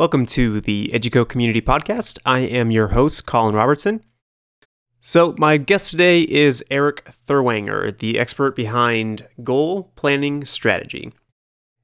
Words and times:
Welcome 0.00 0.24
to 0.28 0.62
the 0.62 0.90
Educo 0.94 1.28
Community 1.28 1.60
Podcast. 1.60 2.18
I 2.24 2.38
am 2.38 2.70
your 2.70 2.88
host, 2.88 3.26
Colin 3.26 3.54
Robertson. 3.54 4.02
So, 4.98 5.34
my 5.36 5.58
guest 5.58 5.90
today 5.90 6.22
is 6.22 6.64
Eric 6.70 7.04
Thurwanger, 7.28 7.98
the 7.98 8.18
expert 8.18 8.56
behind 8.56 9.28
goal 9.44 9.92
planning 9.96 10.46
strategy. 10.46 11.12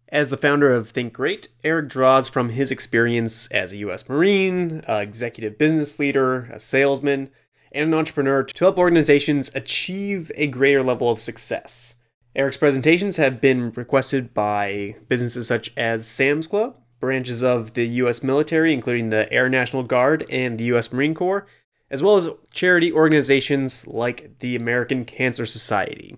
As 0.08 0.30
the 0.30 0.38
founder 0.38 0.72
of 0.72 0.88
Think 0.88 1.12
Great, 1.12 1.48
Eric 1.62 1.90
draws 1.90 2.26
from 2.26 2.48
his 2.48 2.70
experience 2.70 3.48
as 3.48 3.74
a 3.74 3.78
U.S. 3.80 4.08
Marine, 4.08 4.80
executive 4.88 5.58
business 5.58 5.98
leader, 5.98 6.48
a 6.50 6.58
salesman, 6.58 7.28
and 7.70 7.88
an 7.88 7.92
entrepreneur 7.92 8.42
to 8.42 8.64
help 8.64 8.78
organizations 8.78 9.54
achieve 9.54 10.32
a 10.36 10.46
greater 10.46 10.82
level 10.82 11.10
of 11.10 11.20
success. 11.20 11.96
Eric's 12.34 12.56
presentations 12.56 13.18
have 13.18 13.42
been 13.42 13.72
requested 13.72 14.32
by 14.32 14.96
businesses 15.06 15.46
such 15.46 15.70
as 15.76 16.08
Sam's 16.08 16.46
Club, 16.46 16.76
branches 17.00 17.42
of 17.42 17.74
the 17.74 17.86
U.S. 17.86 18.22
military, 18.22 18.72
including 18.72 19.10
the 19.10 19.30
Air 19.32 19.48
National 19.48 19.82
Guard 19.82 20.26
and 20.30 20.58
the 20.58 20.64
U.S. 20.64 20.92
Marine 20.92 21.14
Corps, 21.14 21.46
as 21.90 22.02
well 22.02 22.16
as 22.16 22.28
charity 22.52 22.92
organizations 22.92 23.86
like 23.86 24.38
the 24.40 24.56
American 24.56 25.04
Cancer 25.04 25.46
Society. 25.46 26.16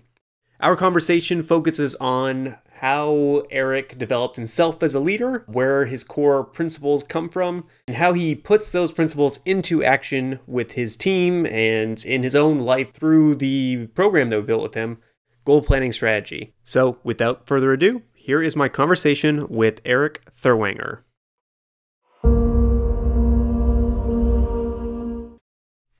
Our 0.59 0.75
conversation 0.75 1.41
focuses 1.43 1.95
on 1.95 2.57
how 2.79 3.43
Eric 3.51 3.97
developed 3.97 4.37
himself 4.37 4.81
as 4.81 4.93
a 4.95 4.99
leader, 4.99 5.43
where 5.47 5.85
his 5.85 6.03
core 6.05 6.43
principles 6.43 7.03
come 7.03 7.29
from, 7.29 7.65
and 7.87 7.97
how 7.97 8.13
he 8.13 8.35
puts 8.35 8.71
those 8.71 8.91
principles 8.91 9.39
into 9.45 9.83
action 9.83 10.39
with 10.47 10.71
his 10.71 10.95
team 10.95 11.45
and 11.45 12.03
in 12.05 12.23
his 12.23 12.35
own 12.35 12.59
life 12.59 12.93
through 12.93 13.35
the 13.35 13.87
program 13.87 14.29
that 14.29 14.39
we 14.39 14.45
built 14.45 14.63
with 14.63 14.75
him, 14.75 14.97
Goal 15.43 15.61
Planning 15.61 15.91
Strategy. 15.91 16.53
So, 16.63 16.99
without 17.03 17.47
further 17.47 17.73
ado, 17.73 18.01
here 18.29 18.43
is 18.43 18.55
my 18.55 18.69
conversation 18.69 19.47
with 19.49 19.81
Eric 19.83 20.21
Thurwanger. 20.39 20.99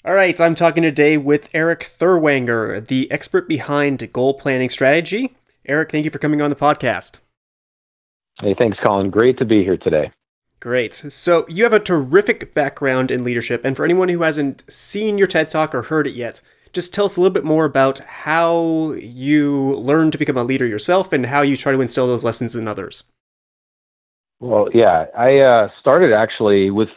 All 0.05 0.13
right, 0.13 0.39
I'm 0.39 0.53
talking 0.53 0.83
today 0.83 1.17
with 1.17 1.49
Eric 1.55 1.91
Thurwanger, 1.99 2.85
the 2.85 3.11
expert 3.11 3.47
behind 3.47 4.13
goal 4.13 4.35
planning 4.35 4.69
strategy. 4.69 5.35
Eric, 5.65 5.91
thank 5.91 6.05
you 6.05 6.11
for 6.11 6.19
coming 6.19 6.39
on 6.39 6.51
the 6.51 6.55
podcast. 6.55 7.17
Hey, 8.39 8.53
thanks, 8.55 8.77
Colin. 8.85 9.09
Great 9.09 9.39
to 9.39 9.45
be 9.45 9.63
here 9.63 9.77
today. 9.77 10.11
Great. 10.59 10.93
So, 10.93 11.47
you 11.49 11.63
have 11.63 11.73
a 11.73 11.79
terrific 11.79 12.53
background 12.53 13.09
in 13.09 13.23
leadership. 13.23 13.65
And 13.65 13.75
for 13.75 13.85
anyone 13.85 14.09
who 14.09 14.21
hasn't 14.21 14.71
seen 14.71 15.17
your 15.17 15.25
TED 15.25 15.49
Talk 15.49 15.73
or 15.73 15.81
heard 15.81 16.05
it 16.05 16.13
yet, 16.13 16.41
just 16.73 16.93
tell 16.93 17.05
us 17.05 17.17
a 17.17 17.21
little 17.21 17.33
bit 17.33 17.43
more 17.43 17.65
about 17.65 17.99
how 17.99 18.93
you 18.93 19.75
learned 19.75 20.11
to 20.13 20.17
become 20.17 20.37
a 20.37 20.43
leader 20.43 20.65
yourself 20.65 21.13
and 21.13 21.25
how 21.25 21.41
you 21.41 21.57
try 21.57 21.71
to 21.71 21.81
instill 21.81 22.07
those 22.07 22.23
lessons 22.23 22.55
in 22.55 22.67
others. 22.67 23.03
Well, 24.39 24.69
yeah, 24.73 25.05
I 25.17 25.39
uh, 25.39 25.69
started 25.79 26.13
actually 26.13 26.71
with 26.71 26.89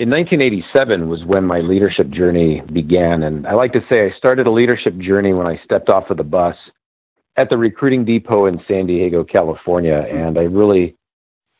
in 0.00 0.08
1987 0.08 1.10
was 1.10 1.24
when 1.24 1.44
my 1.44 1.60
leadership 1.60 2.08
journey 2.08 2.62
began. 2.72 3.22
And 3.22 3.46
I 3.46 3.52
like 3.52 3.74
to 3.74 3.84
say 3.88 4.06
I 4.06 4.16
started 4.16 4.46
a 4.46 4.50
leadership 4.50 4.96
journey 4.96 5.34
when 5.34 5.46
I 5.46 5.60
stepped 5.62 5.90
off 5.90 6.08
of 6.08 6.16
the 6.16 6.24
bus 6.24 6.56
at 7.36 7.50
the 7.50 7.58
recruiting 7.58 8.06
depot 8.06 8.46
in 8.46 8.60
San 8.66 8.86
Diego, 8.86 9.24
California, 9.24 10.06
and 10.08 10.38
I 10.38 10.44
really 10.44 10.96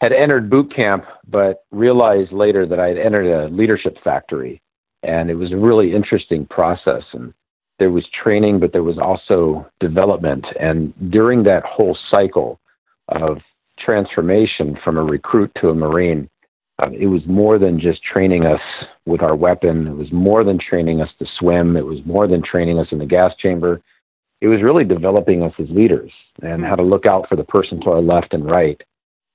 had 0.00 0.12
entered 0.12 0.48
boot 0.48 0.74
camp, 0.74 1.04
but 1.28 1.64
realized 1.70 2.32
later 2.32 2.66
that 2.66 2.80
I 2.80 2.88
had 2.88 2.98
entered 2.98 3.26
a 3.26 3.54
leadership 3.54 3.98
factory, 4.02 4.62
and 5.02 5.30
it 5.30 5.34
was 5.34 5.52
a 5.52 5.56
really 5.56 5.94
interesting 5.94 6.46
process. 6.46 7.02
And 7.12 7.34
there 7.80 7.90
was 7.90 8.06
training, 8.22 8.60
but 8.60 8.72
there 8.72 8.84
was 8.84 8.98
also 8.98 9.68
development. 9.80 10.46
And 10.60 10.94
during 11.10 11.42
that 11.44 11.64
whole 11.64 11.98
cycle 12.14 12.60
of 13.08 13.38
transformation 13.78 14.78
from 14.84 14.96
a 14.96 15.02
recruit 15.02 15.50
to 15.60 15.70
a 15.70 15.74
Marine, 15.74 16.30
uh, 16.78 16.90
it 16.92 17.08
was 17.08 17.26
more 17.26 17.58
than 17.58 17.80
just 17.80 18.00
training 18.04 18.46
us 18.46 18.60
with 19.04 19.22
our 19.22 19.34
weapon. 19.34 19.88
It 19.88 19.96
was 19.96 20.12
more 20.12 20.44
than 20.44 20.58
training 20.58 21.00
us 21.00 21.10
to 21.18 21.26
swim. 21.38 21.76
It 21.76 21.84
was 21.84 21.98
more 22.06 22.28
than 22.28 22.42
training 22.42 22.78
us 22.78 22.86
in 22.92 22.98
the 22.98 23.06
gas 23.06 23.34
chamber 23.36 23.82
it 24.40 24.48
was 24.48 24.62
really 24.62 24.84
developing 24.84 25.42
us 25.42 25.52
as 25.58 25.68
leaders 25.70 26.10
and 26.42 26.64
how 26.64 26.74
to 26.74 26.82
look 26.82 27.06
out 27.06 27.28
for 27.28 27.36
the 27.36 27.44
person 27.44 27.80
to 27.82 27.90
our 27.90 28.00
left 28.00 28.32
and 28.32 28.50
right. 28.50 28.80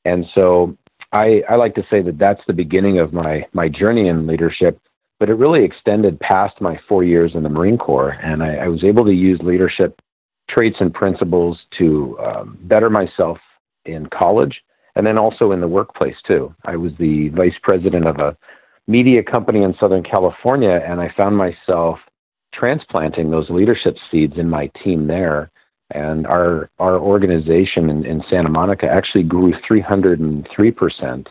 And 0.03 0.25
so 0.38 0.75
I, 1.11 1.44
I 1.50 1.55
like 1.55 1.75
to 1.75 1.85
say 1.89 2.01
that 2.01 2.17
that's 2.17 2.41
the 2.47 2.53
beginning 2.53 3.00
of 3.00 3.13
my, 3.13 3.45
my 3.53 3.69
journey 3.69 4.07
in 4.07 4.28
leadership, 4.28 4.79
but 5.19 5.29
it 5.29 5.35
really 5.35 5.63
extended 5.63 6.19
past 6.19 6.59
my 6.59 6.79
four 6.87 7.03
years 7.03 7.31
in 7.35 7.43
the 7.43 7.49
Marine 7.49 7.77
Corps. 7.77 8.17
And 8.21 8.43
I, 8.43 8.55
I 8.55 8.67
was 8.67 8.83
able 8.83 9.05
to 9.05 9.13
use 9.13 9.39
leadership 9.41 10.01
traits 10.49 10.77
and 10.79 10.93
principles 10.93 11.59
to 11.77 12.17
um, 12.19 12.57
better 12.63 12.89
myself 12.89 13.37
in 13.85 14.07
college 14.07 14.61
and 14.95 15.05
then 15.05 15.17
also 15.17 15.51
in 15.51 15.61
the 15.61 15.67
workplace 15.67 16.15
too. 16.25 16.53
I 16.65 16.75
was 16.75 16.91
the 16.99 17.29
vice 17.29 17.57
president 17.61 18.07
of 18.07 18.17
a 18.17 18.37
media 18.87 19.23
company 19.23 19.63
in 19.63 19.75
Southern 19.79 20.03
California, 20.03 20.81
and 20.87 21.01
I 21.01 21.13
found 21.15 21.37
myself 21.37 21.99
transplanting 22.53 23.29
those 23.29 23.49
leadership 23.49 23.97
seeds 24.09 24.37
in 24.37 24.49
my 24.49 24.71
team 24.83 25.07
there. 25.07 25.51
And 25.91 26.25
our 26.25 26.71
our 26.79 26.97
organization 26.97 27.89
in, 27.91 28.05
in 28.05 28.23
Santa 28.27 28.49
Monica 28.49 28.87
actually 28.87 29.23
grew 29.23 29.53
303 29.67 30.71
percent 30.71 31.29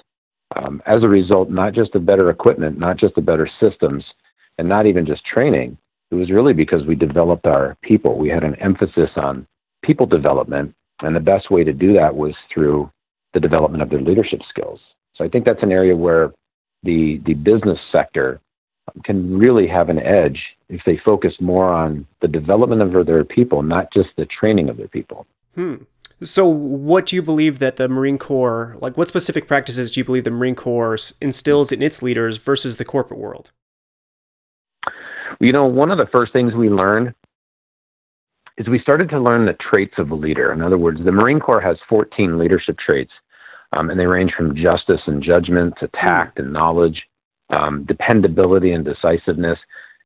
um, 0.57 0.83
as 0.87 1.03
a 1.03 1.09
result, 1.09 1.51
not 1.51 1.75
just 1.75 1.95
of 1.95 2.07
better 2.07 2.31
equipment, 2.31 2.79
not 2.79 2.97
just 2.97 3.17
of 3.17 3.27
better 3.27 3.49
systems, 3.63 4.05
and 4.59 4.69
not 4.69 4.87
even 4.87 5.07
just 5.07 5.25
training. 5.25 5.77
It 6.11 6.15
was 6.15 6.31
really 6.31 6.53
because 6.53 6.87
we 6.87 6.95
developed 6.95 7.47
our 7.47 7.77
people. 7.83 8.19
We 8.19 8.29
had 8.29 8.45
an 8.45 8.55
emphasis 8.57 9.11
on 9.17 9.47
people 9.83 10.07
development, 10.07 10.75
and 11.03 11.15
the 11.15 11.21
best 11.21 11.51
way 11.51 11.65
to 11.65 11.73
do 11.73 11.93
that 11.95 12.15
was 12.15 12.35
through 12.53 12.91
the 13.33 13.41
development 13.41 13.83
of 13.83 13.91
their 13.91 14.01
leadership 14.01 14.41
skills. 14.49 14.81
So 15.17 15.25
I 15.25 15.29
think 15.29 15.45
that's 15.45 15.63
an 15.63 15.73
area 15.73 15.97
where 15.97 16.33
the 16.83 17.21
the 17.25 17.35
business 17.35 17.79
sector 17.91 18.41
can 19.05 19.39
really 19.39 19.67
have 19.67 19.89
an 19.89 19.99
edge 19.99 20.41
if 20.69 20.81
they 20.85 21.01
focus 21.05 21.33
more 21.41 21.73
on 21.73 22.07
the 22.21 22.29
development 22.29 22.83
of 22.83 23.07
their 23.07 23.25
people, 23.25 23.63
not 23.63 23.93
just 23.93 24.11
the 24.17 24.27
training 24.27 24.69
of 24.69 24.77
their 24.77 24.89
people. 24.89 25.27
Hmm. 25.55 25.77
So, 26.23 26.47
what 26.47 27.07
do 27.07 27.17
you 27.17 27.23
believe 27.23 27.59
that 27.59 27.77
the 27.77 27.89
Marine 27.89 28.19
Corps, 28.19 28.77
like, 28.81 28.97
what 28.97 29.09
specific 29.09 29.49
practices 29.49 29.91
do 29.91 30.01
you 30.01 30.05
believe 30.05 30.25
the 30.25 30.31
Marine 30.31 30.55
Corps 30.55 31.13
instills 31.21 31.73
in 31.73 31.83
its 31.83 32.03
leaders 32.03 32.37
versus 32.37 32.77
the 32.77 32.85
corporate 32.85 33.19
world? 33.19 33.51
You 35.41 35.53
know, 35.53 35.67
one 35.67 35.91
of 35.91 35.99
the 35.99 36.09
first 36.15 36.33
things 36.33 36.55
we 36.55 36.69
learned 36.69 37.15
is 38.57 38.69
we 38.69 38.79
started 38.79 39.09
to 39.11 39.19
learn 39.19 39.47
the 39.47 39.55
traits 39.55 39.95
of 39.99 40.11
a 40.11 40.15
leader. 40.15 40.53
In 40.53 40.63
other 40.63 40.79
words, 40.79 41.01
the 41.05 41.11
Marine 41.11 41.41
Corps 41.41 41.61
has 41.61 41.77
14 41.89 42.39
leadership 42.39 42.79
traits, 42.79 43.13
um, 43.73 43.91
and 43.91 43.99
they 43.99 44.07
range 44.07 44.33
from 44.37 44.55
justice 44.55 45.01
and 45.07 45.23
judgment 45.23 45.75
to 45.81 45.89
tact 45.89 46.39
and 46.39 46.53
knowledge 46.53 47.03
um, 47.59 47.85
dependability 47.85 48.73
and 48.73 48.85
decisiveness. 48.85 49.59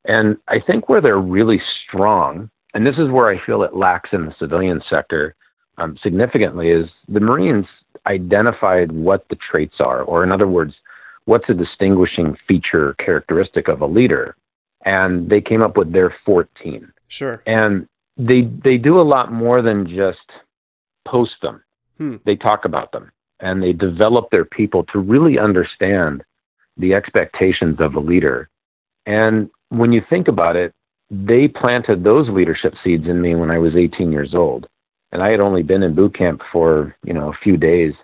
And 0.07 0.39
I 0.49 0.61
think 0.61 0.89
where 0.89 1.03
they're 1.03 1.19
really 1.19 1.61
strong, 1.87 2.51
and 2.73 2.87
this 2.87 2.97
is 2.97 3.11
where 3.11 3.29
I 3.29 3.45
feel 3.45 3.63
it 3.63 3.77
lacks 3.77 4.11
in 4.13 4.25
the 4.25 4.35
civilian 4.39 4.81
sector 4.89 5.35
um, 5.79 5.97
significantly, 6.03 6.71
is 6.71 6.89
the 7.09 7.21
Marines 7.21 7.67
identified 8.07 8.93
what 8.93 9.27
the 9.29 9.37
traits 9.37 9.77
are, 9.81 10.03
or 10.03 10.23
in 10.23 10.31
other 10.31 10.47
words, 10.47 10.75
what's 11.25 11.49
a 11.49 11.55
distinguishing 11.55 12.37
feature 12.47 12.95
characteristic 12.95 13.69
of 13.69 13.81
a 13.81 13.87
leader, 13.87 14.37
and 14.85 15.29
they 15.31 15.41
came 15.41 15.63
up 15.63 15.77
with 15.77 15.93
their 15.93 16.15
14. 16.25 16.93
Sure. 17.09 17.43
And 17.47 17.89
they 18.17 18.43
they 18.65 18.77
do 18.77 19.01
a 19.01 19.03
lot 19.03 19.33
more 19.33 19.63
than 19.63 19.89
just 19.89 20.19
post 21.07 21.37
them. 21.41 21.63
Hmm. 21.97 22.17
They 22.25 22.37
talk 22.37 22.65
about 22.65 22.93
them 22.93 23.11
and 23.41 23.63
they 23.63 23.73
develop 23.73 24.31
their 24.31 24.45
people 24.45 24.85
to 24.85 24.99
really 24.99 25.39
understand 25.39 26.23
the 26.77 26.95
expectations 26.95 27.77
of 27.81 27.95
a 27.95 28.01
leader. 28.01 28.49
And 29.07 29.51
when 29.69 29.93
you 29.93 30.03
think 30.09 30.29
about 30.29 30.57
it, 30.57 30.75
they 31.11 31.49
planted 31.49 32.05
those 32.05 32.29
leadership 32.29 32.75
seeds 32.85 33.07
in 33.07 33.21
me 33.21 33.35
when 33.35 33.51
I 33.51 33.59
was 33.59 33.75
18 33.77 34.13
years 34.13 34.35
old. 34.35 34.69
And 35.13 35.23
I 35.23 35.31
had 35.31 35.41
only 35.41 35.63
been 35.63 35.83
in 35.83 35.95
boot 35.95 36.17
camp 36.17 36.43
for, 36.53 36.95
you 37.05 37.15
know, 37.15 37.31
a 37.31 37.39
few 37.43 37.57
days 37.57 37.95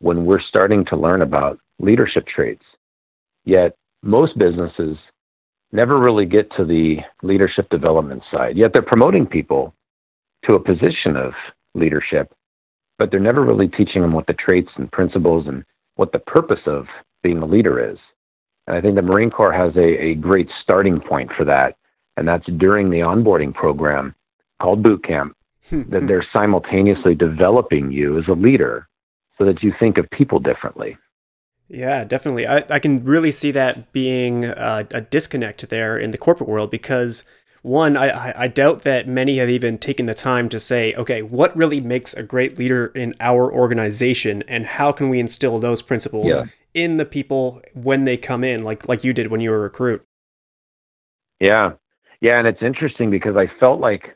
when 0.00 0.24
we're 0.24 0.40
starting 0.40 0.84
to 0.86 0.96
learn 0.96 1.22
about 1.22 1.58
leadership 1.78 2.26
traits. 2.26 2.64
Yet 3.44 3.76
most 4.02 4.38
businesses 4.38 4.96
never 5.72 5.98
really 5.98 6.26
get 6.26 6.50
to 6.56 6.64
the 6.64 6.98
leadership 7.22 7.68
development 7.68 8.22
side. 8.30 8.56
Yet 8.56 8.72
they're 8.72 8.82
promoting 8.82 9.26
people 9.26 9.74
to 10.46 10.54
a 10.54 10.60
position 10.60 11.16
of 11.16 11.32
leadership, 11.74 12.32
but 12.98 13.10
they're 13.10 13.20
never 13.20 13.44
really 13.44 13.68
teaching 13.68 14.02
them 14.02 14.12
what 14.12 14.26
the 14.26 14.34
traits 14.34 14.70
and 14.76 14.90
principles 14.92 15.46
and 15.46 15.64
what 15.96 16.12
the 16.12 16.18
purpose 16.20 16.60
of 16.66 16.86
being 17.22 17.38
a 17.38 17.46
leader 17.46 17.92
is. 17.92 17.98
And 18.66 18.76
I 18.76 18.80
think 18.80 18.94
the 18.96 19.02
Marine 19.02 19.30
Corps 19.30 19.52
has 19.52 19.76
a, 19.76 20.04
a 20.04 20.14
great 20.14 20.48
starting 20.62 21.00
point 21.00 21.30
for 21.36 21.44
that. 21.44 21.76
And 22.16 22.26
that's 22.26 22.46
during 22.56 22.88
the 22.88 23.00
onboarding 23.00 23.52
program 23.52 24.14
called 24.60 24.82
boot 24.82 25.04
camp, 25.04 25.35
Hmm. 25.68 25.82
that 25.90 26.06
they're 26.06 26.26
simultaneously 26.32 27.14
developing 27.14 27.90
you 27.90 28.18
as 28.18 28.24
a 28.28 28.32
leader 28.32 28.88
so 29.38 29.44
that 29.44 29.62
you 29.62 29.72
think 29.78 29.98
of 29.98 30.08
people 30.10 30.38
differently. 30.38 30.96
Yeah, 31.68 32.04
definitely. 32.04 32.46
I, 32.46 32.64
I 32.70 32.78
can 32.78 33.04
really 33.04 33.32
see 33.32 33.50
that 33.50 33.92
being 33.92 34.44
a, 34.44 34.86
a 34.92 35.00
disconnect 35.00 35.68
there 35.68 35.98
in 35.98 36.12
the 36.12 36.18
corporate 36.18 36.48
world 36.48 36.70
because 36.70 37.24
one, 37.62 37.96
I, 37.96 38.32
I 38.42 38.46
doubt 38.46 38.82
that 38.82 39.08
many 39.08 39.38
have 39.38 39.50
even 39.50 39.78
taken 39.78 40.06
the 40.06 40.14
time 40.14 40.48
to 40.50 40.60
say, 40.60 40.94
okay, 40.94 41.22
what 41.22 41.56
really 41.56 41.80
makes 41.80 42.14
a 42.14 42.22
great 42.22 42.56
leader 42.56 42.86
in 42.94 43.14
our 43.18 43.52
organization 43.52 44.44
and 44.46 44.66
how 44.66 44.92
can 44.92 45.08
we 45.08 45.18
instill 45.18 45.58
those 45.58 45.82
principles 45.82 46.36
yeah 46.36 46.46
in 46.76 46.98
the 46.98 47.06
people 47.06 47.62
when 47.72 48.04
they 48.04 48.18
come 48.18 48.44
in, 48.44 48.62
like 48.62 48.86
like 48.86 49.02
you 49.02 49.12
did 49.14 49.28
when 49.28 49.40
you 49.40 49.50
were 49.50 49.56
a 49.56 49.60
recruit. 49.60 50.04
Yeah, 51.40 51.72
yeah, 52.20 52.38
and 52.38 52.46
it's 52.46 52.62
interesting 52.62 53.10
because 53.10 53.34
I 53.34 53.50
felt 53.58 53.80
like 53.80 54.15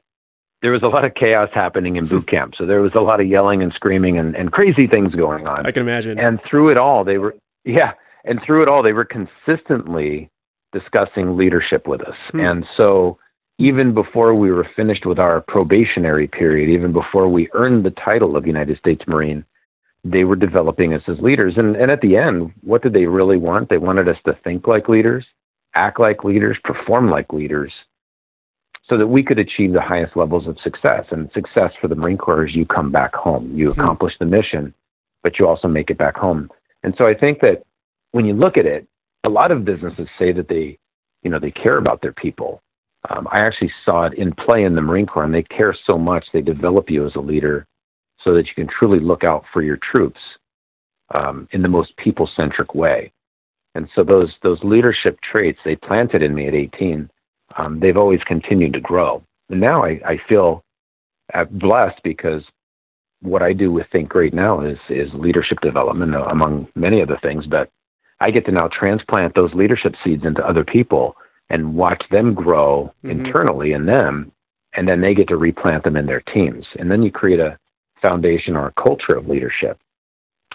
there 0.63 0.73
was 0.73 0.83
a 0.83 0.89
lot 0.89 1.05
of 1.05 1.15
chaos 1.15 1.49
happening 1.55 1.97
in 1.97 2.07
boot 2.07 2.27
camp. 2.27 2.55
So 2.57 2.67
there 2.67 2.83
was 2.83 2.93
a 2.95 3.01
lot 3.01 3.21
of 3.21 3.27
yelling 3.27 3.63
and 3.63 3.73
screaming 3.73 4.19
and, 4.19 4.37
and 4.37 4.53
crazy 4.53 4.87
things 4.87 5.15
going 5.15 5.47
on. 5.47 5.67
I 5.67 5.71
can 5.71 5.83
imagine. 5.83 6.19
And 6.19 6.41
through 6.49 6.71
it 6.71 6.77
all, 6.77 7.05
they 7.05 7.19
were 7.19 7.35
yeah, 7.65 7.93
and 8.25 8.41
through 8.45 8.63
it 8.63 8.69
all, 8.69 8.83
they 8.83 8.93
were 8.93 9.07
consistently 9.07 10.31
discussing 10.73 11.37
leadership 11.37 11.87
with 11.87 12.03
us. 12.03 12.17
Hmm. 12.31 12.41
And 12.41 12.67
so 12.77 13.19
even 13.59 13.93
before 13.93 14.35
we 14.35 14.51
were 14.51 14.69
finished 14.77 15.05
with 15.05 15.19
our 15.19 15.41
probationary 15.43 16.27
period, 16.27 16.71
even 16.71 16.93
before 16.93 17.29
we 17.29 17.49
earned 17.53 17.85
the 17.85 17.91
title 17.91 18.37
of 18.37 18.47
United 18.47 18.79
States 18.79 19.03
Marine, 19.07 19.45
they 20.03 20.25
were 20.25 20.37
developing 20.37 20.95
us 20.95 21.03
as 21.09 21.19
leaders. 21.19 21.55
And, 21.57 21.77
and 21.77 21.91
at 21.91 22.01
the 22.01 22.17
end, 22.17 22.53
what 22.63 22.83
did 22.83 22.95
they 22.95 23.05
really 23.05 23.37
want? 23.37 23.69
They 23.69 23.79
wanted 23.79 24.09
us 24.09 24.17
to 24.25 24.39
think 24.45 24.67
like 24.67 24.89
leaders, 24.89 25.27
act 25.75 26.01
like 26.01 26.25
leaders, 26.25 26.57
perform 26.65 27.11
like 27.11 27.33
leaders, 27.33 27.73
so 28.91 28.99
that 28.99 29.07
we 29.07 29.23
could 29.23 29.39
achieve 29.39 29.73
the 29.73 29.81
highest 29.81 30.17
levels 30.17 30.49
of 30.49 30.59
success. 30.63 31.07
And 31.13 31.31
success 31.33 31.73
for 31.81 31.87
the 31.87 31.95
Marine 31.95 32.19
Corps 32.19 32.47
is 32.47 32.55
you 32.55 32.67
come 32.67 32.91
back 32.91 33.15
home, 33.15 33.57
you 33.57 33.73
hmm. 33.73 33.81
accomplish 33.81 34.15
the 34.19 34.27
mission, 34.27 34.75
but 35.23 35.39
you 35.39 35.47
also 35.47 35.69
make 35.69 35.91
it 35.91 35.97
back 35.97 36.17
home. 36.17 36.51
And 36.83 36.95
so 36.99 37.07
I 37.07 37.15
think 37.15 37.41
that 37.41 37.63
when 38.11 38.27
you 38.27 38.35
look 38.35 38.59
at 38.59 38.67
it, 38.67 38.87
a 39.25 39.29
lot 39.29 39.53
of 39.53 39.65
businesses 39.65 40.09
say 40.19 40.33
that 40.33 40.49
they, 40.49 40.77
you 41.23 41.31
know, 41.31 41.39
they 41.39 41.53
care 41.53 41.79
about 41.79 42.03
their 42.03 42.13
people. 42.13 42.63
Um, 43.09 43.29
I 43.31 43.41
actually 43.41 43.73
saw 43.85 44.07
it 44.07 44.15
in 44.15 44.33
play 44.33 44.65
in 44.65 44.75
the 44.75 44.83
Marine 44.83 45.07
Corps, 45.07 45.25
and 45.25 45.35
they 45.35 45.43
care 45.43 45.75
so 45.89 45.97
much 45.97 46.25
they 46.33 46.43
develop 46.43 46.91
you 46.91 47.07
as 47.07 47.15
a 47.15 47.21
leader 47.21 47.67
so 48.25 48.35
that 48.35 48.47
you 48.47 48.55
can 48.55 48.67
truly 48.67 48.99
look 48.99 49.25
out 49.25 49.45
for 49.53 49.63
your 49.63 49.79
troops 49.95 50.21
um, 51.15 51.49
in 51.53 51.63
the 51.63 51.69
most 51.69 51.97
people-centric 51.97 52.75
way. 52.75 53.13
And 53.75 53.89
so 53.95 54.03
those 54.03 54.35
those 54.43 54.59
leadership 54.65 55.19
traits 55.21 55.61
they 55.65 55.77
planted 55.77 56.23
in 56.23 56.35
me 56.35 56.49
at 56.49 56.55
18, 56.55 57.09
um, 57.57 57.81
they've 57.81 57.97
always 57.97 58.21
continued 58.25 58.73
to 58.75 58.81
grow. 58.81 59.23
And 59.49 59.61
now 59.61 59.85
I, 59.85 60.01
I 60.05 60.19
feel 60.29 60.63
uh, 61.35 61.45
blessed 61.45 62.01
because 62.05 62.43
what 63.23 63.43
I 63.43 63.53
do 63.53 63.71
with 63.71 63.87
Think 63.93 64.09
Great 64.09 64.33
now 64.33 64.61
is 64.61 64.79
is 64.89 65.09
leadership 65.15 65.61
development, 65.61 66.15
uh, 66.15 66.25
among 66.25 66.69
many 66.75 67.03
other 67.03 67.19
things. 67.23 67.47
But 67.47 67.69
I 68.21 68.31
get 68.31 68.45
to 68.47 68.53
now 68.53 68.69
transplant 68.69 69.35
those 69.35 69.55
leadership 69.55 69.95
seeds 70.05 70.25
into 70.25 70.47
other 70.47 70.65
people 70.65 71.17
and 71.49 71.75
watch 71.75 72.03
them 72.11 72.35
grow 72.35 72.93
mm-hmm. 73.05 73.11
internally 73.11 73.73
in 73.73 73.87
them, 73.87 74.33
and 74.75 74.89
then 74.89 75.01
they 75.01 75.15
get 75.15 75.29
to 75.29 75.37
replant 75.37 75.85
them 75.85 75.97
in 75.97 76.07
their 76.07 76.21
teams, 76.21 76.65
and 76.79 76.91
then 76.91 77.03
you 77.03 77.11
create 77.11 77.41
a 77.41 77.59
foundation 78.01 78.57
or 78.57 78.69
a 78.69 78.83
culture 78.83 79.17
of 79.17 79.29
leadership. 79.29 79.79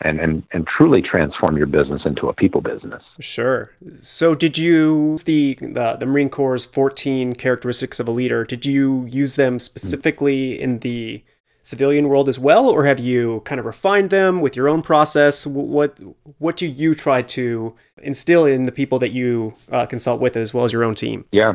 And, 0.02 0.20
and 0.20 0.44
and 0.52 0.68
truly 0.68 1.02
transform 1.02 1.56
your 1.56 1.68
business 1.68 2.02
into 2.06 2.28
a 2.28 2.34
people 2.34 2.60
business. 2.60 3.02
Sure. 3.22 3.72
So, 4.02 4.36
did 4.36 4.58
you 4.58 5.20
the 5.24 5.58
the, 5.62 5.96
the 5.98 6.06
Marine 6.06 6.28
Corps' 6.28 6.66
fourteen 6.66 7.34
characteristics 7.34 8.02
of 8.02 8.08
a 8.10 8.12
leader? 8.12 8.44
Did 8.44 8.66
you 8.66 9.06
use 9.06 9.38
them 9.38 9.58
specifically 9.58 10.60
in 10.60 10.80
the 10.80 11.24
civilian 11.66 12.08
world 12.08 12.30
as 12.30 12.38
well, 12.38 12.70
or 12.70 12.86
have 12.86 13.00
you 13.00 13.42
kind 13.44 13.58
of 13.58 13.66
refined 13.66 14.12
them 14.12 14.40
with 14.40 14.56
your 14.56 14.70
own 14.70 14.82
process? 14.82 15.48
What 15.48 16.00
what 16.38 16.58
do 16.58 16.68
you 16.68 16.94
try 16.94 17.24
to 17.24 17.76
instill 18.02 18.46
in 18.46 18.66
the 18.66 18.72
people 18.72 19.00
that 19.00 19.12
you 19.12 19.56
uh, 19.72 19.86
consult 19.88 20.22
with, 20.22 20.38
as 20.38 20.54
well 20.54 20.66
as 20.66 20.72
your 20.72 20.84
own 20.84 20.96
team? 20.96 21.26
Yeah. 21.32 21.54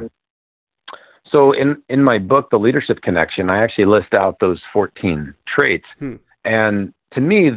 So 1.31 1.53
in 1.53 1.83
in 1.89 2.03
my 2.03 2.19
book, 2.19 2.51
The 2.51 2.59
Leadership 2.59 3.03
Connection, 3.03 3.49
I 3.51 3.63
actually 3.63 3.85
list 3.85 4.13
out 4.13 4.39
those 4.41 4.61
14 4.73 5.33
traits, 5.47 5.87
hmm. 5.99 6.17
and 6.45 6.93
to 7.13 7.21
me, 7.21 7.53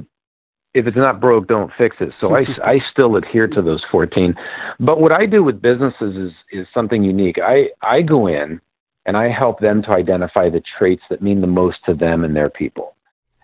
if 0.74 0.88
it's 0.88 0.98
not 0.98 1.20
broke, 1.20 1.48
don't 1.48 1.72
fix 1.78 1.98
it. 2.00 2.14
So 2.20 2.36
I, 2.36 2.46
I 2.64 2.80
still 2.92 3.16
adhere 3.16 3.48
to 3.48 3.62
those 3.62 3.84
14. 3.92 4.36
But 4.80 5.00
what 5.00 5.12
I 5.12 5.26
do 5.26 5.44
with 5.44 5.62
businesses 5.62 6.16
is 6.16 6.32
is 6.52 6.68
something 6.74 7.04
unique. 7.04 7.38
I 7.44 7.70
I 7.82 8.02
go 8.02 8.28
in 8.28 8.60
and 9.06 9.18
I 9.18 9.30
help 9.30 9.60
them 9.60 9.84
to 9.84 9.92
identify 9.92 10.50
the 10.50 10.64
traits 10.78 11.04
that 11.10 11.22
mean 11.22 11.42
the 11.42 11.48
most 11.48 11.80
to 11.86 11.94
them 11.94 12.24
and 12.24 12.36
their 12.36 12.50
people. 12.50 12.96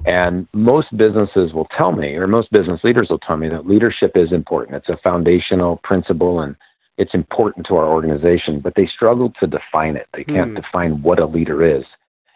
And 0.05 0.47
most 0.53 0.95
businesses 0.95 1.53
will 1.53 1.67
tell 1.77 1.91
me, 1.91 2.15
or 2.15 2.25
most 2.25 2.49
business 2.51 2.79
leaders 2.83 3.07
will 3.09 3.19
tell 3.19 3.35
me, 3.35 3.49
that 3.49 3.67
leadership 3.67 4.13
is 4.15 4.31
important. 4.31 4.77
It's 4.77 4.87
a 4.87 4.97
foundational 5.03 5.81
principle 5.83 6.39
and 6.39 6.55
it's 6.97 7.13
important 7.13 7.65
to 7.67 7.75
our 7.75 7.87
organization, 7.87 8.61
but 8.61 8.75
they 8.75 8.87
struggle 8.87 9.33
to 9.41 9.47
define 9.47 9.97
it. 9.97 10.07
They 10.13 10.23
can't 10.23 10.51
hmm. 10.51 10.55
define 10.55 11.01
what 11.01 11.19
a 11.19 11.25
leader 11.25 11.63
is. 11.65 11.83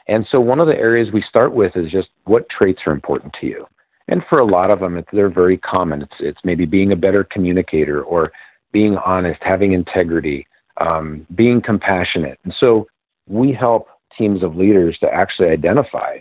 And 0.07 0.27
so, 0.29 0.39
one 0.41 0.59
of 0.59 0.67
the 0.67 0.75
areas 0.75 1.13
we 1.13 1.21
start 1.21 1.53
with 1.53 1.77
is 1.77 1.89
just 1.89 2.09
what 2.25 2.49
traits 2.49 2.81
are 2.85 2.91
important 2.91 3.33
to 3.39 3.47
you. 3.47 3.65
And 4.07 4.21
for 4.29 4.39
a 4.39 4.45
lot 4.45 4.69
of 4.69 4.79
them, 4.79 4.97
it's, 4.97 5.07
they're 5.13 5.29
very 5.29 5.57
common. 5.57 6.01
It's, 6.01 6.15
it's 6.19 6.39
maybe 6.43 6.65
being 6.65 6.91
a 6.91 6.97
better 6.97 7.23
communicator 7.31 8.03
or 8.03 8.31
being 8.71 8.97
honest, 8.97 9.39
having 9.41 9.73
integrity, 9.73 10.45
um, 10.81 11.25
being 11.35 11.61
compassionate. 11.61 12.39
And 12.43 12.53
so, 12.61 12.87
we 13.27 13.53
help 13.53 13.87
teams 14.17 14.43
of 14.43 14.55
leaders 14.55 14.97
to 14.99 15.07
actually 15.07 15.49
identify 15.49 16.19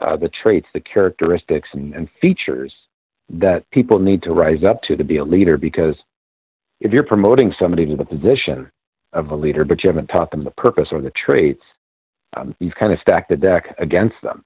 uh, 0.00 0.16
the 0.16 0.28
traits, 0.28 0.66
the 0.72 0.80
characteristics, 0.80 1.68
and, 1.72 1.94
and 1.94 2.08
features 2.20 2.72
that 3.28 3.68
people 3.70 3.98
need 3.98 4.22
to 4.22 4.30
rise 4.30 4.62
up 4.62 4.82
to 4.82 4.96
to 4.96 5.04
be 5.04 5.16
a 5.16 5.24
leader. 5.24 5.56
Because 5.56 5.96
if 6.80 6.92
you're 6.92 7.02
promoting 7.02 7.52
somebody 7.58 7.86
to 7.86 7.96
the 7.96 8.04
position 8.04 8.70
of 9.12 9.30
a 9.30 9.34
leader, 9.34 9.64
but 9.64 9.82
you 9.82 9.88
haven't 9.88 10.08
taught 10.08 10.30
them 10.30 10.44
the 10.44 10.50
purpose 10.52 10.88
or 10.92 11.00
the 11.00 11.12
traits, 11.12 11.62
um, 12.36 12.54
you've 12.60 12.74
kind 12.74 12.92
of 12.92 13.00
stacked 13.00 13.30
the 13.30 13.36
deck 13.36 13.74
against 13.78 14.16
them. 14.22 14.44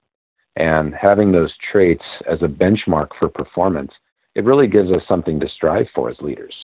And 0.57 0.95
having 0.95 1.33
those 1.33 1.55
traits 1.73 2.05
as 2.29 2.43
a 2.43 2.49
benchmark 2.49 3.09
for 3.19 3.29
performance, 3.29 3.93
it 4.35 4.45
really 4.45 4.67
gives 4.67 4.91
us 4.91 5.03
something 5.09 5.41
to 5.41 5.49
strive 5.49 5.87
for 5.95 6.11
as 6.11 6.17
leaders. 6.21 6.63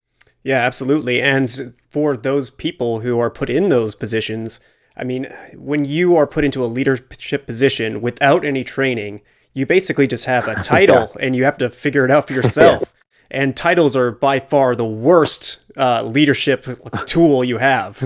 Yeah, 0.42 0.58
absolutely. 0.58 1.20
And 1.20 1.74
for 1.88 2.16
those 2.16 2.50
people 2.50 3.00
who 3.00 3.18
are 3.18 3.30
put 3.30 3.50
in 3.50 3.68
those 3.68 3.94
positions, 3.94 4.60
I 4.96 5.04
mean, 5.04 5.32
when 5.54 5.84
you 5.84 6.16
are 6.16 6.26
put 6.26 6.44
into 6.44 6.64
a 6.64 6.66
leadership 6.66 7.46
position 7.46 8.00
without 8.00 8.44
any 8.44 8.64
training, 8.64 9.20
you 9.54 9.66
basically 9.66 10.06
just 10.06 10.24
have 10.26 10.48
a 10.48 10.54
title 10.62 11.12
yeah. 11.14 11.26
and 11.26 11.36
you 11.36 11.44
have 11.44 11.58
to 11.58 11.68
figure 11.68 12.04
it 12.04 12.10
out 12.10 12.26
for 12.26 12.32
yourself. 12.34 12.82
yeah. 12.82 12.88
And 13.30 13.56
titles 13.56 13.94
are 13.94 14.10
by 14.10 14.40
far 14.40 14.74
the 14.74 14.86
worst 14.86 15.58
uh, 15.76 16.02
leadership 16.02 16.66
tool 17.04 17.44
you 17.44 17.58
have. 17.58 18.02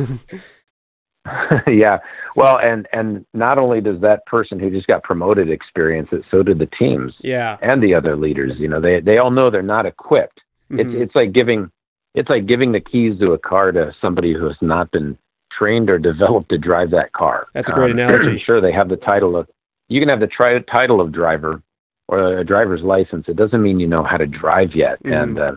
yeah. 1.68 1.98
Well, 2.37 2.58
and 2.58 2.88
and 2.93 3.26
not 3.34 3.58
only 3.58 3.81
does 3.81 4.00
that 4.00 4.25
person 4.26 4.58
who 4.58 4.70
just 4.70 4.87
got 4.87 5.02
promoted 5.02 5.50
experience 5.50 6.09
it, 6.12 6.25
so 6.30 6.42
did 6.42 6.59
the 6.59 6.66
teams. 6.66 7.14
Yeah. 7.21 7.59
And 7.62 7.83
the 7.83 7.95
other 7.95 8.16
leaders. 8.16 8.52
You 8.59 8.68
know, 8.68 8.80
they 8.80 9.00
they 9.00 9.18
all 9.18 9.30
know 9.30 9.50
they're 9.50 9.62
not 9.62 9.87
equipped. 9.87 10.40
Mm-hmm. 10.71 10.80
It's 10.80 11.02
it's 11.09 11.14
like 11.14 11.33
giving 11.33 11.71
it's 12.14 12.28
like 12.28 12.47
giving 12.47 12.73
the 12.73 12.80
keys 12.80 13.18
to 13.21 13.33
a 13.33 13.38
car 13.38 13.73
to 13.73 13.92
somebody 14.00 14.33
who 14.35 14.47
has 14.47 14.56
not 14.61 14.90
been 14.90 15.16
trained 15.56 15.90
or 15.90 15.99
developed 15.99 16.49
to 16.50 16.59
drive 16.59 16.90
that 16.90 17.12
car. 17.12 17.47
That's 17.54 17.71
a 17.71 17.73
great 17.73 17.92
um, 17.92 17.99
analogy. 17.99 18.42
sure, 18.45 18.61
they 18.61 18.73
have 18.73 18.88
the 18.88 18.97
title 18.97 19.37
of. 19.37 19.49
You 19.88 20.00
can 20.00 20.09
have 20.09 20.21
the 20.21 20.26
tri- 20.26 20.59
title 20.61 21.00
of 21.00 21.12
driver 21.12 21.62
or 22.09 22.38
a 22.38 22.45
driver's 22.45 22.83
license. 22.83 23.26
It 23.28 23.37
doesn't 23.37 23.62
mean 23.62 23.80
you 23.80 23.87
know 23.87 24.02
how 24.02 24.16
to 24.16 24.26
drive 24.26 24.75
yet. 24.75 25.02
Mm. 25.02 25.23
And 25.23 25.38
uh, 25.38 25.52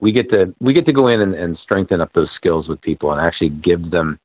we 0.00 0.12
get 0.12 0.30
to 0.30 0.54
we 0.60 0.72
get 0.72 0.86
to 0.86 0.92
go 0.92 1.08
in 1.08 1.20
and, 1.20 1.34
and 1.34 1.58
strengthen 1.62 2.00
up 2.00 2.12
those 2.12 2.30
skills 2.36 2.68
with 2.68 2.80
people 2.80 3.12
and 3.12 3.20
actually 3.20 3.50
give 3.50 3.90
them 3.90 4.18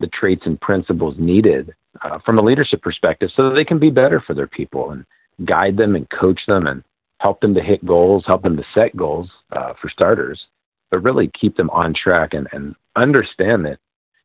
the 0.00 0.08
traits 0.08 0.42
and 0.46 0.60
principles 0.60 1.16
needed 1.18 1.74
uh, 2.02 2.18
from 2.24 2.38
a 2.38 2.44
leadership 2.44 2.82
perspective, 2.82 3.30
so 3.36 3.48
that 3.48 3.54
they 3.54 3.64
can 3.64 3.78
be 3.78 3.90
better 3.90 4.20
for 4.20 4.34
their 4.34 4.46
people 4.46 4.90
and 4.90 5.04
guide 5.44 5.76
them 5.76 5.94
and 5.94 6.08
coach 6.10 6.40
them 6.46 6.66
and 6.66 6.82
help 7.18 7.40
them 7.40 7.54
to 7.54 7.62
hit 7.62 7.84
goals, 7.86 8.24
help 8.26 8.42
them 8.42 8.56
to 8.56 8.64
set 8.74 8.96
goals 8.96 9.30
uh, 9.52 9.72
for 9.80 9.88
starters, 9.88 10.46
but 10.90 11.02
really 11.02 11.30
keep 11.40 11.56
them 11.56 11.70
on 11.70 11.94
track 11.94 12.34
and, 12.34 12.48
and 12.52 12.74
understand 12.96 13.64
that 13.64 13.78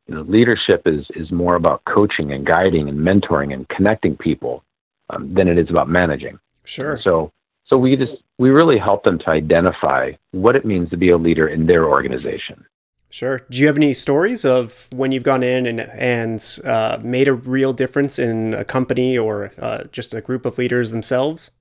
you 0.07 0.15
know, 0.15 0.21
leadership 0.21 0.83
is 0.85 1.05
is 1.15 1.31
more 1.31 1.55
about 1.55 1.83
coaching 1.85 2.31
and 2.31 2.45
guiding 2.45 2.89
and 2.89 2.97
mentoring 2.97 3.53
and 3.53 3.67
connecting 3.69 4.15
people 4.15 4.63
um, 5.09 5.33
than 5.33 5.47
it 5.47 5.57
is 5.57 5.69
about 5.69 5.89
managing. 5.89 6.39
Sure. 6.63 6.93
And 6.93 7.03
so 7.03 7.31
so 7.65 7.77
we 7.77 7.95
just 7.95 8.13
we 8.37 8.49
really 8.49 8.77
help 8.77 9.03
them 9.03 9.19
to 9.19 9.29
identify 9.29 10.11
what 10.31 10.55
it 10.55 10.65
means 10.65 10.89
to 10.89 10.97
be 10.97 11.09
a 11.09 11.17
leader 11.17 11.49
in 11.49 11.67
their 11.67 11.85
organization. 11.85 12.65
Sure. 13.09 13.41
Do 13.49 13.57
you 13.57 13.67
have 13.67 13.77
any 13.77 13.93
stories 13.93 14.43
of 14.43 14.89
when 14.93 15.11
you've 15.11 15.23
gone 15.23 15.43
in 15.43 15.65
and 15.65 15.79
and 15.79 16.59
uh, 16.65 16.99
made 17.03 17.27
a 17.27 17.33
real 17.33 17.73
difference 17.73 18.19
in 18.19 18.53
a 18.53 18.65
company 18.65 19.17
or 19.17 19.51
uh, 19.59 19.85
just 19.91 20.13
a 20.13 20.21
group 20.21 20.45
of 20.45 20.57
leaders 20.57 20.91
themselves? 20.91 21.51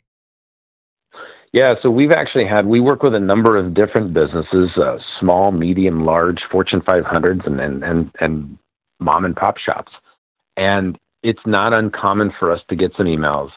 Yeah, 1.52 1.74
so 1.80 1.90
we've 1.90 2.10
actually 2.10 2.46
had, 2.46 2.66
we 2.66 2.80
work 2.80 3.02
with 3.02 3.14
a 3.14 3.20
number 3.20 3.56
of 3.56 3.72
different 3.72 4.12
businesses, 4.12 4.76
uh, 4.76 4.98
small, 5.18 5.52
medium, 5.52 6.04
large, 6.04 6.40
Fortune 6.50 6.82
500s, 6.82 7.46
and, 7.46 7.60
and, 7.60 7.82
and, 7.82 8.10
and 8.20 8.58
mom 9.00 9.24
and 9.24 9.34
pop 9.34 9.56
shops. 9.56 9.90
And 10.58 10.98
it's 11.22 11.40
not 11.46 11.72
uncommon 11.72 12.32
for 12.38 12.52
us 12.52 12.60
to 12.68 12.76
get 12.76 12.92
some 12.96 13.06
emails 13.06 13.50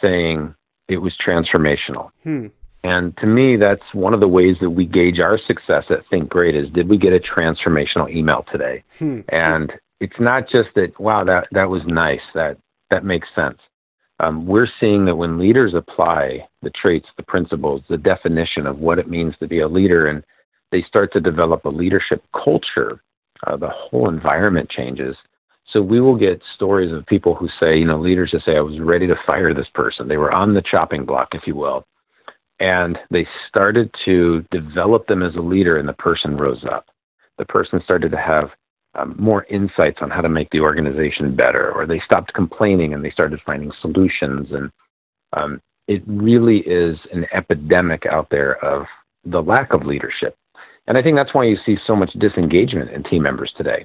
saying 0.00 0.54
it 0.88 0.98
was 0.98 1.16
transformational. 1.16 2.10
Hmm. 2.22 2.46
And 2.86 3.16
to 3.18 3.26
me, 3.26 3.56
that's 3.56 3.82
one 3.92 4.14
of 4.14 4.20
the 4.20 4.28
ways 4.28 4.56
that 4.60 4.70
we 4.70 4.86
gauge 4.86 5.18
our 5.18 5.38
success 5.38 5.84
at 5.90 6.06
Think 6.08 6.28
Great 6.28 6.54
is 6.54 6.70
did 6.70 6.88
we 6.88 6.98
get 6.98 7.12
a 7.12 7.18
transformational 7.18 8.14
email 8.14 8.44
today? 8.52 8.84
Hmm. 8.98 9.20
And 9.30 9.72
it's 10.00 10.20
not 10.20 10.48
just 10.48 10.68
that, 10.74 10.98
wow, 11.00 11.24
that, 11.24 11.48
that 11.52 11.68
was 11.70 11.82
nice. 11.86 12.20
That, 12.34 12.58
that 12.90 13.04
makes 13.04 13.28
sense 13.34 13.58
um, 14.20 14.46
we're 14.46 14.68
seeing 14.80 15.04
that 15.04 15.16
when 15.16 15.38
leaders 15.38 15.74
apply 15.74 16.48
the 16.62 16.70
traits, 16.70 17.08
the 17.16 17.22
principles, 17.22 17.82
the 17.88 17.98
definition 17.98 18.66
of 18.66 18.78
what 18.78 18.98
it 18.98 19.08
means 19.08 19.34
to 19.38 19.46
be 19.46 19.60
a 19.60 19.68
leader, 19.68 20.06
and 20.06 20.24
they 20.72 20.82
start 20.82 21.12
to 21.12 21.20
develop 21.20 21.64
a 21.64 21.70
leadership 21.70 22.24
culture, 22.32 23.02
uh, 23.46 23.56
the 23.56 23.68
whole 23.68 24.08
environment 24.08 24.70
changes. 24.70 25.16
So 25.70 25.82
we 25.82 26.00
will 26.00 26.16
get 26.16 26.42
stories 26.54 26.92
of 26.92 27.04
people 27.06 27.34
who 27.34 27.48
say, 27.60 27.76
you 27.76 27.84
know, 27.84 28.00
leaders 28.00 28.30
just 28.30 28.46
say, 28.46 28.56
I 28.56 28.60
was 28.60 28.80
ready 28.80 29.06
to 29.06 29.16
fire 29.26 29.52
this 29.52 29.68
person. 29.74 30.08
They 30.08 30.16
were 30.16 30.32
on 30.32 30.54
the 30.54 30.62
chopping 30.62 31.04
block, 31.04 31.28
if 31.32 31.42
you 31.46 31.56
will. 31.56 31.84
And 32.58 32.98
they 33.10 33.26
started 33.48 33.94
to 34.04 34.44
develop 34.50 35.06
them 35.06 35.22
as 35.22 35.34
a 35.34 35.40
leader, 35.40 35.76
and 35.76 35.88
the 35.88 35.94
person 35.94 36.36
rose 36.36 36.64
up. 36.64 36.86
The 37.38 37.44
person 37.44 37.80
started 37.84 38.10
to 38.12 38.18
have 38.18 38.50
um, 38.94 39.14
more 39.18 39.44
insights 39.44 39.98
on 40.00 40.10
how 40.10 40.22
to 40.22 40.28
make 40.28 40.48
the 40.50 40.60
organization 40.60 41.36
better, 41.36 41.70
or 41.70 41.86
they 41.86 42.00
stopped 42.04 42.32
complaining 42.32 42.94
and 42.94 43.04
they 43.04 43.10
started 43.10 43.40
finding 43.44 43.70
solutions. 43.82 44.48
And 44.52 44.70
um, 45.34 45.60
it 45.86 46.02
really 46.06 46.58
is 46.60 46.96
an 47.12 47.26
epidemic 47.32 48.06
out 48.06 48.28
there 48.30 48.64
of 48.64 48.86
the 49.24 49.42
lack 49.42 49.74
of 49.74 49.84
leadership. 49.84 50.34
And 50.86 50.96
I 50.96 51.02
think 51.02 51.16
that's 51.16 51.34
why 51.34 51.44
you 51.44 51.58
see 51.66 51.76
so 51.86 51.96
much 51.96 52.12
disengagement 52.18 52.90
in 52.90 53.02
team 53.02 53.22
members 53.22 53.52
today. 53.56 53.84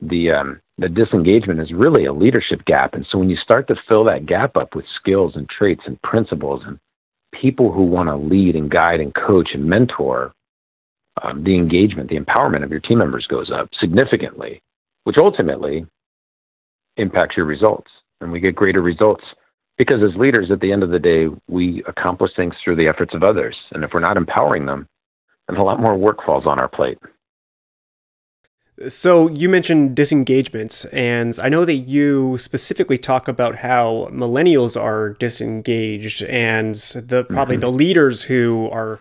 The 0.00 0.32
um, 0.32 0.60
the 0.78 0.88
disengagement 0.88 1.60
is 1.60 1.72
really 1.72 2.06
a 2.06 2.12
leadership 2.12 2.64
gap, 2.64 2.94
and 2.94 3.06
so 3.08 3.18
when 3.18 3.30
you 3.30 3.36
start 3.36 3.68
to 3.68 3.76
fill 3.88 4.02
that 4.04 4.26
gap 4.26 4.56
up 4.56 4.74
with 4.74 4.84
skills 4.96 5.36
and 5.36 5.48
traits 5.48 5.82
and 5.86 6.02
principles 6.02 6.62
and 6.66 6.80
people 7.32 7.72
who 7.72 7.82
want 7.82 8.08
to 8.08 8.16
lead 8.16 8.56
and 8.56 8.70
guide 8.70 9.00
and 9.00 9.14
coach 9.14 9.50
and 9.54 9.64
mentor, 9.64 10.32
um, 11.22 11.44
the 11.44 11.54
engagement, 11.54 12.08
the 12.08 12.18
empowerment 12.18 12.64
of 12.64 12.70
your 12.70 12.80
team 12.80 12.98
members 12.98 13.26
goes 13.26 13.50
up 13.50 13.68
significantly, 13.78 14.62
which 15.04 15.16
ultimately 15.18 15.86
impacts 16.96 17.36
your 17.36 17.46
results. 17.46 17.90
And 18.20 18.30
we 18.30 18.40
get 18.40 18.54
greater 18.54 18.80
results 18.80 19.24
because 19.78 20.02
as 20.02 20.16
leaders, 20.16 20.50
at 20.50 20.60
the 20.60 20.72
end 20.72 20.82
of 20.82 20.90
the 20.90 20.98
day, 20.98 21.26
we 21.48 21.82
accomplish 21.88 22.32
things 22.36 22.54
through 22.62 22.76
the 22.76 22.86
efforts 22.86 23.14
of 23.14 23.22
others. 23.22 23.56
And 23.72 23.82
if 23.82 23.90
we're 23.92 24.00
not 24.00 24.16
empowering 24.16 24.66
them, 24.66 24.86
then 25.48 25.56
a 25.56 25.64
lot 25.64 25.80
more 25.80 25.96
work 25.96 26.24
falls 26.24 26.46
on 26.46 26.58
our 26.58 26.68
plate. 26.68 26.98
So 28.88 29.28
you 29.28 29.48
mentioned 29.48 29.94
disengagement, 29.94 30.86
and 30.92 31.38
I 31.42 31.48
know 31.48 31.64
that 31.64 31.74
you 31.74 32.38
specifically 32.38 32.98
talk 32.98 33.28
about 33.28 33.56
how 33.56 34.08
millennials 34.10 34.80
are 34.80 35.10
disengaged, 35.14 36.22
and 36.24 36.74
the 36.74 37.24
probably 37.28 37.56
mm-hmm. 37.56 37.60
the 37.60 37.70
leaders 37.70 38.22
who 38.22 38.68
are 38.70 39.00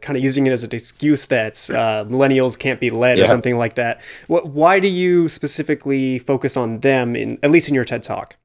kind 0.00 0.16
of 0.16 0.24
using 0.24 0.46
it 0.46 0.52
as 0.52 0.64
an 0.64 0.74
excuse 0.74 1.26
that 1.26 1.54
uh, 1.70 2.04
millennials 2.08 2.58
can't 2.58 2.80
be 2.80 2.90
led 2.90 3.18
yeah. 3.18 3.24
or 3.24 3.26
something 3.26 3.58
like 3.58 3.74
that. 3.74 4.00
What, 4.26 4.48
why 4.48 4.80
do 4.80 4.88
you 4.88 5.28
specifically 5.28 6.18
focus 6.18 6.56
on 6.56 6.80
them 6.80 7.14
in 7.14 7.38
at 7.42 7.50
least 7.50 7.68
in 7.68 7.74
your 7.74 7.84
TED 7.84 8.02
talk? 8.02 8.36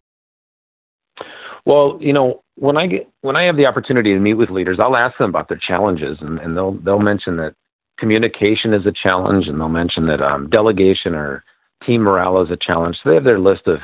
Well, 1.65 1.97
you 1.99 2.13
know, 2.13 2.43
when 2.55 2.77
I 2.77 2.87
get 2.87 3.09
when 3.21 3.35
I 3.35 3.43
have 3.43 3.57
the 3.57 3.65
opportunity 3.65 4.13
to 4.13 4.19
meet 4.19 4.35
with 4.35 4.49
leaders, 4.49 4.77
I'll 4.79 4.95
ask 4.95 5.17
them 5.17 5.29
about 5.29 5.49
their 5.49 5.57
challenges, 5.57 6.17
and, 6.21 6.39
and 6.39 6.55
they'll 6.55 6.73
they'll 6.73 6.99
mention 6.99 7.37
that 7.37 7.55
communication 7.97 8.73
is 8.73 8.85
a 8.85 8.91
challenge, 8.91 9.47
and 9.47 9.59
they'll 9.59 9.69
mention 9.69 10.07
that 10.07 10.21
um, 10.21 10.49
delegation 10.49 11.15
or 11.15 11.43
team 11.85 12.01
morale 12.01 12.41
is 12.41 12.51
a 12.51 12.57
challenge. 12.57 12.97
So 13.03 13.09
they 13.09 13.15
have 13.15 13.25
their 13.25 13.39
list 13.39 13.67
of 13.67 13.79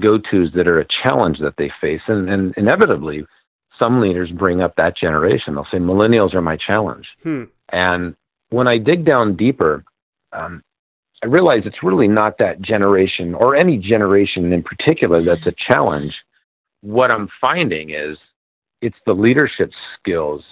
go 0.00 0.18
tos 0.18 0.50
that 0.54 0.70
are 0.70 0.80
a 0.80 0.86
challenge 1.02 1.38
that 1.40 1.54
they 1.58 1.70
face, 1.80 2.00
and, 2.08 2.28
and 2.28 2.54
inevitably 2.56 3.24
some 3.80 4.00
leaders 4.00 4.30
bring 4.30 4.60
up 4.60 4.76
that 4.76 4.96
generation. 4.96 5.54
They'll 5.54 5.66
say, 5.70 5.78
millennials 5.78 6.34
are 6.34 6.42
my 6.42 6.56
challenge. 6.56 7.06
Hmm. 7.22 7.44
And 7.70 8.14
when 8.50 8.68
I 8.68 8.78
dig 8.78 9.04
down 9.04 9.36
deeper, 9.36 9.84
um, 10.32 10.62
I 11.22 11.26
realize 11.26 11.62
it's 11.64 11.82
really 11.82 12.08
not 12.08 12.38
that 12.38 12.60
generation 12.60 13.34
or 13.34 13.54
any 13.54 13.78
generation 13.78 14.52
in 14.52 14.62
particular 14.62 15.22
that's 15.24 15.46
a 15.46 15.72
challenge. 15.72 16.14
What 16.80 17.10
I'm 17.10 17.28
finding 17.40 17.90
is 17.90 18.18
it's 18.80 18.96
the 19.06 19.12
leadership 19.12 19.70
skills 19.98 20.42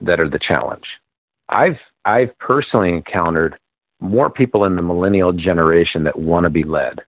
that 0.00 0.20
are 0.20 0.28
the 0.28 0.38
challenge. 0.38 0.84
I've 1.48 1.78
I've 2.04 2.36
personally 2.38 2.90
encountered 2.90 3.58
more 4.00 4.30
people 4.30 4.64
in 4.64 4.76
the 4.76 4.82
millennial 4.82 5.32
generation 5.32 6.04
that 6.04 6.18
want 6.18 6.44
to 6.44 6.50
be 6.50 6.64
led, 6.64 7.00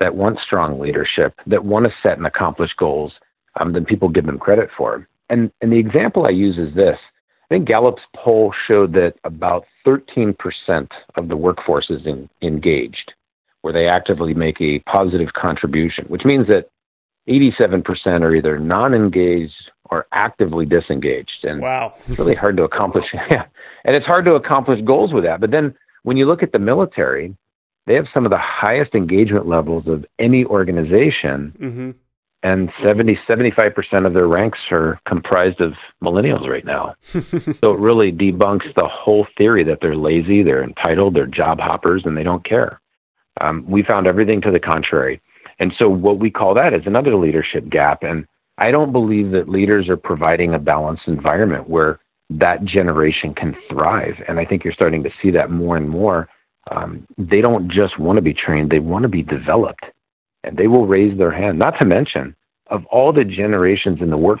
that 0.00 0.14
want 0.14 0.38
strong 0.44 0.80
leadership, 0.80 1.34
that 1.46 1.64
want 1.64 1.84
to 1.84 1.92
set 2.02 2.18
and 2.18 2.26
accomplish 2.26 2.70
goals, 2.76 3.12
um, 3.60 3.72
than 3.72 3.84
people 3.84 4.08
give 4.08 4.26
them 4.26 4.38
credit 4.38 4.70
for. 4.76 5.06
And, 5.28 5.50
and 5.60 5.72
the 5.72 5.78
example 5.78 6.24
I 6.26 6.32
use 6.32 6.58
is 6.58 6.74
this. 6.74 6.98
I 7.44 7.54
think 7.54 7.68
Gallup's 7.68 8.02
poll 8.16 8.52
showed 8.66 8.94
that 8.94 9.14
about 9.24 9.66
13% 9.86 10.34
of 11.16 11.28
the 11.28 11.36
workforce 11.36 11.90
is 11.90 12.04
in, 12.06 12.28
engaged, 12.40 13.12
where 13.60 13.72
they 13.72 13.86
actively 13.86 14.34
make 14.34 14.60
a 14.60 14.78
positive 14.80 15.32
contribution, 15.34 16.06
which 16.06 16.24
means 16.24 16.46
that 16.48 16.70
87% 17.28 18.22
are 18.22 18.34
either 18.34 18.58
non 18.58 18.94
engaged 18.94 19.70
or 19.90 20.06
actively 20.12 20.66
disengaged. 20.66 21.44
And 21.44 21.60
wow. 21.60 21.94
it's 22.08 22.18
really 22.18 22.34
hard 22.34 22.56
to 22.56 22.64
accomplish. 22.64 23.04
Yeah. 23.30 23.44
And 23.84 23.96
it's 23.96 24.06
hard 24.06 24.24
to 24.26 24.34
accomplish 24.34 24.80
goals 24.84 25.12
with 25.12 25.24
that. 25.24 25.40
But 25.40 25.50
then 25.50 25.74
when 26.04 26.16
you 26.16 26.26
look 26.26 26.42
at 26.42 26.52
the 26.52 26.60
military, 26.60 27.36
they 27.86 27.94
have 27.94 28.06
some 28.14 28.24
of 28.24 28.30
the 28.30 28.38
highest 28.38 28.94
engagement 28.94 29.46
levels 29.46 29.88
of 29.88 30.04
any 30.18 30.44
organization. 30.44 31.52
Mm-hmm 31.58 31.90
and 32.42 32.70
70 32.82 33.18
75% 33.28 34.06
of 34.06 34.14
their 34.14 34.26
ranks 34.26 34.58
are 34.70 35.00
comprised 35.06 35.60
of 35.60 35.74
millennials 36.02 36.48
right 36.48 36.64
now 36.64 36.94
so 37.02 37.72
it 37.72 37.78
really 37.78 38.12
debunks 38.12 38.74
the 38.76 38.88
whole 38.88 39.26
theory 39.38 39.64
that 39.64 39.78
they're 39.80 39.96
lazy 39.96 40.42
they're 40.42 40.64
entitled 40.64 41.14
they're 41.14 41.26
job 41.26 41.60
hoppers 41.60 42.02
and 42.04 42.16
they 42.16 42.22
don't 42.22 42.44
care 42.44 42.80
um, 43.40 43.64
we 43.66 43.82
found 43.82 44.06
everything 44.06 44.40
to 44.40 44.50
the 44.50 44.60
contrary 44.60 45.20
and 45.62 45.72
so 45.80 45.88
what 45.88 46.18
we 46.18 46.30
call 46.30 46.54
that 46.54 46.74
is 46.74 46.82
another 46.86 47.16
leadership 47.16 47.68
gap 47.68 48.02
and 48.02 48.26
i 48.58 48.70
don't 48.70 48.92
believe 48.92 49.30
that 49.30 49.48
leaders 49.48 49.88
are 49.88 49.96
providing 49.96 50.54
a 50.54 50.58
balanced 50.58 51.06
environment 51.06 51.68
where 51.68 52.00
that 52.30 52.64
generation 52.64 53.34
can 53.34 53.54
thrive 53.70 54.14
and 54.28 54.38
i 54.38 54.44
think 54.44 54.64
you're 54.64 54.72
starting 54.74 55.02
to 55.02 55.10
see 55.22 55.30
that 55.30 55.50
more 55.50 55.76
and 55.76 55.88
more 55.88 56.28
um, 56.70 57.04
they 57.18 57.40
don't 57.40 57.70
just 57.70 57.98
want 57.98 58.16
to 58.16 58.22
be 58.22 58.34
trained 58.34 58.70
they 58.70 58.78
want 58.78 59.02
to 59.02 59.08
be 59.08 59.22
developed 59.22 59.84
and 60.44 60.56
they 60.56 60.66
will 60.66 60.86
raise 60.86 61.16
their 61.16 61.30
hand. 61.30 61.58
Not 61.58 61.78
to 61.80 61.86
mention, 61.86 62.34
of 62.68 62.84
all 62.86 63.12
the 63.12 63.24
generations 63.24 63.98
in 64.00 64.10
the 64.10 64.16
work, 64.16 64.40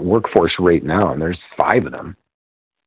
workforce 0.00 0.54
right 0.58 0.84
now, 0.84 1.12
and 1.12 1.20
there's 1.20 1.38
five 1.58 1.86
of 1.86 1.92
them, 1.92 2.16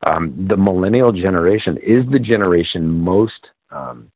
um, 0.08 0.48
the 0.50 0.58
millennial 0.58 1.12
generation 1.12 1.78
is 1.78 2.04
the 2.12 2.20
generation 2.20 2.88
most 2.90 3.50
um, 3.72 4.12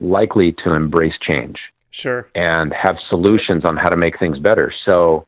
likely 0.00 0.52
to 0.64 0.72
embrace 0.72 1.14
change. 1.20 1.58
Sure. 1.90 2.28
And 2.34 2.72
have 2.72 2.96
solutions 3.08 3.64
on 3.64 3.76
how 3.76 3.88
to 3.88 3.96
make 3.96 4.18
things 4.18 4.38
better. 4.38 4.72
So, 4.88 5.26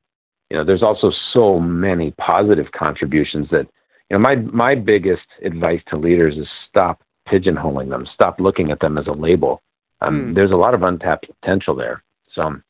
you 0.51 0.57
know, 0.57 0.65
there's 0.65 0.83
also 0.83 1.11
so 1.33 1.59
many 1.59 2.13
positive 2.13 2.67
contributions 2.73 3.49
that, 3.51 3.67
you 4.11 4.17
know, 4.17 4.21
my 4.21 4.37
my 4.37 4.75
biggest 4.75 5.27
advice 5.45 5.81
to 5.89 5.97
leaders 5.97 6.37
is 6.37 6.47
stop 6.69 7.03
pigeonholing 7.29 7.89
them, 7.91 8.07
stop 8.13 8.39
looking 8.39 8.71
at 8.71 8.81
them 8.81 8.99
as 8.99 9.07
a 9.07 9.13
label. 9.13 9.63
Um, 10.01 10.21
mm. 10.21 10.35
There's 10.35 10.51
a 10.51 10.57
lot 10.57 10.75
of 10.75 10.83
untapped 10.83 11.27
potential 11.41 11.75
there. 11.75 12.03
So, 12.35 12.61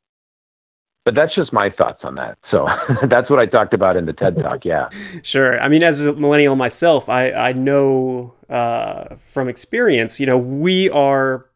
but 1.05 1.15
that's 1.15 1.35
just 1.35 1.53
my 1.53 1.71
thoughts 1.71 2.01
on 2.05 2.15
that. 2.17 2.39
So 2.51 2.67
that's 3.11 3.29
what 3.29 3.39
I 3.39 3.47
talked 3.47 3.75
about 3.75 3.97
in 3.97 4.07
the 4.07 4.13
TED 4.13 4.37
Talk. 4.37 4.61
Yeah. 4.65 4.89
Sure. 5.23 5.61
I 5.61 5.69
mean, 5.69 5.83
as 5.83 6.01
a 6.01 6.13
millennial 6.13 6.57
myself, 6.57 7.09
I 7.09 7.33
I 7.33 7.53
know 7.53 8.35
uh, 8.49 9.17
from 9.17 9.49
experience, 9.49 10.21
you 10.21 10.27
know, 10.27 10.39
we 10.39 10.89
are 10.91 11.47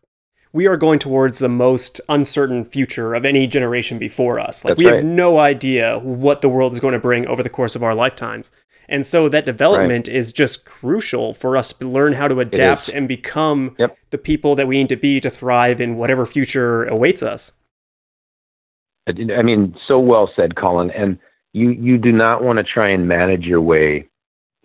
we 0.57 0.67
are 0.67 0.79
going 0.79 0.99
towards 0.99 1.39
the 1.39 1.51
most 1.51 2.01
uncertain 2.09 2.65
future 2.65 3.15
of 3.15 3.27
any 3.27 3.47
generation 3.47 3.99
before 3.99 4.41
us. 4.41 4.65
Like 4.65 4.73
that's 4.73 4.79
we 4.79 4.87
right. 4.87 4.97
have 4.97 5.05
no 5.05 5.39
idea 5.39 5.99
what 5.99 6.41
the 6.41 6.49
world 6.49 6.73
is 6.73 6.81
going 6.81 6.95
to 6.95 6.99
bring 6.99 7.29
over 7.29 7.43
the 7.43 7.51
course 7.51 7.77
of 7.77 7.83
our 7.83 7.95
lifetimes. 7.95 8.51
And 8.89 9.05
so 9.05 9.29
that 9.29 9.45
development 9.45 10.09
right. 10.09 10.17
is 10.17 10.33
just 10.33 10.65
crucial 10.65 11.35
for 11.35 11.59
us 11.59 11.75
to 11.75 11.87
learn 11.87 12.15
how 12.15 12.27
to 12.27 12.41
adapt 12.41 12.89
and 12.89 13.07
become 13.07 13.77
yep. 13.79 13.99
the 14.09 14.17
people 14.17 14.55
that 14.55 14.67
we 14.67 14.79
need 14.79 14.89
to 14.89 14.97
be 14.97 15.21
to 15.21 15.29
thrive 15.29 15.79
in 15.79 15.99
whatever 15.99 16.25
future 16.25 16.85
awaits 16.85 17.23
us. 17.23 17.53
I 19.07 19.43
mean, 19.43 19.77
so 19.87 19.99
well 19.99 20.31
said, 20.35 20.57
Colin. 20.57 20.91
And 20.91 21.19
you 21.53 21.71
you 21.71 21.99
do 21.99 22.13
not 22.13 22.43
want 22.43 22.59
to 22.59 22.65
try 22.65 22.89
and 22.89 23.07
manage 23.07 23.45
your 23.45 23.61
way 23.61 24.09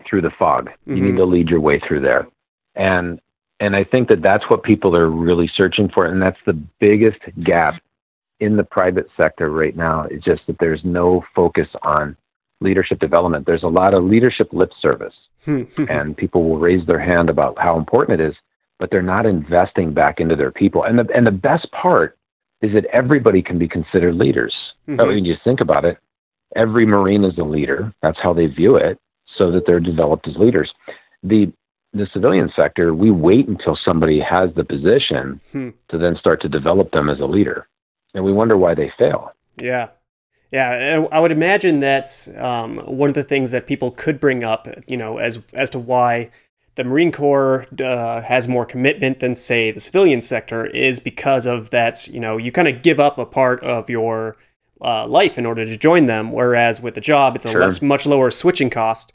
through 0.07 0.21
the 0.21 0.31
fog. 0.39 0.69
Mm-hmm. 0.69 0.95
You 0.95 1.03
need 1.03 1.09
mm-hmm. 1.09 1.17
to 1.17 1.25
lead 1.25 1.49
your 1.49 1.59
way 1.59 1.81
through 1.85 2.01
there. 2.01 2.27
And 2.75 3.19
and 3.61 3.75
I 3.75 3.83
think 3.83 4.09
that 4.09 4.23
that's 4.23 4.43
what 4.49 4.63
people 4.63 4.95
are 4.97 5.07
really 5.07 5.49
searching 5.55 5.87
for, 5.93 6.05
and 6.05 6.19
that's 6.19 6.39
the 6.47 6.59
biggest 6.79 7.19
gap 7.43 7.75
in 8.39 8.57
the 8.57 8.63
private 8.63 9.07
sector 9.15 9.51
right 9.51 9.75
now. 9.75 10.05
Is 10.05 10.23
just 10.23 10.41
that 10.47 10.57
there's 10.59 10.81
no 10.83 11.23
focus 11.35 11.67
on 11.83 12.17
leadership 12.59 12.99
development. 12.99 13.45
There's 13.45 13.61
a 13.61 13.67
lot 13.67 13.93
of 13.93 14.03
leadership 14.03 14.51
lip 14.51 14.71
service, 14.81 15.13
and 15.45 16.17
people 16.17 16.43
will 16.43 16.57
raise 16.57 16.85
their 16.87 16.99
hand 16.99 17.29
about 17.29 17.57
how 17.59 17.77
important 17.77 18.19
it 18.19 18.29
is, 18.29 18.35
but 18.79 18.89
they're 18.89 19.03
not 19.03 19.27
investing 19.27 19.93
back 19.93 20.19
into 20.19 20.35
their 20.35 20.51
people. 20.51 20.83
And 20.83 20.97
the 20.97 21.07
and 21.15 21.27
the 21.27 21.31
best 21.31 21.71
part 21.71 22.17
is 22.63 22.73
that 22.73 22.85
everybody 22.85 23.43
can 23.43 23.59
be 23.59 23.67
considered 23.67 24.15
leaders. 24.15 24.55
Mm-hmm. 24.87 25.01
I 25.01 25.05
mean, 25.05 25.25
you 25.25 25.35
think 25.43 25.61
about 25.61 25.85
it, 25.85 25.99
every 26.55 26.87
Marine 26.87 27.25
is 27.25 27.37
a 27.37 27.43
leader. 27.43 27.93
That's 28.01 28.19
how 28.21 28.33
they 28.33 28.47
view 28.47 28.75
it, 28.75 28.97
so 29.37 29.51
that 29.51 29.67
they're 29.67 29.79
developed 29.79 30.27
as 30.27 30.35
leaders. 30.35 30.71
The 31.21 31.53
the 31.93 32.07
civilian 32.13 32.51
sector, 32.55 32.93
we 32.93 33.11
wait 33.11 33.47
until 33.47 33.77
somebody 33.87 34.19
has 34.19 34.49
the 34.55 34.63
position 34.63 35.41
hmm. 35.51 35.69
to 35.89 35.97
then 35.97 36.15
start 36.15 36.41
to 36.41 36.49
develop 36.49 36.91
them 36.91 37.09
as 37.09 37.19
a 37.19 37.25
leader, 37.25 37.67
and 38.13 38.23
we 38.23 38.31
wonder 38.31 38.57
why 38.57 38.73
they 38.73 38.91
fail. 38.97 39.33
Yeah, 39.57 39.89
Yeah, 40.51 41.05
I 41.11 41.19
would 41.19 41.31
imagine 41.31 41.79
that 41.79 42.27
um, 42.37 42.77
one 42.79 43.09
of 43.09 43.15
the 43.15 43.23
things 43.23 43.51
that 43.51 43.67
people 43.67 43.91
could 43.91 44.19
bring 44.19 44.43
up, 44.43 44.67
you 44.87 44.97
know, 44.97 45.17
as 45.17 45.41
as 45.53 45.69
to 45.71 45.79
why 45.79 46.29
the 46.75 46.83
Marine 46.83 47.11
Corps 47.11 47.65
uh, 47.81 48.21
has 48.21 48.47
more 48.47 48.65
commitment 48.65 49.19
than, 49.19 49.35
say, 49.35 49.71
the 49.71 49.79
civilian 49.79 50.21
sector, 50.21 50.65
is 50.65 50.99
because 50.99 51.45
of 51.45 51.69
that. 51.69 52.07
You 52.07 52.19
know, 52.19 52.37
you 52.37 52.51
kind 52.51 52.67
of 52.67 52.81
give 52.81 52.99
up 52.99 53.17
a 53.17 53.25
part 53.25 53.63
of 53.63 53.89
your 53.89 54.35
uh, 54.81 55.07
life 55.07 55.37
in 55.37 55.45
order 55.45 55.65
to 55.65 55.77
join 55.77 56.07
them, 56.07 56.33
whereas 56.33 56.81
with 56.81 56.95
the 56.95 57.01
job, 57.01 57.35
it's 57.35 57.45
a 57.45 57.51
sure. 57.51 57.61
less, 57.61 57.81
much 57.81 58.05
lower 58.05 58.29
switching 58.29 58.69
cost. 58.69 59.13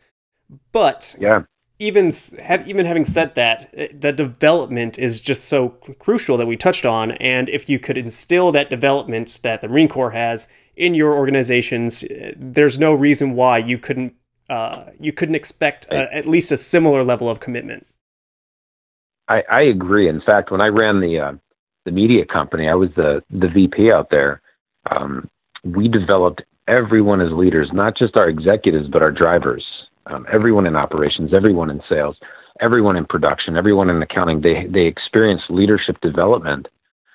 But 0.73 1.17
yeah, 1.19 1.43
even 1.79 2.13
have, 2.43 2.67
even 2.67 2.87
having 2.87 3.05
said 3.05 3.35
that, 3.35 3.71
eh, 3.75 3.89
the 3.93 4.13
development 4.13 4.99
is 4.99 5.21
just 5.21 5.45
so 5.45 5.71
crucial 5.99 6.37
that 6.37 6.47
we 6.47 6.57
touched 6.57 6.87
on. 6.87 7.13
And 7.13 7.49
if 7.49 7.69
you 7.69 7.79
could 7.79 7.99
instill 7.99 8.53
that 8.53 8.71
development 8.71 9.41
that 9.43 9.61
the 9.61 9.69
Marine 9.69 9.89
Corps 9.89 10.13
has 10.13 10.49
in 10.77 10.95
your 10.95 11.15
organizations, 11.15 12.05
eh, 12.05 12.33
there's 12.37 12.79
no 12.79 12.95
reason 12.95 13.35
why 13.35 13.59
you 13.59 13.79
couldn't 13.79 14.15
uh, 14.49 14.91
you 15.01 15.13
couldn't 15.13 15.35
expect 15.35 15.87
a, 15.87 16.15
at 16.15 16.25
least 16.25 16.53
a 16.53 16.57
similar 16.57 17.03
level 17.03 17.29
of 17.29 17.41
commitment. 17.41 17.85
I, 19.27 19.43
I 19.51 19.63
agree. 19.63 20.09
In 20.09 20.21
fact, 20.21 20.53
when 20.53 20.61
I 20.61 20.69
ran 20.69 21.01
the 21.01 21.19
uh, 21.19 21.33
the 21.85 21.91
media 21.91 22.25
company, 22.25 22.69
I 22.69 22.75
was 22.75 22.91
the 22.95 23.23
the 23.29 23.49
VP 23.49 23.91
out 23.91 24.11
there. 24.11 24.41
Um, 24.89 25.29
we 25.65 25.89
developed 25.89 26.43
everyone 26.69 27.21
as 27.21 27.33
leaders, 27.33 27.71
not 27.73 27.97
just 27.97 28.17
our 28.17 28.29
executives, 28.29 28.87
but 28.87 29.03
our 29.03 29.11
drivers 29.11 29.65
um, 30.07 30.27
everyone 30.33 30.67
in 30.67 30.77
operations, 30.77 31.33
everyone 31.37 31.71
in 31.71 31.83
sales, 31.89 32.17
everyone 32.61 32.97
in 32.97 33.05
production, 33.05 33.57
everyone 33.57 33.91
in 33.91 34.03
accounting, 34.03 34.41
they 34.41 34.67
they 34.67 34.87
experience 34.87 35.43
leadership 35.49 36.01
development, 36.01 36.69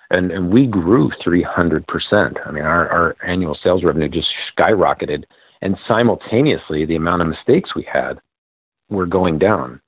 and 0.09 0.31
and 0.31 0.51
we 0.51 0.67
grew 0.67 1.11
300 1.23 1.87
percent. 1.87 2.37
I 2.45 2.51
mean, 2.51 2.63
our 2.63 2.89
our 2.89 3.15
annual 3.25 3.57
sales 3.61 3.83
revenue 3.83 4.09
just 4.09 4.29
skyrocketed, 4.57 5.23
and 5.61 5.77
simultaneously, 5.89 6.85
the 6.85 6.95
amount 6.95 7.21
of 7.21 7.27
mistakes 7.27 7.75
we 7.75 7.87
had 7.91 8.19
were 8.89 9.05
going 9.05 9.39
down, 9.39 9.81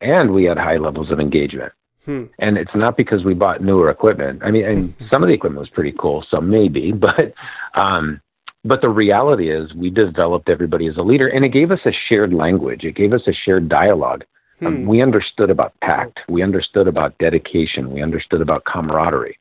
and 0.00 0.32
we 0.32 0.44
had 0.44 0.58
high 0.58 0.76
levels 0.76 1.10
of 1.10 1.20
engagement. 1.20 1.72
Hmm. 2.04 2.24
And 2.38 2.56
it's 2.56 2.74
not 2.74 2.96
because 2.96 3.24
we 3.24 3.34
bought 3.34 3.62
newer 3.62 3.90
equipment. 3.90 4.42
I 4.42 4.50
mean, 4.50 4.64
and 4.64 4.94
some 5.10 5.22
of 5.22 5.28
the 5.28 5.34
equipment 5.34 5.60
was 5.60 5.68
pretty 5.68 5.94
cool, 5.98 6.24
so 6.30 6.40
maybe, 6.40 6.92
but 7.06 7.34
um, 7.74 8.20
but 8.64 8.80
the 8.82 8.88
reality 8.88 9.50
is, 9.50 9.72
we 9.74 9.90
developed 9.90 10.48
everybody 10.48 10.86
as 10.86 10.96
a 10.96 11.02
leader, 11.02 11.28
and 11.28 11.44
it 11.44 11.52
gave 11.52 11.70
us 11.70 11.80
a 11.86 11.92
shared 12.08 12.32
language. 12.34 12.84
It 12.84 12.94
gave 12.94 13.12
us 13.12 13.22
a 13.26 13.32
shared 13.32 13.68
dialogue. 13.68 14.24
Um, 14.62 14.66
hmm. 14.66 14.66
Um, 14.66 14.86
we 14.86 15.02
understood 15.02 15.50
about 15.50 15.72
tact. 15.82 16.20
We 16.28 16.42
understood 16.42 16.86
about 16.86 17.16
dedication. 17.18 17.92
We 17.92 18.02
understood 18.02 18.40
about 18.40 18.64
camaraderie. 18.64 19.38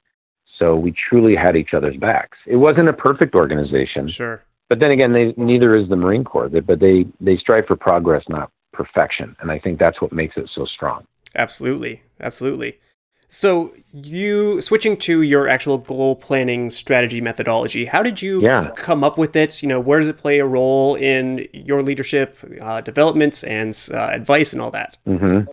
So 0.57 0.75
we 0.75 0.91
truly 0.91 1.35
had 1.35 1.55
each 1.55 1.73
other's 1.73 1.97
backs. 1.97 2.37
It 2.45 2.57
wasn't 2.57 2.89
a 2.89 2.93
perfect 2.93 3.33
organization. 3.35 4.07
Sure. 4.07 4.43
But 4.67 4.79
then 4.79 4.91
again, 4.91 5.13
they, 5.13 5.33
neither 5.35 5.75
is 5.75 5.89
the 5.89 5.95
Marine 5.95 6.23
Corps. 6.23 6.49
But 6.49 6.79
they 6.79 7.05
they 7.19 7.37
strive 7.37 7.65
for 7.65 7.75
progress, 7.75 8.23
not 8.29 8.51
perfection. 8.73 9.35
And 9.39 9.51
I 9.51 9.59
think 9.59 9.79
that's 9.79 10.01
what 10.01 10.13
makes 10.13 10.37
it 10.37 10.49
so 10.53 10.65
strong. 10.65 11.05
Absolutely, 11.35 12.03
absolutely. 12.19 12.79
So 13.29 13.73
you 13.93 14.59
switching 14.59 14.97
to 14.97 15.21
your 15.21 15.47
actual 15.47 15.77
goal 15.77 16.15
planning 16.15 16.71
strategy 16.71 17.21
methodology. 17.21 17.85
How 17.85 18.01
did 18.01 18.23
you 18.23 18.41
yeah. 18.41 18.71
come 18.75 19.03
up 19.03 19.19
with 19.19 19.35
it? 19.35 19.61
You 19.61 19.69
know, 19.69 19.79
where 19.79 19.99
does 19.99 20.09
it 20.09 20.17
play 20.17 20.39
a 20.39 20.45
role 20.45 20.95
in 20.95 21.47
your 21.53 21.83
leadership 21.83 22.37
uh, 22.59 22.81
development 22.81 23.43
and 23.45 23.77
uh, 23.93 24.09
advice 24.11 24.51
and 24.51 24.61
all 24.61 24.71
that? 24.71 24.97
Mm-hmm. 25.07 25.49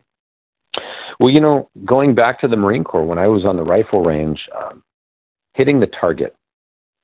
Well, 1.21 1.31
you 1.31 1.41
know, 1.41 1.71
going 1.85 2.15
back 2.15 2.41
to 2.41 2.49
the 2.49 2.57
Marine 2.57 2.85
Corps, 2.85 3.05
when 3.05 3.19
I 3.19 3.27
was 3.27 3.45
on 3.45 3.57
the 3.57 3.63
rifle 3.63 4.03
range, 4.03 4.41
um, 4.57 4.83
hitting 5.55 5.81
the 5.81 5.87
target 5.87 6.35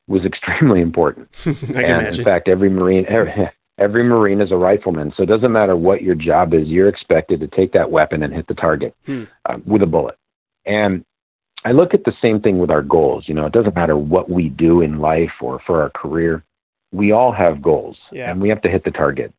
was 0.08 0.22
extremely 0.26 0.80
important. 0.80 1.28
and 1.44 1.76
imagine. 1.76 2.20
in 2.20 2.24
fact, 2.24 2.48
every 2.48 2.70
Marine, 2.70 3.04
every, 3.08 3.48
every 3.78 4.04
Marine 4.04 4.40
is 4.40 4.50
a 4.50 4.56
rifleman. 4.56 5.12
So 5.16 5.22
it 5.22 5.26
doesn't 5.26 5.52
matter 5.52 5.76
what 5.76 6.02
your 6.02 6.14
job 6.14 6.54
is, 6.54 6.66
you're 6.68 6.88
expected 6.88 7.40
to 7.40 7.48
take 7.48 7.72
that 7.72 7.90
weapon 7.90 8.22
and 8.22 8.32
hit 8.32 8.46
the 8.46 8.54
target 8.54 8.96
hmm. 9.04 9.24
uh, 9.46 9.58
with 9.66 9.82
a 9.82 9.86
bullet. 9.86 10.16
And 10.64 11.04
I 11.64 11.72
look 11.72 11.94
at 11.94 12.04
the 12.04 12.14
same 12.22 12.40
thing 12.40 12.58
with 12.58 12.70
our 12.70 12.82
goals. 12.82 13.24
You 13.28 13.34
know, 13.34 13.46
it 13.46 13.52
doesn't 13.52 13.74
matter 13.74 13.96
what 13.96 14.28
we 14.28 14.48
do 14.48 14.80
in 14.80 14.98
life 14.98 15.32
or 15.40 15.60
for 15.66 15.82
our 15.82 15.90
career. 15.90 16.44
We 16.92 17.12
all 17.12 17.32
have 17.32 17.62
goals 17.62 17.96
yeah. 18.10 18.30
and 18.30 18.40
we 18.40 18.48
have 18.48 18.62
to 18.62 18.68
hit 18.68 18.84
the 18.84 18.90
target. 18.90 19.32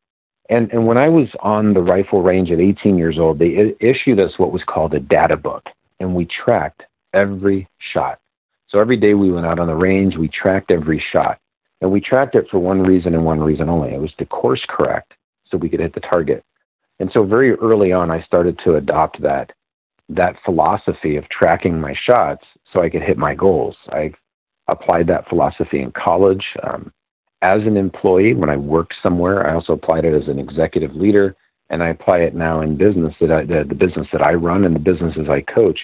And 0.49 0.71
and 0.71 0.85
when 0.85 0.97
I 0.97 1.09
was 1.09 1.27
on 1.39 1.73
the 1.73 1.81
rifle 1.81 2.21
range 2.21 2.51
at 2.51 2.59
18 2.59 2.97
years 2.97 3.17
old, 3.17 3.39
they 3.39 3.75
issued 3.79 4.21
us 4.21 4.37
what 4.37 4.51
was 4.51 4.63
called 4.63 4.93
a 4.93 4.99
data 4.99 5.37
book 5.37 5.63
and 5.99 6.15
we 6.15 6.25
tracked 6.25 6.83
every 7.13 7.67
shot. 7.93 8.19
So 8.69 8.79
every 8.79 8.97
day 8.97 9.13
we 9.13 9.31
went 9.31 9.45
out 9.45 9.59
on 9.59 9.67
the 9.67 9.75
range, 9.75 10.17
we 10.17 10.27
tracked 10.27 10.71
every 10.71 11.03
shot. 11.11 11.39
And 11.81 11.91
we 11.91 12.01
tracked 12.01 12.35
it 12.35 12.47
for 12.49 12.59
one 12.59 12.81
reason 12.81 13.13
and 13.13 13.25
one 13.25 13.41
reason 13.41 13.69
only. 13.69 13.93
It 13.93 13.99
was 13.99 14.13
to 14.17 14.25
course 14.25 14.65
correct 14.69 15.13
so 15.45 15.57
we 15.57 15.69
could 15.69 15.81
hit 15.81 15.93
the 15.93 15.99
target. 15.99 16.43
And 16.99 17.11
so 17.13 17.23
very 17.23 17.53
early 17.55 17.91
on 17.91 18.09
I 18.09 18.23
started 18.23 18.59
to 18.63 18.75
adopt 18.75 19.21
that 19.21 19.51
that 20.09 20.35
philosophy 20.43 21.15
of 21.15 21.27
tracking 21.29 21.79
my 21.79 21.93
shots 22.07 22.45
so 22.71 22.81
I 22.81 22.89
could 22.89 23.01
hit 23.01 23.17
my 23.17 23.35
goals. 23.35 23.75
I 23.89 24.11
applied 24.67 25.07
that 25.07 25.27
philosophy 25.29 25.81
in 25.81 25.91
college. 25.91 26.45
Um, 26.63 26.91
as 27.41 27.61
an 27.61 27.77
employee, 27.77 28.33
when 28.33 28.49
I 28.49 28.57
worked 28.57 28.95
somewhere, 29.03 29.47
I 29.47 29.53
also 29.53 29.73
applied 29.73 30.05
it 30.05 30.13
as 30.13 30.27
an 30.27 30.39
executive 30.39 30.95
leader, 30.95 31.35
and 31.69 31.83
I 31.83 31.89
apply 31.89 32.19
it 32.19 32.35
now 32.35 32.61
in 32.61 32.77
business 32.77 33.13
that 33.19 33.31
I, 33.31 33.43
the, 33.43 33.65
the 33.67 33.75
business 33.75 34.07
that 34.13 34.21
I 34.21 34.33
run 34.33 34.63
and 34.63 34.75
the 34.75 34.79
businesses 34.79 35.27
I 35.29 35.41
coach. 35.41 35.79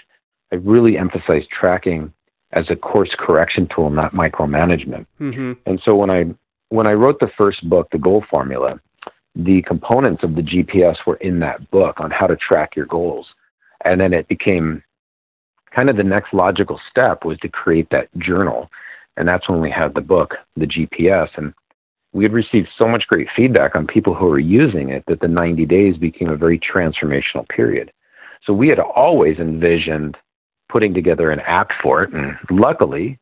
I 0.51 0.55
really 0.55 0.97
emphasize 0.97 1.43
tracking 1.51 2.13
as 2.51 2.65
a 2.69 2.75
course 2.75 3.13
correction 3.17 3.67
tool, 3.73 3.89
not 3.89 4.13
micromanagement. 4.13 5.05
Mm-hmm. 5.19 5.53
And 5.65 5.81
so 5.85 5.95
when 5.95 6.09
I 6.09 6.25
when 6.69 6.87
I 6.87 6.93
wrote 6.93 7.19
the 7.19 7.31
first 7.37 7.67
book, 7.67 7.87
The 7.91 7.97
Goal 7.97 8.23
Formula, 8.29 8.79
the 9.35 9.61
components 9.63 10.23
of 10.23 10.35
the 10.35 10.41
GPS 10.41 10.97
were 11.05 11.15
in 11.15 11.39
that 11.39 11.69
book 11.71 11.99
on 11.99 12.11
how 12.11 12.27
to 12.27 12.35
track 12.35 12.75
your 12.75 12.85
goals. 12.85 13.27
And 13.85 13.99
then 14.01 14.13
it 14.13 14.27
became 14.27 14.83
kind 15.75 15.89
of 15.89 15.97
the 15.97 16.03
next 16.03 16.33
logical 16.33 16.79
step 16.89 17.25
was 17.25 17.37
to 17.39 17.49
create 17.49 17.87
that 17.91 18.09
journal. 18.17 18.69
And 19.17 19.27
that's 19.27 19.49
when 19.49 19.61
we 19.61 19.71
had 19.71 19.93
the 19.93 20.01
book, 20.01 20.35
the 20.55 20.65
GPS. 20.65 21.29
And 21.35 21.53
we 22.13 22.23
had 22.23 22.33
received 22.33 22.69
so 22.77 22.87
much 22.87 23.07
great 23.07 23.27
feedback 23.35 23.75
on 23.75 23.85
people 23.85 24.15
who 24.15 24.25
were 24.25 24.39
using 24.39 24.89
it 24.89 25.03
that 25.07 25.19
the 25.19 25.27
90 25.27 25.65
days 25.65 25.97
became 25.97 26.29
a 26.29 26.35
very 26.35 26.59
transformational 26.59 27.47
period. 27.49 27.91
So 28.45 28.53
we 28.53 28.69
had 28.69 28.79
always 28.79 29.37
envisioned 29.37 30.17
putting 30.69 30.93
together 30.93 31.31
an 31.31 31.39
app 31.41 31.69
for 31.81 32.03
it. 32.03 32.13
And 32.13 32.37
luckily, 32.49 33.19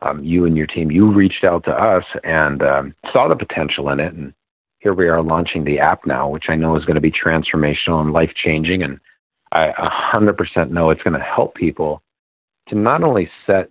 um, 0.00 0.22
you 0.22 0.46
and 0.46 0.56
your 0.56 0.66
team, 0.66 0.90
you 0.90 1.12
reached 1.12 1.44
out 1.44 1.64
to 1.64 1.70
us 1.70 2.04
and 2.22 2.62
um, 2.62 2.94
saw 3.12 3.28
the 3.28 3.36
potential 3.36 3.90
in 3.90 4.00
it. 4.00 4.14
And 4.14 4.32
here 4.78 4.94
we 4.94 5.08
are 5.08 5.22
launching 5.22 5.64
the 5.64 5.78
app 5.78 6.06
now, 6.06 6.28
which 6.28 6.44
I 6.48 6.56
know 6.56 6.76
is 6.76 6.84
going 6.84 6.96
to 6.96 7.00
be 7.00 7.12
transformational 7.12 8.00
and 8.00 8.12
life 8.12 8.32
changing. 8.34 8.82
And 8.82 9.00
I 9.54 9.72
100% 10.14 10.70
know 10.70 10.90
it's 10.90 11.02
going 11.02 11.18
to 11.18 11.24
help 11.24 11.54
people 11.54 12.02
to 12.68 12.74
not 12.74 13.04
only 13.04 13.30
set 13.46 13.70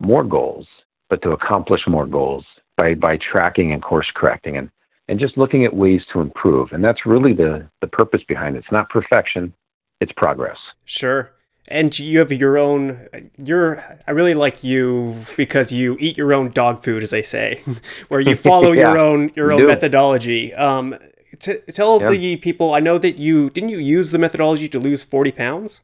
more 0.00 0.24
goals, 0.24 0.66
but 1.08 1.22
to 1.22 1.30
accomplish 1.30 1.82
more 1.86 2.06
goals 2.06 2.44
by, 2.76 2.94
by 2.94 3.18
tracking 3.18 3.72
and 3.72 3.82
course 3.82 4.10
correcting 4.14 4.56
and, 4.56 4.70
and 5.08 5.20
just 5.20 5.38
looking 5.38 5.64
at 5.64 5.74
ways 5.74 6.02
to 6.12 6.20
improve. 6.20 6.72
And 6.72 6.82
that's 6.82 7.06
really 7.06 7.32
the, 7.32 7.68
the 7.80 7.86
purpose 7.86 8.22
behind 8.26 8.56
it. 8.56 8.60
It's 8.60 8.72
not 8.72 8.88
perfection, 8.88 9.54
it's 10.00 10.12
progress. 10.16 10.58
Sure. 10.84 11.32
And 11.68 11.96
you 11.96 12.18
have 12.18 12.32
your 12.32 12.58
own, 12.58 13.30
you're, 13.36 13.84
I 14.06 14.10
really 14.12 14.34
like 14.34 14.64
you 14.64 15.26
because 15.36 15.72
you 15.72 15.96
eat 16.00 16.16
your 16.16 16.32
own 16.32 16.50
dog 16.50 16.82
food, 16.82 17.02
as 17.02 17.10
they 17.10 17.22
say, 17.22 17.62
where 18.08 18.20
you 18.20 18.34
follow 18.34 18.72
yeah, 18.72 18.88
your 18.88 18.98
own, 18.98 19.30
your 19.36 19.52
own 19.52 19.66
methodology. 19.66 20.52
Um, 20.54 20.96
t- 21.38 21.58
tell 21.72 22.00
yeah. 22.00 22.10
the 22.10 22.36
people. 22.36 22.74
I 22.74 22.80
know 22.80 22.98
that 22.98 23.18
you 23.18 23.50
didn't 23.50 23.70
you 23.70 23.78
use 23.78 24.10
the 24.10 24.18
methodology 24.18 24.68
to 24.68 24.78
lose 24.78 25.02
forty 25.02 25.32
pounds. 25.32 25.82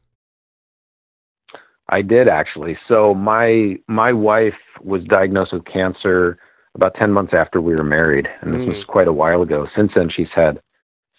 I 1.89 2.01
did 2.01 2.29
actually. 2.29 2.77
So 2.91 3.13
my 3.13 3.77
my 3.87 4.13
wife 4.13 4.57
was 4.81 5.03
diagnosed 5.05 5.53
with 5.53 5.65
cancer 5.65 6.37
about 6.75 6.95
ten 6.95 7.11
months 7.11 7.33
after 7.33 7.61
we 7.61 7.75
were 7.75 7.83
married, 7.83 8.27
and 8.41 8.53
this 8.53 8.61
mm. 8.61 8.67
was 8.67 8.85
quite 8.87 9.07
a 9.07 9.13
while 9.13 9.41
ago. 9.41 9.67
Since 9.75 9.91
then, 9.95 10.09
she's 10.09 10.31
had 10.35 10.61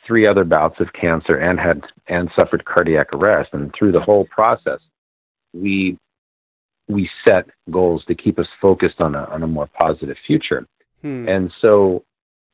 three 0.07 0.27
other 0.27 0.45
bouts 0.45 0.81
of 0.81 0.93
cancer 0.93 1.37
and 1.37 1.59
had 1.59 1.83
and 2.07 2.31
suffered 2.39 2.65
cardiac 2.65 3.13
arrest. 3.13 3.51
And 3.53 3.73
through 3.79 3.93
the 3.93 4.01
whole 4.01 4.27
process, 4.27 4.81
we 5.53 5.99
we 6.89 7.09
set 7.27 7.47
goals 7.71 8.05
to 8.07 8.15
keep 8.15 8.39
us 8.39 8.49
focused 8.61 9.01
on 9.01 9.15
a 9.15 9.25
on 9.25 9.43
a 9.43 9.47
more 9.47 9.69
positive 9.81 10.17
future. 10.27 10.67
Hmm. 11.03 11.29
And 11.29 11.53
so 11.61 12.05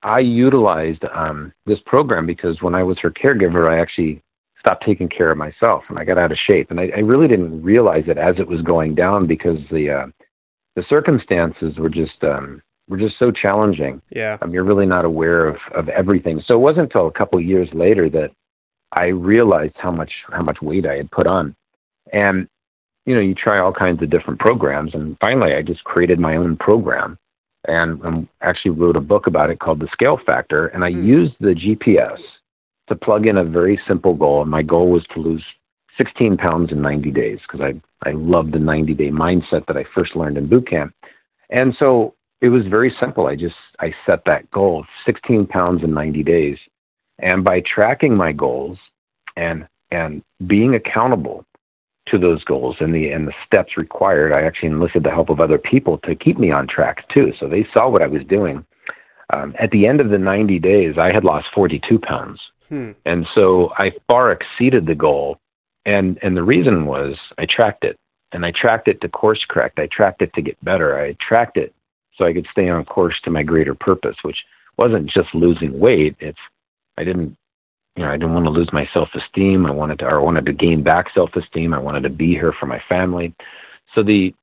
I 0.05 0.19
utilized 0.19 1.03
um, 1.15 1.53
this 1.65 1.79
program 1.87 2.27
because 2.27 2.61
when 2.61 2.75
I 2.75 2.83
was 2.83 2.99
her 3.01 3.11
caregiver, 3.11 3.73
I 3.73 3.81
actually 3.81 4.23
stopped 4.61 4.85
taking 4.87 5.09
care 5.09 5.31
of 5.31 5.39
myself 5.39 5.83
and 5.89 5.99
I 5.99 6.05
got 6.05 6.19
out 6.19 6.31
of 6.31 6.39
shape. 6.51 6.71
And 6.71 6.79
I, 6.79 6.91
I 6.95 7.01
really 7.01 7.27
didn't 7.27 7.63
realize 7.63 8.05
it 8.07 8.19
as 8.19 8.37
it 8.39 8.47
was 8.47 8.61
going 8.61 8.95
down 8.95 9.27
because 9.27 9.59
the 9.71 9.91
uh, 9.91 10.07
the 10.77 10.85
circumstances 10.91 11.79
were 11.79 11.89
just 11.89 12.23
um, 12.23 12.63
were 12.87 12.99
just 12.99 13.19
so 13.19 13.31
challenging. 13.31 14.03
Yeah, 14.11 14.37
um, 14.43 14.53
you're 14.53 14.65
really 14.65 14.87
not 14.87 15.07
aware 15.07 15.49
of 15.49 15.57
of 15.75 15.89
everything. 15.89 16.43
So 16.47 16.55
it 16.55 16.61
wasn't 16.61 16.93
until 16.93 17.07
a 17.07 17.13
couple 17.13 17.39
of 17.39 17.45
years 17.47 17.69
later 17.73 18.11
that 18.11 18.31
I 18.93 19.07
realized 19.07 19.77
how 19.77 19.91
much 19.91 20.13
how 20.31 20.43
much 20.43 20.59
weight 20.61 20.87
I 20.87 20.97
had 20.97 21.11
put 21.11 21.27
on. 21.27 21.57
And 22.13 22.47
you 23.07 23.15
know, 23.15 23.23
you 23.23 23.35
try 23.35 23.59
all 23.59 23.73
kinds 23.73 24.03
of 24.03 24.11
different 24.11 24.39
programs, 24.39 24.93
and 24.93 25.17
finally, 25.25 25.55
I 25.55 25.63
just 25.63 25.83
created 25.85 26.19
my 26.19 26.37
own 26.37 26.59
program 26.59 27.19
and, 27.67 28.01
and 28.03 28.29
actually 28.41 28.73
wrote 28.73 28.97
a 28.97 29.01
book 29.01 29.27
about 29.27 29.51
it 29.51 29.61
called 29.61 29.81
The 29.81 29.89
Scale 29.93 30.19
Factor. 30.25 30.67
And 30.69 30.85
I 30.85 30.93
hmm. 30.93 31.05
used 31.05 31.35
the 31.41 31.55
GPS 31.55 32.19
to 32.89 32.97
plug 32.97 33.27
in 33.27 33.37
a 33.37 33.45
very 33.45 33.81
simple 33.89 34.15
goal. 34.15 34.43
And 34.43 34.51
my 34.51 34.63
goal 34.63 34.91
was 34.91 35.05
to 35.15 35.21
lose 35.21 35.45
16 35.99 36.37
pounds 36.37 36.73
in 36.73 36.83
90 36.83 37.11
days 37.11 37.39
because 37.47 37.61
I, 37.61 38.09
I 38.09 38.13
love 38.13 38.51
the 38.51 38.59
90 38.59 38.95
day 38.95 39.11
mindset 39.11 39.67
that 39.67 39.77
I 39.77 39.85
first 39.95 40.17
learned 40.17 40.37
in 40.37 40.49
boot 40.49 40.69
camp. 40.69 40.95
And 41.51 41.75
so 41.79 42.15
it 42.41 42.49
was 42.49 42.67
very 42.67 42.95
simple. 43.01 43.27
I 43.27 43.37
just, 43.37 43.55
I 43.81 43.95
set 44.07 44.25
that 44.27 44.51
goal 44.51 44.85
16 45.07 45.47
pounds 45.47 45.83
in 45.83 45.95
90 45.95 46.23
days. 46.23 46.59
And 47.21 47.45
by 47.45 47.63
tracking 47.63 48.17
my 48.17 48.33
goals 48.33 48.79
and, 49.37 49.67
and 49.91 50.23
being 50.47 50.75
accountable 50.75 51.47
to 52.09 52.19
those 52.19 52.45
goals 52.45 52.77
and 52.81 52.95
the, 52.95 53.11
and 53.11 53.27
the 53.27 53.33
steps 53.47 53.77
required, 53.77 54.33
I 54.33 54.43
actually 54.43 54.69
enlisted 54.69 55.05
the 55.05 55.11
help 55.11 55.31
of 55.31 55.41
other 55.41 55.59
people 55.59 55.99
to 55.99 56.15
keep 56.15 56.39
me 56.39 56.51
on 56.51 56.67
track 56.67 57.09
too. 57.15 57.33
So 57.41 57.49
they 57.49 57.67
saw 57.77 57.89
what 57.89 58.03
I 58.03 58.07
was 58.07 58.23
doing. 58.25 58.65
Um, 59.33 59.55
at 59.59 59.71
the 59.71 59.87
end 59.87 60.01
of 60.01 60.11
the 60.11 60.19
90 60.19 60.59
days, 60.59 60.99
I 60.99 61.13
had 61.13 61.25
lost 61.25 61.47
42 61.55 61.99
pounds. 61.99 62.41
Hmm. 62.69 62.93
And 63.05 63.27
so 63.35 63.73
I 63.79 63.93
far 64.09 64.33
exceeded 64.33 64.87
the 64.87 64.95
goal. 64.95 65.39
And, 65.87 66.19
and 66.23 66.37
the 66.37 66.43
reason 66.43 66.87
was 66.87 67.17
I 67.39 67.47
tracked 67.47 67.85
it 67.85 67.99
and 68.33 68.45
I 68.45 68.53
tracked 68.53 68.89
it 68.89 69.01
to 69.01 69.09
course 69.09 69.45
correct. 69.49 69.79
I 69.79 69.87
tracked 69.87 70.23
it 70.23 70.33
to 70.35 70.43
get 70.43 70.63
better. 70.65 70.99
I 70.99 71.17
tracked 71.27 71.57
it 71.57 71.75
so 72.17 72.25
I 72.25 72.33
could 72.33 72.47
stay 72.51 72.69
on 72.69 72.85
course 72.85 73.15
to 73.25 73.31
my 73.31 73.43
greater 73.43 73.75
purpose, 73.75 74.17
which 74.23 74.39
wasn't 74.79 75.11
just 75.11 75.35
losing 75.35 75.79
weight. 75.79 76.17
It's, 76.21 76.39
I 76.99 77.05
didn't, 77.05 77.37
you 77.97 78.03
know, 78.03 78.11
I 78.11 78.17
didn't 78.17 78.35
want 78.35 78.47
to 78.47 78.51
lose 78.51 78.71
my 78.73 78.89
self 78.93 79.09
esteem. 79.15 79.67
I 79.67 79.71
wanted 79.71 80.01
to, 80.01 80.07
or 80.07 80.21
I 80.21 80.23
wanted 80.23 80.47
to 80.47 80.53
gain 80.53 80.83
back 80.83 81.07
self 81.15 81.31
esteem. 81.37 81.75
I 81.75 81.79
wanted 81.79 82.03
to 82.03 82.11
be 82.11 82.31
here 82.31 82.55
for 82.59 82.67
my 82.67 82.81
family. 82.89 83.35
So 83.95 84.03
the, 84.03 84.35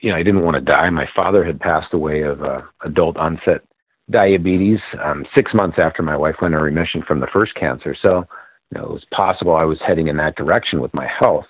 you 0.00 0.10
know, 0.10 0.16
I 0.16 0.22
didn't 0.22 0.44
want 0.44 0.56
to 0.56 0.60
die. 0.60 0.90
My 0.90 1.08
father 1.16 1.44
had 1.44 1.60
passed 1.60 1.94
away 1.94 2.22
of 2.22 2.42
uh, 2.42 2.62
adult 2.84 3.16
onset 3.16 3.62
diabetes 4.10 4.80
um, 5.02 5.24
six 5.34 5.54
months 5.54 5.78
after 5.78 6.02
my 6.02 6.16
wife 6.16 6.36
went 6.42 6.54
in 6.54 6.60
remission 6.60 7.02
from 7.02 7.20
the 7.20 7.26
first 7.32 7.54
cancer. 7.54 7.96
So, 8.00 8.26
you 8.70 8.78
know, 8.78 8.84
it 8.84 8.92
was 8.92 9.06
possible 9.12 9.54
I 9.54 9.64
was 9.64 9.78
heading 9.86 10.08
in 10.08 10.18
that 10.18 10.36
direction 10.36 10.80
with 10.80 10.92
my 10.92 11.06
health. 11.06 11.46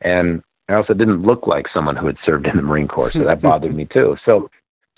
And 0.00 0.42
I 0.68 0.74
also 0.74 0.94
didn't 0.94 1.22
look 1.22 1.46
like 1.46 1.66
someone 1.72 1.96
who 1.96 2.06
had 2.06 2.16
served 2.26 2.46
in 2.46 2.56
the 2.56 2.62
Marine 2.62 2.88
Corps, 2.88 3.12
so 3.12 3.24
that 3.24 3.42
bothered 3.42 3.74
me 3.74 3.84
too. 3.84 4.16
So, 4.24 4.50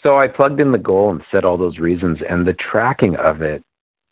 so 0.03 0.17
I 0.17 0.29
plugged 0.29 0.61
in 0.61 0.73
the 0.73 0.79
goal 0.79 1.11
and 1.11 1.23
set 1.31 1.45
all 1.45 1.59
those 1.59 1.79
reasons, 1.79 2.19
and 2.29 2.47
the 2.47 2.55
tracking 2.55 3.17
of 3.17 3.43
it, 3.43 3.63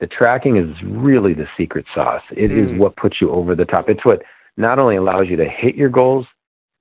the 0.02 0.08
tracking 0.08 0.56
is 0.56 0.74
really 0.82 1.32
the 1.32 1.46
secret 1.56 1.86
sauce. 1.94 2.24
It 2.32 2.50
mm. 2.50 2.74
is 2.74 2.76
what 2.76 2.96
puts 2.96 3.20
you 3.20 3.30
over 3.30 3.54
the 3.54 3.64
top. 3.64 3.88
It's 3.88 4.04
what 4.04 4.20
not 4.56 4.80
only 4.80 4.96
allows 4.96 5.28
you 5.28 5.36
to 5.36 5.48
hit 5.48 5.76
your 5.76 5.90
goals, 5.90 6.26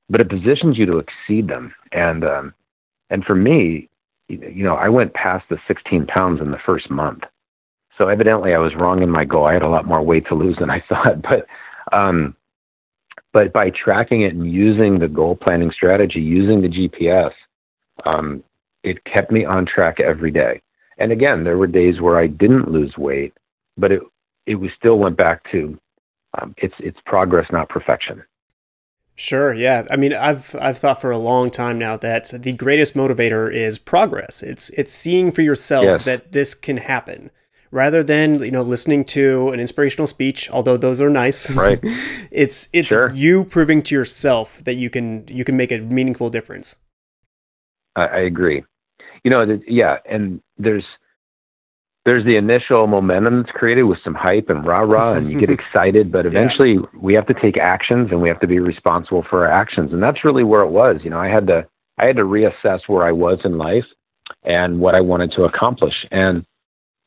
but 0.10 0.22
it 0.22 0.28
positions 0.28 0.76
you 0.76 0.88
to 0.88 0.98
exceed 0.98 1.48
them. 1.48 1.72
And 1.92 2.26
um, 2.26 2.52
and 3.12 3.24
for 3.24 3.36
me, 3.36 3.90
you 4.28 4.64
know, 4.64 4.74
I 4.74 4.90
went 4.90 5.14
past 5.14 5.46
the 5.52 5.60
16 5.68 6.08
pounds 6.08 6.42
in 6.42 6.50
the 6.50 6.58
first 6.66 6.90
month. 6.90 7.22
So 7.96 8.08
evidently 8.08 8.56
I 8.56 8.58
was 8.58 8.74
wrong 8.74 9.04
in 9.04 9.12
my 9.12 9.24
goal. 9.24 9.46
I 9.46 9.54
had 9.54 9.62
a 9.62 9.70
lot 9.70 9.86
more 9.86 10.02
weight 10.02 10.26
to 10.30 10.34
lose 10.34 10.58
than 10.60 10.72
I 10.72 10.84
thought, 10.90 11.22
but 11.22 11.46
um, 11.96 12.36
but 13.34 13.54
by 13.54 13.70
tracking 13.70 14.24
it 14.24 14.34
and 14.34 14.52
using 14.52 14.98
the 14.98 15.08
goal 15.08 15.36
planning 15.36 15.72
strategy, 15.72 16.22
using 16.22 16.64
the 16.64 16.70
GPS, 16.70 17.34
um, 18.04 18.44
it 18.84 19.04
kept 19.06 19.32
me 19.32 19.46
on 19.46 19.68
track 19.68 20.00
every 20.00 20.32
day. 20.32 20.60
And 20.98 21.12
again, 21.12 21.44
there 21.44 21.58
were 21.58 21.68
days 21.68 22.00
where 22.00 22.20
I 22.20 22.28
didn't 22.28 22.72
lose 22.72 22.94
weight, 22.98 23.34
but 23.78 23.92
it 23.92 24.02
it 24.46 24.56
was 24.56 24.72
still 24.78 24.98
went 24.98 25.18
back 25.18 25.50
to 25.52 25.80
um, 26.40 26.54
it's 26.58 26.76
it's 26.80 27.00
progress, 27.06 27.48
not 27.52 27.70
perfection. 27.70 28.24
Sure, 29.16 29.54
yeah. 29.54 29.86
I 29.92 29.98
mean, 29.98 30.14
I've 30.14 30.56
I've 30.60 30.78
thought 30.78 31.02
for 31.02 31.12
a 31.12 31.18
long 31.18 31.52
time 31.52 31.78
now 31.78 31.98
that 31.98 32.32
the 32.34 32.54
greatest 32.54 32.94
motivator 32.94 33.54
is 33.54 33.78
progress. 33.78 34.42
It's 34.42 34.70
it's 34.72 34.94
seeing 34.94 35.32
for 35.32 35.42
yourself 35.42 35.86
yes. 35.86 36.06
that 36.06 36.32
this 36.32 36.54
can 36.54 36.78
happen 36.78 37.30
rather 37.72 38.04
than, 38.04 38.44
you 38.44 38.52
know, 38.52 38.64
listening 38.64 39.06
to 39.06 39.50
an 39.50 39.60
inspirational 39.60 40.08
speech, 40.08 40.50
although 40.50 40.78
those 40.78 41.02
are 41.02 41.10
nice. 41.10 41.56
Right. 41.56 41.80
it's 42.32 42.70
it's 42.74 42.90
sure. 42.90 43.12
you 43.12 43.44
proving 43.44 43.82
to 43.84 43.96
yourself 43.96 44.64
that 44.64 44.76
you 44.76 44.90
can 44.90 45.28
you 45.28 45.44
can 45.44 45.58
make 45.58 45.72
a 45.72 45.80
meaningful 45.80 46.30
difference. 46.30 46.76
I, 47.96 48.06
I 48.06 48.20
agree. 48.20 48.64
You 49.24 49.32
know, 49.32 49.46
the, 49.46 49.62
yeah, 49.68 49.98
and 50.10 50.42
there's 50.58 50.86
there's 52.06 52.26
the 52.26 52.36
initial 52.36 52.88
momentum 52.88 53.44
that's 53.44 53.56
created 53.56 53.84
with 53.84 54.00
some 54.04 54.16
hype 54.16 54.50
and 54.50 54.66
rah 54.66 54.80
rah, 54.80 55.14
and 55.14 55.30
you 55.30 55.40
get 55.40 55.50
excited. 55.60 56.12
But 56.12 56.26
eventually, 56.26 56.74
yeah. 56.74 57.00
we 57.00 57.14
have 57.14 57.28
to 57.28 57.34
take 57.34 57.58
actions, 57.58 58.10
and 58.12 58.22
we 58.22 58.30
have 58.30 58.40
to 58.40 58.48
be 58.48 58.60
responsible 58.60 59.24
for 59.30 59.46
our 59.46 59.52
actions. 59.52 59.94
And 59.94 60.02
that's 60.02 60.26
really 60.26 60.44
where 60.44 60.62
it 60.62 60.72
was. 60.72 61.02
You 61.04 61.12
know, 61.12 61.20
I 61.20 61.28
had 61.28 61.48
to 61.48 61.68
I 61.98 62.06
had 62.06 62.16
to 62.18 62.24
reassess 62.24 62.82
where 62.88 63.06
I 63.06 63.12
was 63.12 63.40
in 63.46 63.58
life 63.58 63.86
and 64.44 64.80
what 64.80 64.96
I 64.96 65.02
wanted 65.02 65.32
to 65.34 65.44
accomplish. 65.44 65.94
And 66.12 66.46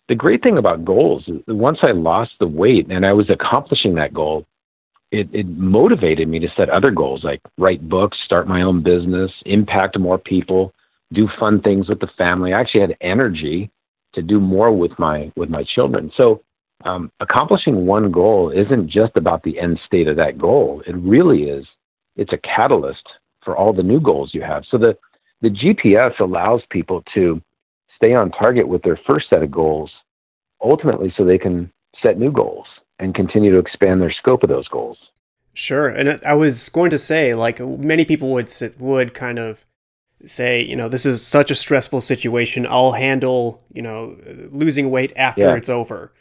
the 0.09 0.15
great 0.15 0.43
thing 0.43 0.59
about 0.59 0.85
goals 0.85 1.25
is 1.27 1.41
once 1.49 1.79
I 1.83 1.93
lost 1.93 2.33
the 2.39 2.47
weight 2.47 2.87
and 2.91 3.05
I 3.05 3.13
was 3.13 3.29
accomplishing 3.31 3.95
that 3.95 4.15
goal, 4.15 4.47
it, 5.11 5.29
it 5.33 5.47
motivated 5.49 6.29
me 6.29 6.39
to 6.41 6.49
set 6.57 6.69
other 6.69 6.91
goals 6.91 7.25
like 7.25 7.41
write 7.59 7.89
books, 7.89 8.19
start 8.25 8.47
my 8.47 8.63
own 8.63 8.83
business, 8.83 9.31
impact 9.47 9.99
more 9.99 10.19
people, 10.19 10.73
do 11.15 11.29
fun 11.39 11.61
things 11.61 11.89
with 11.89 12.01
the 12.01 12.11
family. 12.19 12.53
I 12.53 12.61
actually 12.61 12.83
had 12.83 12.97
energy 13.01 13.71
to 14.15 14.23
do 14.23 14.41
more 14.41 14.77
with 14.77 14.93
my 14.99 15.33
with 15.37 15.49
my 15.49 15.65
children. 15.65 16.11
So 16.17 16.43
um, 16.85 17.11
accomplishing 17.21 17.87
one 17.87 18.11
goal 18.11 18.51
isn't 18.51 18.89
just 18.89 19.13
about 19.17 19.43
the 19.43 19.59
end 19.59 19.79
state 19.87 20.09
of 20.09 20.17
that 20.17 20.39
goal. 20.39 20.83
It 20.87 20.97
really 20.97 21.45
is. 21.45 21.67
It's 22.17 22.33
a 22.33 22.39
catalyst 22.39 23.05
for 23.45 23.57
all 23.57 23.73
the 23.73 23.83
new 23.83 24.01
goals 24.01 24.35
you 24.35 24.43
have. 24.43 24.65
So 24.71 24.79
the 24.79 24.97
the 25.41 25.51
GPS 25.51 26.19
allows 26.21 26.63
people 26.71 27.03
to 27.15 27.41
stay 27.97 28.15
on 28.15 28.31
target 28.31 28.67
with 28.67 28.83
their 28.83 28.99
first 29.09 29.27
set 29.33 29.43
of 29.43 29.51
goals, 29.51 29.91
ultimately, 30.63 31.13
so 31.17 31.25
they 31.25 31.39
can 31.39 31.71
set 32.03 32.19
new 32.19 32.33
goals 32.33 32.67
and 32.99 33.15
continue 33.15 33.53
to 33.53 33.59
expand 33.59 34.01
their 34.01 34.13
scope 34.13 34.43
of 34.43 34.49
those 34.49 34.69
goals. 34.69 34.97
Sure, 35.53 35.89
and 35.89 36.21
I 36.25 36.35
was 36.35 36.69
going 36.69 36.91
to 36.91 36.99
say, 36.99 37.35
like 37.35 37.61
many 37.61 38.05
people 38.05 38.31
would 38.31 38.51
would 38.79 39.15
kind 39.15 39.39
of 39.39 39.65
say, 40.27 40.63
you 40.63 40.77
know, 40.77 40.89
this 40.89 41.07
is 41.07 41.27
such 41.27 41.51
a 41.51 41.55
stressful 41.55 42.01
situation. 42.01 42.67
I'll 42.69 42.93
handle, 42.93 43.63
you 43.73 43.83
know, 43.83 44.17
losing 44.51 44.91
weight 44.91 45.13
after 45.17 45.43
yeah. 45.43 45.57
it's 45.57 45.69
over. 45.69 46.13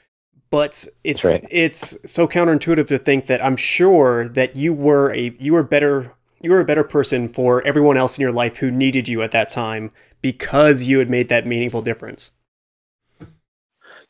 But 0.50 0.86
it's 1.04 1.26
right. 1.26 1.46
it's 1.50 1.98
so 2.12 2.28
counterintuitive 2.28 2.88
to 2.88 3.00
think 3.00 3.26
that 3.26 3.44
I'm 3.44 3.56
sure 3.58 4.30
that 4.30 4.56
you 4.56 4.72
were 4.74 5.12
a 5.14 5.36
you 5.40 5.54
were 5.54 5.64
better 5.64 6.14
you 6.42 6.52
were 6.52 6.60
a 6.60 6.66
better 6.66 6.84
person 6.84 7.28
for 7.28 7.66
everyone 7.66 7.98
else 7.98 8.20
in 8.20 8.22
your 8.22 8.32
life 8.32 8.58
who 8.58 8.70
needed 8.70 9.08
you 9.08 9.24
at 9.24 9.32
that 9.32 9.50
time 9.50 9.90
because 10.22 10.88
you 10.88 11.00
had 11.00 11.10
made 11.10 11.30
that 11.30 11.48
meaningful 11.48 11.82
difference. 11.82 12.32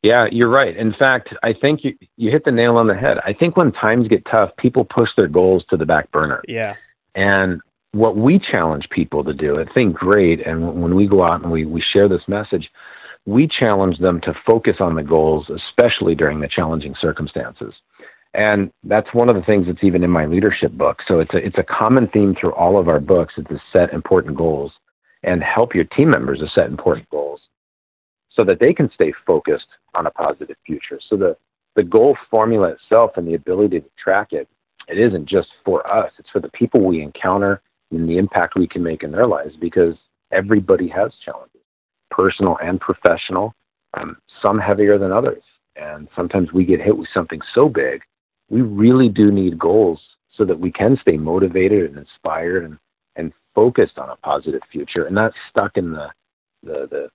Yeah, 0.01 0.27
you're 0.29 0.49
right. 0.49 0.75
In 0.75 0.93
fact, 0.93 1.33
I 1.43 1.53
think 1.53 1.85
you 1.85 1.97
you 2.17 2.29
hit 2.29 2.43
the 2.43 2.51
nail 2.51 2.75
on 2.75 2.87
the 2.87 2.95
head. 2.95 3.19
I 3.25 3.31
think 3.31 3.55
when 3.55 3.71
times 3.71 4.09
get 4.09 4.25
tough, 4.25 4.49
people 4.57 4.83
push 4.83 5.09
their 5.17 5.29
goals 5.29 5.63
to 5.69 5.77
the 5.77 5.85
back 5.85 6.11
burner. 6.11 6.43
Yeah. 6.45 6.75
And 7.15 7.61
what 7.93 8.17
we 8.17 8.39
challenge 8.39 8.89
people 8.89 9.23
to 9.23 9.33
do, 9.33 9.59
I 9.59 9.71
think 9.73 9.95
great, 9.95 10.45
and 10.45 10.81
when 10.81 10.95
we 10.95 11.07
go 11.07 11.23
out 11.23 11.43
and 11.43 11.51
we, 11.51 11.65
we 11.65 11.81
share 11.81 12.09
this 12.09 12.27
message, 12.27 12.69
we 13.25 13.47
challenge 13.47 13.99
them 13.99 14.19
to 14.21 14.33
focus 14.45 14.77
on 14.79 14.95
the 14.95 15.03
goals, 15.03 15.49
especially 15.49 16.15
during 16.15 16.39
the 16.39 16.47
challenging 16.47 16.95
circumstances. 16.99 17.73
And 18.33 18.71
that's 18.83 19.13
one 19.13 19.29
of 19.29 19.35
the 19.35 19.45
things 19.45 19.67
that's 19.67 19.83
even 19.83 20.03
in 20.03 20.09
my 20.09 20.25
leadership 20.25 20.71
book. 20.71 21.01
So 21.07 21.19
it's 21.19 21.33
a, 21.35 21.37
it's 21.37 21.57
a 21.59 21.63
common 21.63 22.07
theme 22.07 22.35
through 22.39 22.53
all 22.53 22.79
of 22.79 22.87
our 22.87 22.99
books. 22.99 23.35
It's 23.37 23.47
to 23.49 23.61
set 23.75 23.93
important 23.93 24.35
goals 24.35 24.71
and 25.21 25.43
help 25.43 25.75
your 25.75 25.85
team 25.85 26.09
members 26.09 26.39
to 26.39 26.47
set 26.53 26.65
important 26.65 27.07
goals 27.11 27.41
so 28.31 28.43
that 28.43 28.59
they 28.59 28.73
can 28.73 28.89
stay 28.95 29.13
focused 29.25 29.67
on 29.93 30.07
a 30.07 30.11
positive 30.11 30.57
future. 30.65 30.99
So 31.07 31.15
the, 31.15 31.37
the 31.75 31.83
goal 31.83 32.17
formula 32.31 32.69
itself 32.69 33.11
and 33.17 33.27
the 33.27 33.35
ability 33.35 33.81
to 33.81 33.89
track 34.03 34.29
it, 34.31 34.49
it 34.87 34.97
isn't 34.97 35.29
just 35.29 35.49
for 35.63 35.85
us. 35.87 36.11
It's 36.17 36.29
for 36.31 36.39
the 36.39 36.49
people 36.49 36.83
we 36.83 37.01
encounter 37.01 37.61
and 37.93 38.09
the 38.09 38.17
impact 38.17 38.55
we 38.55 38.67
can 38.67 38.83
make 38.83 39.03
in 39.03 39.11
their 39.11 39.27
lives 39.27 39.55
because 39.59 39.95
everybody 40.31 40.87
has 40.87 41.11
challenges, 41.23 41.61
personal 42.09 42.57
and 42.61 42.79
professional, 42.79 43.53
um, 43.93 44.17
some 44.41 44.59
heavier 44.59 44.97
than 44.97 45.11
others. 45.11 45.43
And 45.75 46.07
sometimes 46.15 46.53
we 46.53 46.65
get 46.65 46.81
hit 46.81 46.97
with 46.97 47.09
something 47.13 47.41
so 47.53 47.69
big, 47.69 48.01
we 48.49 48.61
really 48.61 49.09
do 49.09 49.31
need 49.31 49.57
goals 49.57 49.99
so 50.35 50.45
that 50.45 50.59
we 50.59 50.71
can 50.71 50.97
stay 51.01 51.17
motivated 51.17 51.89
and 51.89 51.97
inspired 51.97 52.65
and, 52.65 52.77
and 53.15 53.33
focused 53.55 53.97
on 53.97 54.09
a 54.09 54.15
positive 54.17 54.61
future 54.71 55.05
and 55.05 55.15
not 55.15 55.33
stuck 55.49 55.77
in 55.77 55.91
the, 55.91 56.09
the, 56.63 56.87
the 56.89 57.09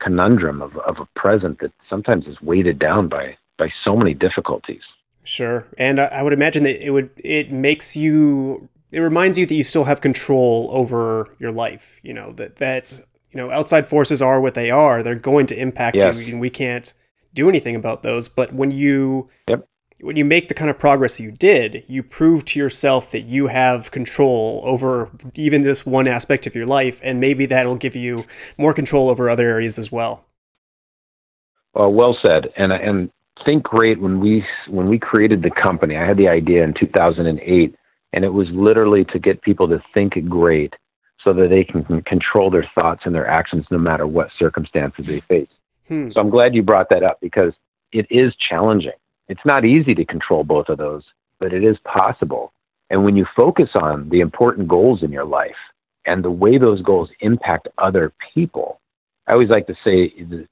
conundrum 0.00 0.62
of, 0.62 0.76
of 0.78 0.96
a 0.98 1.18
present 1.18 1.60
that 1.60 1.72
sometimes 1.88 2.26
is 2.26 2.40
weighted 2.40 2.78
down 2.78 3.08
by, 3.08 3.36
by 3.58 3.68
so 3.84 3.96
many 3.96 4.14
difficulties. 4.14 4.82
Sure. 5.24 5.66
And 5.76 6.00
I 6.00 6.22
would 6.22 6.32
imagine 6.32 6.62
that 6.64 6.84
it 6.84 6.90
would, 6.90 7.10
it 7.16 7.50
makes 7.50 7.96
you 7.96 8.68
it 8.96 9.00
reminds 9.00 9.36
you 9.36 9.44
that 9.44 9.54
you 9.54 9.62
still 9.62 9.84
have 9.84 10.00
control 10.00 10.70
over 10.72 11.36
your 11.38 11.52
life. 11.52 12.00
You 12.02 12.14
know 12.14 12.32
that 12.32 12.56
that's 12.56 12.98
you 13.30 13.36
know 13.36 13.50
outside 13.50 13.86
forces 13.86 14.22
are 14.22 14.40
what 14.40 14.54
they 14.54 14.70
are. 14.70 15.02
They're 15.02 15.14
going 15.14 15.44
to 15.46 15.60
impact 15.60 15.96
yes. 15.96 16.14
you, 16.16 16.22
and 16.32 16.40
we 16.40 16.48
can't 16.48 16.94
do 17.34 17.50
anything 17.50 17.76
about 17.76 18.02
those. 18.02 18.30
But 18.30 18.54
when 18.54 18.70
you 18.70 19.28
yep. 19.46 19.68
when 20.00 20.16
you 20.16 20.24
make 20.24 20.48
the 20.48 20.54
kind 20.54 20.70
of 20.70 20.78
progress 20.78 21.20
you 21.20 21.30
did, 21.30 21.84
you 21.88 22.02
prove 22.02 22.46
to 22.46 22.58
yourself 22.58 23.12
that 23.12 23.24
you 23.24 23.48
have 23.48 23.90
control 23.90 24.62
over 24.64 25.10
even 25.34 25.60
this 25.60 25.84
one 25.84 26.08
aspect 26.08 26.46
of 26.46 26.54
your 26.54 26.66
life, 26.66 26.98
and 27.04 27.20
maybe 27.20 27.44
that'll 27.44 27.76
give 27.76 27.96
you 27.96 28.24
more 28.56 28.72
control 28.72 29.10
over 29.10 29.28
other 29.28 29.46
areas 29.46 29.78
as 29.78 29.92
well. 29.92 30.24
Well, 31.74 31.92
well 31.92 32.16
said. 32.24 32.46
And 32.56 32.72
and 32.72 33.10
think 33.44 33.62
great 33.62 34.00
when 34.00 34.20
we 34.20 34.42
when 34.68 34.88
we 34.88 34.98
created 34.98 35.42
the 35.42 35.50
company. 35.50 35.98
I 35.98 36.06
had 36.06 36.16
the 36.16 36.28
idea 36.28 36.64
in 36.64 36.72
2008, 36.72 37.74
and 38.12 38.24
it 38.24 38.32
was 38.32 38.48
literally 38.50 39.04
to 39.06 39.18
get 39.18 39.42
people 39.42 39.68
to 39.68 39.82
think 39.94 40.14
great, 40.28 40.74
so 41.22 41.32
that 41.32 41.48
they 41.48 41.64
can 41.64 42.02
control 42.02 42.50
their 42.50 42.70
thoughts 42.78 43.02
and 43.04 43.14
their 43.14 43.26
actions 43.26 43.66
no 43.70 43.78
matter 43.78 44.06
what 44.06 44.28
circumstances 44.38 45.04
they 45.06 45.20
face. 45.28 45.48
Hmm. 45.88 46.10
So 46.12 46.20
I'm 46.20 46.30
glad 46.30 46.54
you 46.54 46.62
brought 46.62 46.88
that 46.90 47.02
up 47.02 47.18
because 47.20 47.52
it 47.92 48.06
is 48.10 48.34
challenging. 48.36 48.92
It's 49.28 49.44
not 49.44 49.64
easy 49.64 49.94
to 49.94 50.04
control 50.04 50.44
both 50.44 50.68
of 50.68 50.78
those, 50.78 51.02
but 51.40 51.52
it 51.52 51.64
is 51.64 51.76
possible. 51.84 52.52
And 52.90 53.04
when 53.04 53.16
you 53.16 53.26
focus 53.36 53.70
on 53.74 54.08
the 54.08 54.20
important 54.20 54.68
goals 54.68 55.02
in 55.02 55.10
your 55.10 55.24
life 55.24 55.56
and 56.04 56.24
the 56.24 56.30
way 56.30 56.58
those 56.58 56.82
goals 56.82 57.10
impact 57.20 57.68
other 57.78 58.12
people, 58.32 58.80
I 59.26 59.32
always 59.32 59.48
like 59.48 59.66
to 59.66 59.74
say 59.84 60.10
the, 60.10 60.46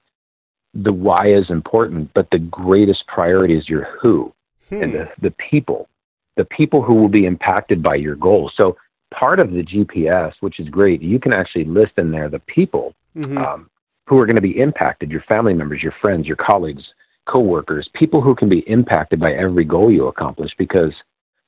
the 0.74 0.92
why 0.92 1.32
is 1.32 1.50
important, 1.50 2.10
but 2.14 2.28
the 2.32 2.38
greatest 2.38 3.06
priority 3.06 3.56
is 3.56 3.68
your 3.68 3.86
who 4.00 4.32
hmm. 4.68 4.82
and 4.82 4.94
the, 4.94 5.08
the 5.20 5.30
people, 5.30 5.88
the 6.36 6.44
people 6.44 6.82
who 6.82 6.94
will 6.94 7.08
be 7.08 7.26
impacted 7.26 7.82
by 7.82 7.94
your 7.94 8.16
goals. 8.16 8.52
So 8.56 8.76
part 9.12 9.40
of 9.40 9.52
the 9.52 9.62
GPS, 9.62 10.32
which 10.40 10.58
is 10.58 10.68
great, 10.68 11.02
you 11.02 11.18
can 11.18 11.32
actually 11.32 11.64
list 11.64 11.92
in 11.96 12.10
there 12.10 12.28
the 12.28 12.40
people 12.40 12.94
mm-hmm. 13.16 13.38
um, 13.38 13.70
who 14.06 14.18
are 14.18 14.26
going 14.26 14.36
to 14.36 14.42
be 14.42 14.58
impacted 14.58 15.10
your 15.10 15.22
family 15.22 15.54
members, 15.54 15.82
your 15.82 15.94
friends, 16.02 16.26
your 16.26 16.36
colleagues, 16.36 16.82
coworkers, 17.26 17.88
people 17.94 18.20
who 18.20 18.34
can 18.34 18.48
be 18.48 18.60
impacted 18.68 19.20
by 19.20 19.32
every 19.32 19.64
goal 19.64 19.90
you 19.90 20.08
accomplish. 20.08 20.50
Because 20.58 20.92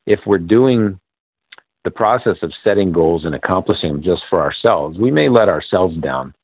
if 0.07 0.21
we're 0.27 0.39
doing 0.39 0.99
the 1.85 1.91
process 1.91 2.37
of 2.43 2.53
setting 2.65 2.93
goals 2.93 3.25
and 3.25 3.35
accomplishing 3.35 3.93
them 3.93 4.03
just 4.03 4.23
for 4.31 4.41
ourselves, 4.41 4.99
we 4.99 5.11
may 5.11 5.29
let 5.29 5.49
ourselves 5.49 5.97
down, 5.99 6.35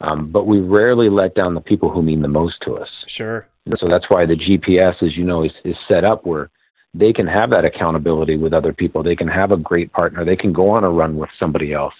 um, 0.00 0.30
but 0.30 0.46
we 0.46 0.60
rarely 0.60 1.08
let 1.08 1.34
down 1.34 1.54
the 1.54 1.60
people 1.60 1.90
who 1.90 2.02
mean 2.02 2.22
the 2.22 2.28
most 2.28 2.60
to 2.62 2.76
us. 2.76 2.88
Sure. 3.06 3.46
And 3.66 3.76
so 3.78 3.88
that's 3.88 4.06
why 4.08 4.26
the 4.26 4.36
GPS, 4.36 5.02
as 5.02 5.16
you 5.16 5.24
know, 5.24 5.44
is, 5.44 5.52
is 5.64 5.76
set 5.88 6.04
up 6.04 6.26
where 6.26 6.50
they 6.94 7.12
can 7.12 7.26
have 7.26 7.50
that 7.50 7.64
accountability 7.64 8.36
with 8.36 8.52
other 8.52 8.72
people. 8.72 9.02
They 9.02 9.16
can 9.16 9.28
have 9.28 9.50
a 9.50 9.56
great 9.56 9.92
partner. 9.92 10.24
They 10.24 10.36
can 10.36 10.52
go 10.52 10.70
on 10.70 10.84
a 10.84 10.90
run 10.90 11.16
with 11.16 11.30
somebody 11.38 11.72
else 11.72 11.94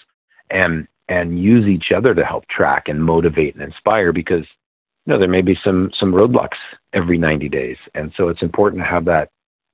and 0.50 0.86
and 1.08 1.42
use 1.42 1.66
each 1.66 1.92
other 1.94 2.14
to 2.14 2.24
help 2.24 2.46
track 2.48 2.84
and 2.86 3.02
motivate 3.02 3.54
and 3.54 3.62
inspire 3.62 4.12
because 4.12 4.44
you 5.04 5.12
know 5.12 5.18
there 5.18 5.28
may 5.28 5.42
be 5.42 5.58
some 5.64 5.90
some 5.98 6.12
roadblocks 6.12 6.58
every 6.92 7.18
90 7.18 7.48
days 7.48 7.76
and 7.94 8.12
so 8.16 8.28
it's 8.28 8.42
important 8.42 8.80
to 8.82 8.88
have 8.88 9.04
that 9.04 9.28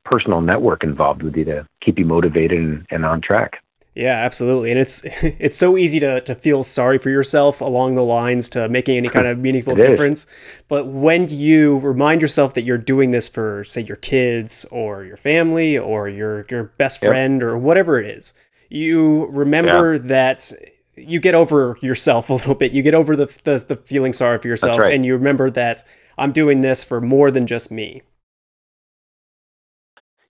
personal 0.04 0.40
network 0.40 0.83
involved 0.83 1.22
with 1.22 1.37
you 1.37 1.44
to 1.44 1.68
keep 1.85 1.98
you 1.98 2.04
motivated 2.07 2.59
and, 2.59 2.87
and 2.90 3.04
on 3.04 3.20
track 3.20 3.62
yeah, 3.98 4.14
absolutely. 4.14 4.70
And 4.70 4.78
it's 4.78 5.02
it's 5.22 5.56
so 5.56 5.76
easy 5.76 5.98
to, 5.98 6.20
to 6.20 6.34
feel 6.37 6.62
sorry 6.62 6.98
for 6.98 7.11
yourself 7.11 7.61
along 7.61 7.96
the 7.96 8.04
lines 8.04 8.48
to 8.50 8.68
making 8.68 8.96
any 8.96 9.08
kind 9.08 9.26
of 9.26 9.38
meaningful 9.46 9.74
difference. 9.74 10.26
But 10.68 10.87
when 10.87 11.26
you 11.28 11.80
remind 11.80 12.22
yourself 12.22 12.54
that 12.54 12.62
you're 12.62 12.78
doing 12.78 13.11
this 13.11 13.28
for 13.28 13.64
say 13.64 13.82
your 13.82 13.96
kids 13.96 14.64
or 14.70 15.02
your 15.02 15.16
family 15.16 15.76
or 15.76 16.08
your 16.08 16.46
your 16.48 16.64
best 16.78 17.00
friend 17.00 17.40
yep. 17.40 17.50
or 17.50 17.58
whatever 17.58 17.98
it 17.98 18.06
is, 18.06 18.34
you 18.68 19.26
remember 19.26 19.94
yeah. 19.94 20.02
that 20.02 20.52
you 20.94 21.18
get 21.18 21.34
over 21.34 21.76
yourself 21.82 22.30
a 22.30 22.34
little 22.34 22.54
bit. 22.54 22.70
You 22.70 22.82
get 22.82 22.94
over 22.94 23.16
the 23.16 23.26
the, 23.42 23.64
the 23.66 23.76
feeling 23.76 24.12
sorry 24.12 24.38
for 24.38 24.46
yourself 24.46 24.78
right. 24.78 24.94
and 24.94 25.04
you 25.04 25.14
remember 25.14 25.50
that 25.50 25.82
I'm 26.16 26.30
doing 26.30 26.61
this 26.61 26.84
for 26.84 27.00
more 27.00 27.32
than 27.32 27.48
just 27.48 27.72
me. 27.72 28.02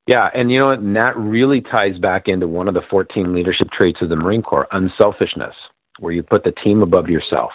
Yeah, 0.08 0.30
and 0.34 0.50
you 0.50 0.58
know 0.58 0.68
what? 0.68 0.78
And 0.78 0.96
that 0.96 1.18
really 1.18 1.60
ties 1.60 1.98
back 1.98 2.28
into 2.28 2.48
one 2.48 2.66
of 2.66 2.72
the 2.72 2.80
14 2.88 3.34
leadership 3.34 3.68
traits 3.70 4.00
of 4.00 4.08
the 4.08 4.16
Marine 4.16 4.40
Corps, 4.40 4.66
unselfishness, 4.72 5.54
where 5.98 6.14
you 6.14 6.22
put 6.22 6.44
the 6.44 6.52
team 6.64 6.82
above 6.82 7.10
yourself. 7.10 7.52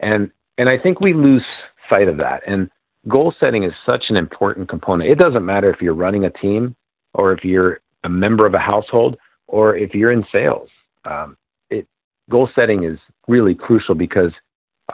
And 0.00 0.30
and 0.56 0.70
I 0.70 0.78
think 0.78 1.00
we 1.00 1.12
lose 1.12 1.44
sight 1.90 2.08
of 2.08 2.16
that. 2.16 2.40
And 2.46 2.70
goal 3.06 3.34
setting 3.38 3.64
is 3.64 3.72
such 3.84 4.06
an 4.08 4.16
important 4.16 4.70
component. 4.70 5.10
It 5.10 5.18
doesn't 5.18 5.44
matter 5.44 5.70
if 5.70 5.82
you're 5.82 5.92
running 5.94 6.24
a 6.24 6.30
team 6.30 6.74
or 7.12 7.34
if 7.34 7.44
you're 7.44 7.80
a 8.04 8.08
member 8.08 8.46
of 8.46 8.54
a 8.54 8.58
household 8.58 9.18
or 9.46 9.76
if 9.76 9.94
you're 9.94 10.12
in 10.12 10.24
sales. 10.32 10.70
Um, 11.04 11.36
it 11.68 11.86
goal 12.30 12.48
setting 12.54 12.84
is 12.84 12.98
really 13.28 13.54
crucial 13.54 13.94
because 13.94 14.32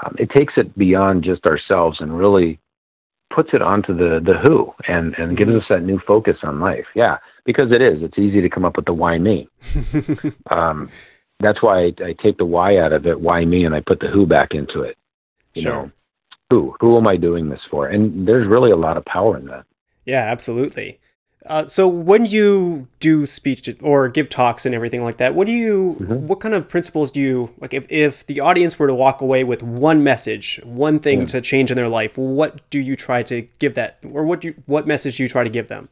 um, 0.04 0.16
it 0.18 0.28
takes 0.36 0.54
it 0.56 0.76
beyond 0.76 1.22
just 1.22 1.46
ourselves 1.46 1.98
and 2.00 2.18
really 2.18 2.58
puts 3.40 3.54
it 3.54 3.62
onto 3.62 3.96
the 3.96 4.20
the 4.20 4.38
who 4.38 4.70
and 4.86 5.14
and 5.14 5.36
gives 5.36 5.50
mm-hmm. 5.50 5.60
us 5.60 5.64
that 5.70 5.82
new 5.82 5.98
focus 6.06 6.36
on 6.42 6.60
life. 6.60 6.84
Yeah, 6.94 7.16
because 7.46 7.70
it 7.74 7.80
is. 7.80 8.02
It's 8.02 8.18
easy 8.18 8.42
to 8.42 8.50
come 8.50 8.66
up 8.66 8.76
with 8.76 8.84
the 8.84 8.92
why 8.92 9.16
me. 9.16 9.48
um, 10.54 10.90
that's 11.40 11.62
why 11.62 11.84
I, 11.84 11.92
I, 12.04 12.14
take 12.22 12.36
the 12.36 12.44
why 12.44 12.76
out 12.76 12.92
of 12.92 13.06
it, 13.06 13.18
why 13.18 13.46
me, 13.46 13.64
and 13.64 13.74
I 13.74 13.80
put 13.80 14.00
the 14.00 14.08
who 14.08 14.26
back 14.26 14.50
into 14.52 14.82
it. 14.82 14.98
You 15.54 15.62
sure. 15.62 15.72
know, 15.72 15.90
who 16.50 16.76
who 16.80 16.98
am 16.98 17.08
I 17.08 17.16
doing 17.16 17.48
this 17.48 17.62
for? 17.70 17.86
And 17.86 18.28
there's 18.28 18.46
really 18.46 18.72
a 18.72 18.76
lot 18.76 18.98
of 18.98 19.06
power 19.06 19.38
in 19.38 19.46
that. 19.46 19.64
Yeah, 20.04 20.24
absolutely. 20.24 21.00
Uh, 21.46 21.64
so 21.64 21.88
when 21.88 22.26
you 22.26 22.86
do 23.00 23.24
speech 23.24 23.68
or 23.80 24.08
give 24.08 24.28
talks 24.28 24.66
and 24.66 24.74
everything 24.74 25.02
like 25.02 25.16
that, 25.16 25.34
what 25.34 25.46
do 25.46 25.52
you, 25.54 25.96
mm-hmm. 25.98 26.26
what 26.26 26.38
kind 26.38 26.54
of 26.54 26.68
principles 26.68 27.10
do 27.10 27.20
you 27.20 27.54
like? 27.58 27.72
If 27.72 27.90
if 27.90 28.26
the 28.26 28.40
audience 28.40 28.78
were 28.78 28.86
to 28.86 28.94
walk 28.94 29.22
away 29.22 29.42
with 29.42 29.62
one 29.62 30.04
message, 30.04 30.60
one 30.64 30.98
thing 30.98 31.24
to 31.26 31.40
change 31.40 31.70
in 31.70 31.76
their 31.76 31.88
life, 31.88 32.18
what 32.18 32.68
do 32.68 32.78
you 32.78 32.94
try 32.94 33.22
to 33.22 33.42
give 33.58 33.74
that, 33.74 33.98
or 34.12 34.24
what 34.24 34.42
do 34.42 34.48
you, 34.48 34.62
what 34.66 34.86
message 34.86 35.16
do 35.16 35.22
you 35.22 35.30
try 35.30 35.42
to 35.42 35.48
give 35.48 35.68
them? 35.68 35.88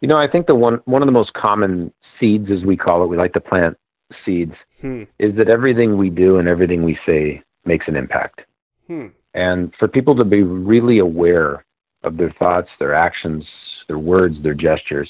You 0.00 0.06
know, 0.06 0.18
I 0.18 0.28
think 0.28 0.46
the 0.46 0.54
one 0.54 0.80
one 0.84 1.02
of 1.02 1.06
the 1.06 1.12
most 1.12 1.32
common 1.32 1.92
seeds, 2.20 2.50
as 2.52 2.64
we 2.64 2.76
call 2.76 3.02
it, 3.02 3.08
we 3.08 3.16
like 3.16 3.32
to 3.32 3.40
plant 3.40 3.76
seeds, 4.24 4.54
hmm. 4.80 5.02
is 5.18 5.34
that 5.36 5.48
everything 5.48 5.96
we 5.96 6.10
do 6.10 6.38
and 6.38 6.46
everything 6.46 6.84
we 6.84 6.96
say 7.04 7.42
makes 7.64 7.88
an 7.88 7.96
impact. 7.96 8.42
Hmm. 8.86 9.08
And 9.34 9.74
for 9.80 9.88
people 9.88 10.14
to 10.16 10.24
be 10.24 10.42
really 10.42 11.00
aware 11.00 11.64
of 12.04 12.18
their 12.18 12.30
thoughts, 12.38 12.68
their 12.78 12.94
actions, 12.94 13.44
their 13.88 13.98
words, 13.98 14.36
their 14.42 14.54
gestures, 14.54 15.08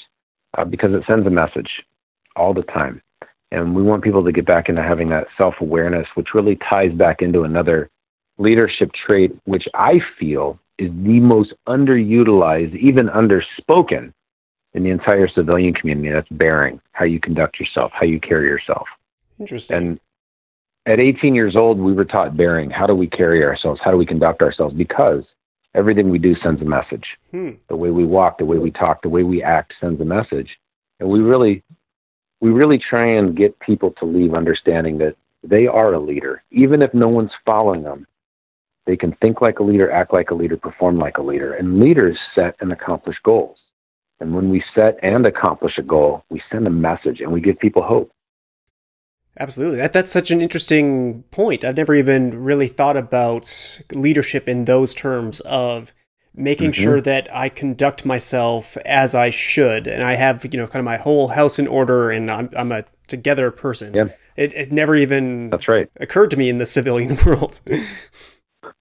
uh, 0.57 0.65
because 0.65 0.93
it 0.93 1.03
sends 1.07 1.25
a 1.27 1.29
message 1.29 1.69
all 2.35 2.53
the 2.53 2.63
time. 2.63 3.01
And 3.51 3.75
we 3.75 3.83
want 3.83 4.03
people 4.03 4.23
to 4.23 4.31
get 4.31 4.45
back 4.45 4.69
into 4.69 4.83
having 4.83 5.09
that 5.09 5.27
self 5.37 5.55
awareness, 5.61 6.07
which 6.15 6.33
really 6.33 6.57
ties 6.71 6.91
back 6.91 7.21
into 7.21 7.43
another 7.43 7.89
leadership 8.37 8.91
trait, 8.93 9.31
which 9.45 9.65
I 9.73 9.99
feel 10.19 10.59
is 10.77 10.89
the 10.89 11.19
most 11.19 11.53
underutilized, 11.67 12.75
even 12.75 13.07
underspoken 13.07 14.13
in 14.73 14.83
the 14.83 14.89
entire 14.89 15.27
civilian 15.29 15.73
community. 15.73 16.09
That's 16.11 16.27
bearing, 16.31 16.81
how 16.91 17.05
you 17.05 17.19
conduct 17.19 17.59
yourself, 17.59 17.91
how 17.93 18.05
you 18.05 18.19
carry 18.19 18.47
yourself. 18.47 18.87
Interesting. 19.39 19.77
And 19.77 19.99
at 20.85 20.99
18 20.99 21.33
years 21.33 21.55
old, 21.55 21.79
we 21.79 21.93
were 21.93 22.05
taught 22.05 22.35
bearing. 22.35 22.69
How 22.69 22.85
do 22.85 22.95
we 22.95 23.07
carry 23.07 23.43
ourselves? 23.43 23.79
How 23.83 23.91
do 23.91 23.97
we 23.97 24.05
conduct 24.05 24.41
ourselves? 24.41 24.75
Because 24.75 25.23
everything 25.75 26.09
we 26.09 26.19
do 26.19 26.35
sends 26.43 26.61
a 26.61 26.65
message. 26.65 27.05
Hmm. 27.31 27.51
The 27.67 27.75
way 27.75 27.91
we 27.91 28.05
walk, 28.05 28.37
the 28.37 28.45
way 28.45 28.57
we 28.57 28.71
talk, 28.71 29.01
the 29.01 29.09
way 29.09 29.23
we 29.23 29.43
act 29.43 29.73
sends 29.79 30.01
a 30.01 30.05
message. 30.05 30.57
And 30.99 31.09
we 31.09 31.19
really, 31.19 31.63
we 32.41 32.49
really 32.51 32.77
try 32.77 33.05
and 33.05 33.35
get 33.35 33.59
people 33.59 33.91
to 33.99 34.05
leave 34.05 34.33
understanding 34.33 34.97
that 34.99 35.15
they 35.43 35.67
are 35.67 35.93
a 35.93 35.99
leader, 35.99 36.43
even 36.51 36.81
if 36.81 36.93
no 36.93 37.07
one's 37.07 37.31
following 37.45 37.83
them. 37.83 38.07
They 38.85 38.95
can 38.95 39.15
think 39.21 39.41
like 39.41 39.59
a 39.59 39.63
leader, 39.63 39.91
act 39.91 40.13
like 40.13 40.29
a 40.29 40.35
leader, 40.35 40.57
perform 40.57 40.97
like 40.97 41.17
a 41.17 41.23
leader. 41.23 41.53
And 41.53 41.79
leaders 41.79 42.17
set 42.33 42.55
and 42.59 42.71
accomplish 42.71 43.17
goals. 43.23 43.57
And 44.19 44.33
when 44.33 44.49
we 44.49 44.63
set 44.73 44.97
and 45.03 45.25
accomplish 45.27 45.77
a 45.77 45.81
goal, 45.81 46.23
we 46.29 46.41
send 46.51 46.67
a 46.67 46.71
message 46.71 47.19
and 47.19 47.31
we 47.31 47.41
give 47.41 47.59
people 47.59 47.81
hope. 47.81 48.11
Absolutely. 49.39 49.77
That, 49.77 49.93
that's 49.93 50.11
such 50.11 50.31
an 50.31 50.41
interesting 50.41 51.23
point. 51.31 51.63
I've 51.63 51.77
never 51.77 51.93
even 51.93 52.43
really 52.43 52.67
thought 52.67 52.95
about 52.95 53.81
leadership 53.93 54.47
in 54.47 54.65
those 54.65 54.93
terms 54.93 55.41
of 55.41 55.93
making 56.33 56.71
mm-hmm. 56.71 56.83
sure 56.83 57.01
that 57.01 57.33
I 57.33 57.49
conduct 57.49 58.05
myself 58.05 58.77
as 58.85 59.13
I 59.13 59.29
should 59.29 59.87
and 59.87 60.03
I 60.03 60.15
have, 60.15 60.45
you 60.45 60.59
know, 60.59 60.67
kind 60.67 60.79
of 60.79 60.85
my 60.85 60.97
whole 60.97 61.29
house 61.29 61.59
in 61.59 61.67
order 61.67 62.11
and 62.11 62.29
I'm, 62.31 62.49
I'm 62.55 62.71
a 62.71 62.85
together 63.07 63.51
person. 63.51 63.93
Yeah. 63.93 64.05
It, 64.35 64.53
it 64.53 64.71
never 64.71 64.95
even 64.95 65.49
That's 65.49 65.67
right. 65.67 65.89
occurred 65.99 66.31
to 66.31 66.37
me 66.37 66.49
in 66.49 66.57
the 66.57 66.65
civilian 66.65 67.17
world. 67.25 67.61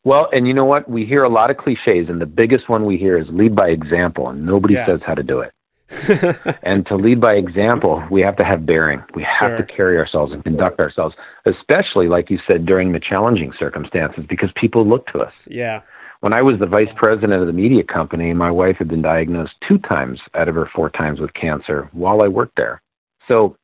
well, 0.04 0.28
and 0.32 0.46
you 0.48 0.54
know 0.54 0.64
what? 0.64 0.88
We 0.88 1.04
hear 1.04 1.24
a 1.24 1.28
lot 1.28 1.50
of 1.50 1.56
cliches 1.56 2.08
and 2.08 2.20
the 2.20 2.26
biggest 2.26 2.68
one 2.68 2.84
we 2.84 2.96
hear 2.96 3.18
is 3.18 3.26
lead 3.28 3.54
by 3.54 3.68
example 3.68 4.28
and 4.28 4.44
nobody 4.44 4.74
yeah. 4.74 4.86
says 4.86 5.00
how 5.04 5.14
to 5.14 5.22
do 5.22 5.40
it. 5.40 5.52
and 6.62 6.86
to 6.86 6.96
lead 6.96 7.20
by 7.20 7.34
example, 7.34 8.02
we 8.10 8.22
have 8.22 8.36
to 8.36 8.44
have 8.44 8.64
bearing. 8.64 9.02
We 9.14 9.22
have 9.24 9.50
sure. 9.50 9.56
to 9.56 9.62
carry 9.64 9.98
ourselves 9.98 10.32
and 10.32 10.42
conduct 10.42 10.80
ourselves, 10.80 11.14
especially, 11.44 12.08
like 12.08 12.30
you 12.30 12.38
said, 12.46 12.64
during 12.64 12.92
the 12.92 13.00
challenging 13.00 13.52
circumstances, 13.58 14.24
because 14.28 14.50
people 14.56 14.86
look 14.86 15.06
to 15.08 15.18
us. 15.20 15.32
Yeah. 15.46 15.82
When 16.20 16.32
I 16.32 16.40
was 16.40 16.58
the 16.58 16.66
vice 16.66 16.88
president 16.96 17.34
of 17.34 17.46
the 17.46 17.52
media 17.52 17.82
company, 17.82 18.32
my 18.32 18.50
wife 18.50 18.76
had 18.78 18.88
been 18.88 19.02
diagnosed 19.02 19.52
two 19.68 19.76
times 19.78 20.20
out 20.34 20.48
of 20.48 20.54
her 20.54 20.70
four 20.74 20.88
times 20.88 21.20
with 21.20 21.34
cancer 21.34 21.90
while 21.92 22.22
I 22.22 22.28
worked 22.28 22.56
there. 22.56 22.80
So, 23.28 23.56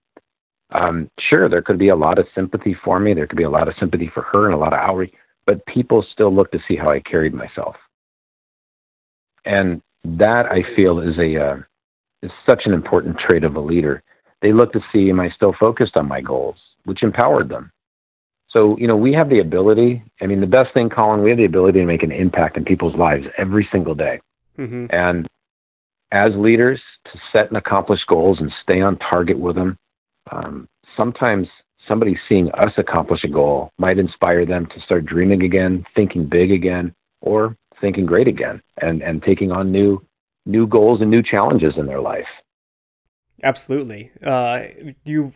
um, 0.71 1.11
sure, 1.19 1.49
there 1.49 1.63
could 1.63 1.79
be 1.79 1.89
a 1.89 1.97
lot 1.97 2.19
of 2.19 2.27
sympathy 2.35 2.77
for 2.85 3.01
me. 3.01 3.15
There 3.15 3.27
could 3.27 3.39
be 3.39 3.45
a 3.45 3.51
lot 3.51 3.69
of 3.69 3.75
sympathy 3.81 4.11
for 4.13 4.25
her 4.25 4.45
and 4.45 4.55
a 4.55 4.59
lot 4.59 4.75
of 4.75 4.79
outreach, 4.79 5.15
but 5.47 5.65
people 5.67 6.05
still 6.13 6.35
look 6.35 6.53
to 6.53 6.61
see 6.69 6.77
how 6.77 6.91
I 6.91 7.01
carried 7.01 7.33
myself. 7.33 7.77
And 9.47 9.81
that 10.05 10.47
I 10.47 10.63
feel 10.77 11.01
is 11.01 11.17
a 11.19 11.43
uh, 11.43 11.57
is 12.23 12.31
such 12.49 12.63
an 12.67 12.73
important 12.73 13.19
trait 13.19 13.45
of 13.45 13.57
a 13.57 13.61
leader. 13.61 14.03
They 14.43 14.53
look 14.53 14.73
to 14.73 14.81
see, 14.93 15.11
am 15.11 15.21
I 15.21 15.31
still 15.31 15.55
focused 15.59 15.97
on 15.97 16.09
my 16.09 16.21
goals, 16.21 16.57
which 16.85 17.03
empowered 17.03 17.49
them. 17.49 17.71
So, 18.49 18.77
you 18.79 18.89
know, 18.89 18.97
we 18.97 19.13
have 19.13 19.29
the 19.29 19.39
ability. 19.39 20.03
I 20.21 20.27
mean, 20.27 20.41
the 20.41 20.47
best 20.47 20.75
thing, 20.75 20.89
Colin, 20.89 21.23
we 21.23 21.31
have 21.31 21.39
the 21.39 21.45
ability 21.45 21.79
to 21.81 21.87
make 21.87 22.03
an 22.03 22.11
impact 22.11 22.57
in 22.57 22.65
people's 22.65 22.97
lives 22.97 23.27
every 23.39 23.69
single 23.71 23.95
day. 23.95 24.21
Mm-hmm. 24.59 24.87
And 24.91 25.29
as 26.13 26.33
leaders, 26.35 26.81
to 27.13 27.19
set 27.33 27.49
and 27.49 27.57
accomplish 27.57 28.01
goals 28.07 28.39
and 28.41 28.53
stay 28.63 28.81
on 28.81 28.99
target 28.99 29.39
with 29.39 29.57
them. 29.57 29.77
Um, 30.33 30.69
sometimes 30.97 31.49
somebody 31.87 32.19
seeing 32.29 32.51
us 32.53 32.73
accomplish 32.77 33.25
a 33.25 33.29
goal 33.29 33.71
might 33.79 33.99
inspire 33.99 34.45
them 34.45 34.67
to 34.67 34.81
start 34.81 35.07
dreaming 35.07 35.43
again, 35.43 35.85
thinking 35.95 36.27
big 36.27 36.51
again, 36.51 36.93
or 37.21 37.57
thinking 37.81 38.07
great 38.07 38.29
again, 38.29 38.61
and 38.83 39.03
and 39.03 39.23
taking 39.23 39.51
on 39.53 39.73
new 39.73 40.03
new 40.51 40.67
goals 40.67 41.01
and 41.01 41.11
new 41.11 41.23
challenges 41.23 41.75
in 41.77 41.87
their 41.87 42.01
life. 42.01 42.27
Absolutely. 43.43 44.11
Uh, 44.23 44.65
you 45.05 45.33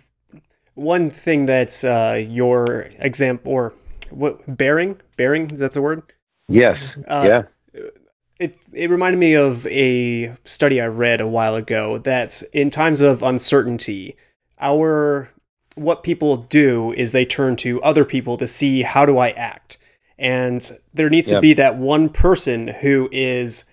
one 0.75 1.11
thing 1.11 1.47
that's 1.47 1.85
uh, 1.85 2.23
your 2.29 2.89
example 2.99 3.53
or 3.53 3.75
what 4.11 4.57
bearing 4.57 5.01
bearing 5.17 5.51
is 5.51 5.61
that 5.61 5.73
the 5.73 5.83
word? 5.83 6.03
Yes. 6.49 6.77
Uh, 7.07 7.25
yeah. 7.27 7.43
It 8.39 8.57
it 8.73 8.91
reminded 8.91 9.19
me 9.19 9.35
of 9.35 9.67
a 9.69 10.37
study 10.45 10.81
I 10.81 10.87
read 10.87 11.21
a 11.21 11.29
while 11.29 11.55
ago 11.55 11.99
that 11.99 12.43
in 12.53 12.69
times 12.71 13.01
of 13.01 13.23
uncertainty, 13.23 14.17
our 14.61 15.31
what 15.77 16.03
people 16.03 16.37
do 16.37 16.93
is 16.93 17.13
they 17.13 17.25
turn 17.25 17.57
to 17.57 17.83
other 17.83 18.05
people 18.05 18.37
to 18.37 18.47
see 18.47 18.83
how 18.83 19.07
do 19.07 19.19
I 19.19 19.31
act. 19.31 19.79
And 20.19 20.79
there 20.93 21.11
needs 21.11 21.29
to 21.31 21.41
be 21.41 21.55
that 21.55 21.77
one 21.77 22.09
person 22.09 22.69
who 22.69 23.09
is 23.11 23.65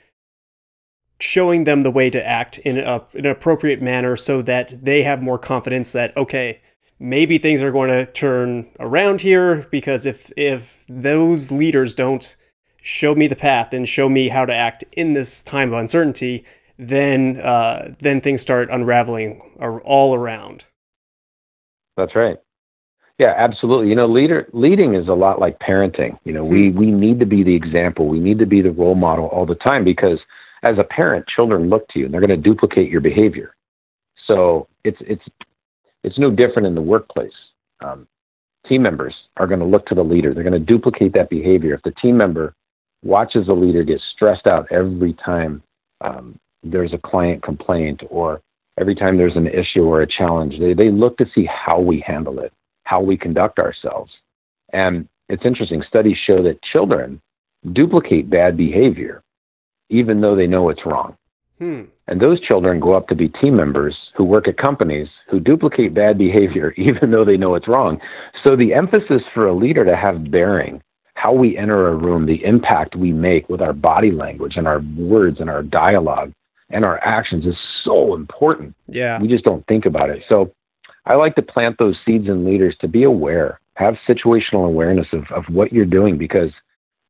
showing 1.21 1.63
them 1.63 1.83
the 1.83 1.91
way 1.91 2.09
to 2.09 2.27
act 2.27 2.57
in, 2.59 2.77
a, 2.77 3.03
in 3.13 3.25
an 3.25 3.31
appropriate 3.31 3.81
manner 3.81 4.17
so 4.17 4.41
that 4.41 4.73
they 4.81 5.03
have 5.03 5.21
more 5.21 5.37
confidence 5.37 5.91
that, 5.91 6.15
okay, 6.17 6.61
maybe 6.99 7.37
things 7.37 7.63
are 7.63 7.71
going 7.71 7.89
to 7.89 8.05
turn 8.11 8.69
around 8.79 9.21
here 9.21 9.67
because 9.71 10.05
if 10.05 10.31
if 10.37 10.85
those 10.87 11.51
leaders 11.51 11.95
don't 11.95 12.35
show 12.81 13.15
me 13.15 13.27
the 13.27 13.35
path 13.35 13.73
and 13.73 13.89
show 13.89 14.07
me 14.07 14.29
how 14.29 14.45
to 14.45 14.53
act 14.53 14.83
in 14.93 15.13
this 15.13 15.41
time 15.41 15.73
of 15.73 15.79
uncertainty, 15.79 16.45
then 16.77 17.37
uh, 17.37 17.93
then 17.99 18.21
things 18.21 18.41
start 18.41 18.69
unraveling 18.71 19.41
all 19.83 20.15
around. 20.15 20.65
That's 21.97 22.15
right. 22.15 22.37
Yeah, 23.17 23.35
absolutely. 23.37 23.89
You 23.89 23.95
know, 23.95 24.07
leader 24.07 24.47
leading 24.53 24.95
is 24.95 25.07
a 25.07 25.13
lot 25.13 25.39
like 25.39 25.59
parenting. 25.59 26.17
You 26.23 26.33
know, 26.33 26.43
we 26.43 26.69
hmm. 26.69 26.77
we 26.79 26.91
need 26.91 27.19
to 27.19 27.25
be 27.25 27.43
the 27.43 27.55
example. 27.55 28.07
We 28.07 28.19
need 28.19 28.39
to 28.39 28.45
be 28.45 28.61
the 28.61 28.71
role 28.71 28.95
model 28.95 29.25
all 29.25 29.45
the 29.45 29.55
time 29.55 29.83
because 29.83 30.19
as 30.63 30.77
a 30.77 30.83
parent, 30.83 31.25
children 31.27 31.69
look 31.69 31.87
to 31.89 31.99
you 31.99 32.05
and 32.05 32.13
they're 32.13 32.21
going 32.21 32.41
to 32.41 32.49
duplicate 32.49 32.89
your 32.89 33.01
behavior. 33.01 33.55
So 34.27 34.67
it's 34.83 34.99
it's 35.01 35.23
it's 36.03 36.17
no 36.19 36.31
different 36.31 36.67
in 36.67 36.75
the 36.75 36.81
workplace. 36.81 37.33
Um, 37.83 38.07
team 38.67 38.81
members 38.81 39.13
are 39.37 39.47
going 39.47 39.59
to 39.59 39.65
look 39.65 39.85
to 39.87 39.95
the 39.95 40.03
leader. 40.03 40.33
They're 40.33 40.43
going 40.43 40.53
to 40.53 40.59
duplicate 40.59 41.13
that 41.13 41.29
behavior. 41.29 41.73
If 41.73 41.81
the 41.83 41.91
team 42.01 42.17
member 42.17 42.53
watches 43.03 43.47
the 43.47 43.53
leader 43.53 43.83
get 43.83 44.01
stressed 44.13 44.47
out 44.47 44.67
every 44.71 45.13
time 45.13 45.63
um, 46.01 46.39
there's 46.63 46.93
a 46.93 46.97
client 46.97 47.41
complaint 47.43 48.01
or 48.09 48.41
every 48.79 48.95
time 48.95 49.17
there's 49.17 49.35
an 49.35 49.47
issue 49.47 49.83
or 49.83 50.01
a 50.01 50.07
challenge, 50.07 50.59
they, 50.59 50.73
they 50.73 50.91
look 50.91 51.17
to 51.17 51.25
see 51.33 51.47
how 51.47 51.79
we 51.79 52.03
handle 52.05 52.39
it, 52.39 52.53
how 52.83 53.01
we 53.01 53.17
conduct 53.17 53.59
ourselves. 53.59 54.11
And 54.73 55.07
it's 55.29 55.45
interesting, 55.45 55.83
studies 55.87 56.17
show 56.29 56.43
that 56.43 56.61
children 56.61 57.21
duplicate 57.73 58.29
bad 58.29 58.57
behavior 58.57 59.23
even 59.91 60.21
though 60.21 60.35
they 60.35 60.47
know 60.47 60.69
it's 60.69 60.85
wrong. 60.85 61.15
Hmm. 61.59 61.83
And 62.07 62.19
those 62.19 62.41
children 62.41 62.79
grow 62.79 62.97
up 62.97 63.07
to 63.09 63.15
be 63.15 63.29
team 63.29 63.55
members 63.55 63.95
who 64.15 64.23
work 64.23 64.47
at 64.47 64.57
companies 64.57 65.07
who 65.29 65.39
duplicate 65.39 65.93
bad 65.93 66.17
behavior 66.17 66.73
even 66.77 67.11
though 67.11 67.23
they 67.23 67.37
know 67.37 67.53
it's 67.53 67.67
wrong. 67.67 68.01
So 68.45 68.55
the 68.55 68.73
emphasis 68.73 69.21
for 69.33 69.47
a 69.47 69.53
leader 69.53 69.85
to 69.85 69.95
have 69.95 70.31
bearing 70.31 70.81
how 71.13 71.33
we 71.33 71.55
enter 71.55 71.87
a 71.87 71.95
room, 71.95 72.25
the 72.25 72.43
impact 72.43 72.95
we 72.95 73.11
make 73.11 73.47
with 73.47 73.61
our 73.61 73.73
body 73.73 74.11
language 74.11 74.53
and 74.55 74.67
our 74.67 74.81
words 74.97 75.39
and 75.39 75.51
our 75.51 75.61
dialogue 75.61 76.33
and 76.71 76.83
our 76.83 76.99
actions 77.03 77.45
is 77.45 77.55
so 77.83 78.15
important. 78.15 78.73
Yeah. 78.87 79.21
We 79.21 79.27
just 79.27 79.43
don't 79.43 79.65
think 79.67 79.85
about 79.85 80.09
it. 80.09 80.23
So 80.27 80.51
I 81.05 81.15
like 81.15 81.35
to 81.35 81.43
plant 81.43 81.77
those 81.77 81.97
seeds 82.05 82.27
in 82.27 82.43
leaders 82.43 82.75
to 82.81 82.87
be 82.87 83.03
aware, 83.03 83.59
have 83.75 83.97
situational 84.09 84.65
awareness 84.65 85.07
of, 85.13 85.25
of 85.31 85.43
what 85.49 85.71
you're 85.71 85.85
doing 85.85 86.17
because 86.17 86.51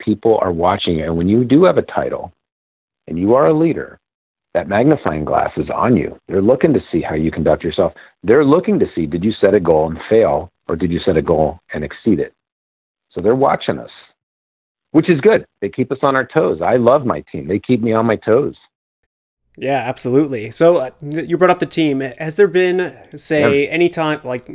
people 0.01 0.39
are 0.41 0.51
watching. 0.51 1.01
And 1.01 1.15
when 1.15 1.29
you 1.29 1.45
do 1.45 1.63
have 1.63 1.77
a 1.77 1.83
title 1.83 2.33
and 3.07 3.17
you 3.17 3.33
are 3.35 3.47
a 3.47 3.57
leader, 3.57 3.99
that 4.53 4.67
magnifying 4.67 5.25
glass 5.25 5.51
is 5.57 5.69
on 5.73 5.95
you. 5.95 6.17
They're 6.27 6.41
looking 6.41 6.73
to 6.73 6.79
see 6.91 7.01
how 7.01 7.15
you 7.15 7.31
conduct 7.31 7.63
yourself. 7.63 7.93
They're 8.23 8.45
looking 8.45 8.79
to 8.79 8.85
see 8.93 9.05
did 9.05 9.23
you 9.23 9.31
set 9.43 9.53
a 9.53 9.59
goal 9.59 9.89
and 9.89 9.99
fail, 10.09 10.51
or 10.67 10.75
did 10.75 10.91
you 10.91 10.99
set 11.05 11.17
a 11.17 11.21
goal 11.21 11.59
and 11.73 11.83
exceed 11.83 12.19
it? 12.19 12.33
So 13.11 13.21
they're 13.21 13.35
watching 13.35 13.77
us, 13.77 13.91
which 14.91 15.09
is 15.09 15.21
good. 15.21 15.45
They 15.61 15.69
keep 15.69 15.91
us 15.91 15.99
on 16.01 16.15
our 16.15 16.25
toes. 16.25 16.59
I 16.61 16.77
love 16.77 17.05
my 17.05 17.23
team, 17.31 17.47
they 17.47 17.59
keep 17.59 17.81
me 17.81 17.93
on 17.93 18.05
my 18.05 18.17
toes. 18.17 18.55
Yeah, 19.57 19.77
absolutely. 19.77 20.49
So 20.51 20.77
uh, 20.77 20.91
you 21.01 21.37
brought 21.37 21.51
up 21.51 21.59
the 21.59 21.65
team. 21.65 21.99
Has 21.99 22.37
there 22.37 22.47
been, 22.47 22.97
say, 23.15 23.65
yeah. 23.65 23.69
any 23.69 23.89
time 23.89 24.21
like 24.23 24.49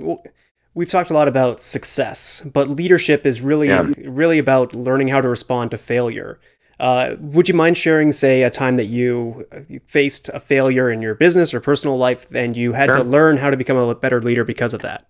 we've 0.74 0.88
talked 0.88 1.10
a 1.10 1.14
lot 1.14 1.28
about 1.28 1.60
success, 1.60 2.42
but 2.42 2.68
leadership 2.68 3.26
is 3.26 3.40
really, 3.40 3.68
yeah. 3.68 3.86
really 4.04 4.38
about 4.38 4.74
learning 4.74 5.08
how 5.08 5.20
to 5.20 5.28
respond 5.28 5.70
to 5.72 5.78
failure. 5.78 6.40
Uh, 6.78 7.16
would 7.20 7.48
you 7.48 7.54
mind 7.54 7.76
sharing, 7.76 8.12
say, 8.12 8.42
a 8.42 8.50
time 8.50 8.76
that 8.76 8.86
you 8.86 9.46
faced 9.86 10.28
a 10.30 10.40
failure 10.40 10.90
in 10.90 11.00
your 11.00 11.14
business 11.14 11.54
or 11.54 11.60
personal 11.60 11.96
life 11.96 12.34
and 12.34 12.56
you 12.56 12.74
had 12.74 12.90
sure. 12.90 13.02
to 13.02 13.04
learn 13.04 13.38
how 13.38 13.50
to 13.50 13.56
become 13.56 13.76
a 13.76 13.94
better 13.94 14.20
leader 14.20 14.44
because 14.44 14.74
of 14.74 14.82
that? 14.82 15.08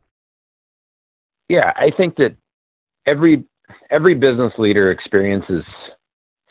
Yeah, 1.48 1.72
I 1.76 1.90
think 1.96 2.16
that 2.16 2.36
every 3.06 3.44
every 3.90 4.14
business 4.14 4.52
leader 4.58 4.90
experiences 4.90 5.64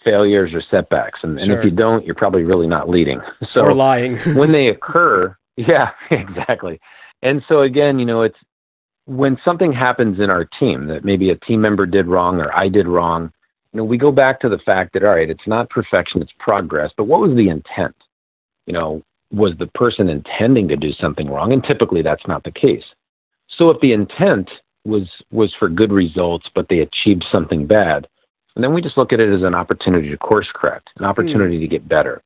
failures 0.04 0.54
or 0.54 0.62
setbacks, 0.70 1.20
and, 1.24 1.40
sure. 1.40 1.56
and 1.56 1.60
if 1.60 1.66
you 1.66 1.76
don't, 1.76 2.06
you're 2.06 2.16
probably 2.16 2.44
really 2.44 2.68
not 2.68 2.88
leading. 2.88 3.20
So 3.54 3.62
or 3.62 3.74
lying 3.74 4.18
when 4.36 4.52
they 4.52 4.68
occur. 4.68 5.36
Yeah, 5.56 5.92
exactly. 6.12 6.80
And 7.22 7.42
so 7.48 7.62
again, 7.62 8.00
you 8.00 8.06
know, 8.06 8.22
it's 8.22 8.38
when 9.06 9.38
something 9.46 9.72
happens 9.72 10.20
in 10.20 10.30
our 10.30 10.46
team 10.60 10.88
that 10.88 11.06
maybe 11.06 11.30
a 11.30 11.36
team 11.36 11.62
member 11.62 11.86
did 11.86 12.08
wrong 12.08 12.40
or 12.40 12.52
I 12.60 12.70
did 12.70 12.88
wrong 12.88 13.32
you 13.76 13.82
know, 13.82 13.84
we 13.84 13.98
go 13.98 14.10
back 14.14 14.40
to 14.40 14.48
the 14.48 14.58
fact 14.58 14.94
that, 14.94 15.04
all 15.04 15.10
right, 15.10 15.30
it's 15.30 15.46
not 15.46 15.70
perfection, 15.70 16.22
it's 16.22 16.32
progress, 16.40 16.92
but 16.96 17.08
what 17.08 17.20
was 17.20 17.36
the 17.36 17.50
intent? 17.50 17.94
You 18.68 18.74
know, 18.74 19.04
was 19.32 19.52
the 19.60 19.68
person 19.68 20.08
intending 20.08 20.70
to 20.70 20.78
do 20.78 20.94
something 20.94 21.30
wrong? 21.30 21.52
And 21.52 21.62
typically 21.62 22.02
that's 22.02 22.26
not 22.26 22.46
the 22.46 22.52
case. 22.52 22.86
So 23.50 23.70
if 23.70 23.82
the 23.82 23.92
intent 23.92 24.50
was 24.86 25.10
was 25.30 25.54
for 25.60 25.68
good 25.68 25.92
results, 25.92 26.48
but 26.56 26.70
they 26.70 26.80
achieved 26.80 27.26
something 27.34 27.68
bad, 27.68 28.08
and 28.56 28.64
then 28.64 28.74
we 28.74 28.82
just 28.82 28.98
look 28.98 29.12
at 29.12 29.20
it 29.20 29.34
as 29.34 29.44
an 29.44 29.54
opportunity 29.54 30.10
to 30.10 30.18
course 30.18 30.48
correct, 30.54 30.90
an 30.98 31.04
opportunity 31.04 31.58
mm. 31.58 31.62
to 31.62 31.68
get 31.68 31.86
better. 31.86 32.24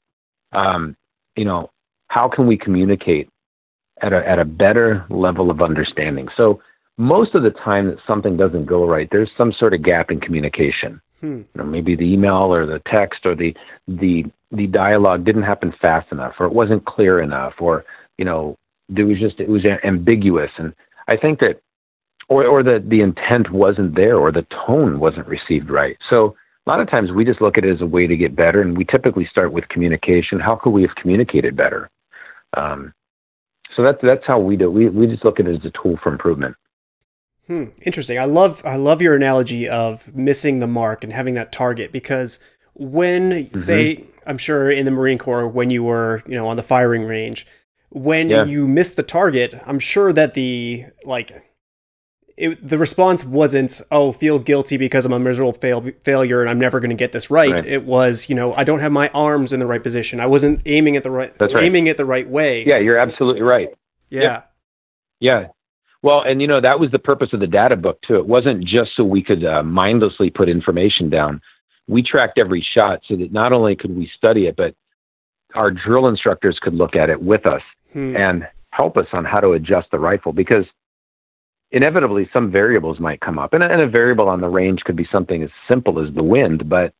Um, 0.52 0.96
you 1.36 1.46
know, 1.46 1.72
how 2.10 2.30
can 2.30 2.46
we 2.46 2.58
communicate 2.58 3.28
at 4.04 4.14
a 4.14 4.28
at 4.30 4.38
a 4.38 4.46
better 4.46 5.04
level 5.10 5.50
of 5.50 5.62
understanding? 5.62 6.28
So 6.38 6.62
most 7.00 7.34
of 7.34 7.42
the 7.42 7.50
time 7.50 7.88
that 7.88 7.98
something 8.08 8.38
doesn't 8.38 8.66
go 8.66 8.86
right, 8.86 9.10
there's 9.10 9.32
some 9.36 9.52
sort 9.52 9.74
of 9.74 9.82
gap 9.82 10.12
in 10.12 10.20
communication. 10.20 11.02
Hmm. 11.22 11.38
You 11.38 11.46
know, 11.56 11.64
maybe 11.64 11.96
the 11.96 12.12
email 12.12 12.54
or 12.54 12.66
the 12.66 12.82
text 12.88 13.26
or 13.26 13.36
the 13.36 13.56
the 13.88 14.26
the 14.52 14.68
dialogue 14.68 15.26
didn't 15.26 15.44
happen 15.44 15.74
fast 15.82 16.12
enough, 16.12 16.34
or 16.40 16.46
it 16.46 16.54
wasn't 16.54 16.86
clear 16.86 17.22
enough, 17.22 17.54
or 17.60 17.86
you 18.18 18.26
know, 18.26 18.58
there 18.88 19.06
was 19.06 19.20
just 19.20 19.40
it 19.40 19.50
was 19.50 19.66
ambiguous. 19.84 20.52
And 20.58 20.74
I 21.08 21.18
think 21.18 21.40
that, 21.40 21.62
or 22.28 22.46
or 22.46 22.64
the 22.64 22.84
the 22.86 23.02
intent 23.02 23.52
wasn't 23.52 23.96
there, 23.96 24.18
or 24.18 24.32
the 24.32 24.48
tone 24.66 25.00
wasn't 25.00 25.28
received 25.28 25.70
right. 25.70 25.98
So 26.12 26.36
a 26.66 26.70
lot 26.70 26.80
of 26.80 26.90
times 26.90 27.12
we 27.12 27.26
just 27.26 27.42
look 27.42 27.58
at 27.58 27.66
it 27.66 27.74
as 27.74 27.82
a 27.82 27.86
way 27.86 28.08
to 28.08 28.16
get 28.16 28.36
better, 28.36 28.62
and 28.62 28.78
we 28.78 28.86
typically 28.86 29.28
start 29.30 29.52
with 29.52 29.68
communication. 29.70 30.40
How 30.40 30.56
could 30.56 30.72
we 30.72 30.84
have 30.84 30.96
communicated 30.96 31.56
better? 31.56 31.90
Um, 32.56 32.94
so 33.76 33.84
that's 33.84 34.00
that's 34.02 34.26
how 34.26 34.40
we 34.40 34.56
do. 34.56 34.72
We 34.72 34.90
we 34.90 35.08
just 35.08 35.26
look 35.26 35.40
at 35.40 35.48
it 35.48 35.56
as 35.56 35.66
a 35.66 35.84
tool 35.84 36.00
for 36.02 36.12
improvement. 36.12 36.56
Hmm, 37.50 37.66
interesting. 37.82 38.20
I 38.20 38.26
love 38.26 38.62
I 38.64 38.76
love 38.76 39.02
your 39.02 39.16
analogy 39.16 39.68
of 39.68 40.14
missing 40.16 40.60
the 40.60 40.68
mark 40.68 41.04
and 41.04 41.12
having 41.12 41.34
that 41.34 41.52
target 41.52 41.92
because 41.92 42.40
when 42.76 43.32
mm-hmm. 43.32 43.58
say 43.58 44.06
I'm 44.28 44.38
sure 44.38 44.70
in 44.70 44.86
the 44.86 44.92
Marine 44.92 45.18
Corps 45.18 45.48
when 45.48 45.72
you 45.72 45.82
were 45.82 46.22
you 46.28 46.36
know 46.36 46.48
on 46.48 46.58
the 46.58 46.64
firing 46.64 47.06
range 47.06 47.48
when 47.90 48.30
yeah. 48.30 48.46
you 48.46 48.68
missed 48.68 48.98
the 48.98 49.04
target 49.04 49.60
I'm 49.66 49.80
sure 49.80 50.14
that 50.14 50.36
the 50.36 50.86
like 51.06 51.44
it, 52.38 52.66
the 52.66 52.78
response 52.78 53.26
wasn't 53.26 53.82
oh 53.90 54.12
feel 54.12 54.38
guilty 54.38 54.78
because 54.78 55.08
I'm 55.08 55.14
a 55.14 55.20
miserable 55.20 55.54
fail, 55.54 55.84
failure 56.04 56.42
and 56.42 56.52
I'm 56.52 56.60
never 56.60 56.80
going 56.80 56.92
to 56.92 56.96
get 56.96 57.14
this 57.14 57.32
right. 57.32 57.50
right. 57.50 57.66
It 57.66 57.84
was 57.84 58.30
you 58.30 58.36
know 58.36 58.54
I 58.54 58.64
don't 58.64 58.80
have 58.80 58.92
my 58.92 59.10
arms 59.10 59.54
in 59.54 59.60
the 59.60 59.66
right 59.66 59.82
position. 59.82 60.20
I 60.20 60.28
wasn't 60.28 60.62
aiming 60.68 60.98
at 60.98 61.02
the 61.02 61.10
right, 61.10 61.36
That's 61.40 61.56
aiming 61.56 61.88
it 61.88 61.98
the 61.98 62.06
right 62.06 62.30
way. 62.30 62.64
Yeah, 62.64 62.78
you're 62.78 63.00
absolutely 63.00 63.42
right. 63.42 63.70
Yeah. 64.12 64.22
yeah. 64.22 64.42
Yeah, 65.22 65.48
well, 66.02 66.22
and 66.22 66.42
you 66.42 66.48
know 66.48 66.62
that 66.62 66.80
was 66.80 66.92
the 66.92 67.00
purpose 67.00 67.30
of 67.34 67.40
the 67.40 67.48
data 67.48 67.76
book 67.76 68.02
too. 68.02 68.16
It 68.16 68.28
wasn't 68.28 68.64
just 68.64 68.92
so 68.96 69.04
we 69.04 69.24
could 69.24 69.46
uh, 69.46 69.64
mindlessly 69.64 70.30
put 70.30 70.50
information 70.50 71.10
down. 71.10 71.42
We 71.88 72.04
tracked 72.04 72.38
every 72.38 72.66
shot 72.78 73.02
so 73.08 73.16
that 73.18 73.32
not 73.32 73.52
only 73.52 73.76
could 73.76 73.96
we 73.96 74.10
study 74.16 74.46
it, 74.46 74.56
but 74.56 74.76
our 75.56 75.72
drill 75.72 76.08
instructors 76.08 76.60
could 76.62 76.76
look 76.76 76.96
at 76.96 77.10
it 77.10 77.22
with 77.22 77.46
us 77.46 77.62
hmm. 77.92 78.16
and 78.16 78.48
help 78.72 78.98
us 78.98 79.08
on 79.14 79.26
how 79.26 79.40
to 79.40 79.52
adjust 79.52 79.90
the 79.92 80.00
rifle 80.00 80.32
because 80.32 80.66
inevitably 81.72 82.30
some 82.32 82.52
variables 82.52 83.00
might 83.00 83.22
come 83.22 83.40
up. 83.40 83.54
And, 83.54 83.64
and 83.64 83.82
a 83.82 83.90
variable 83.90 84.30
on 84.30 84.42
the 84.42 84.48
range 84.48 84.82
could 84.86 84.96
be 84.96 85.08
something 85.12 85.44
as 85.44 85.50
simple 85.70 86.06
as 86.06 86.14
the 86.14 86.24
wind, 86.24 86.70
but 86.70 86.94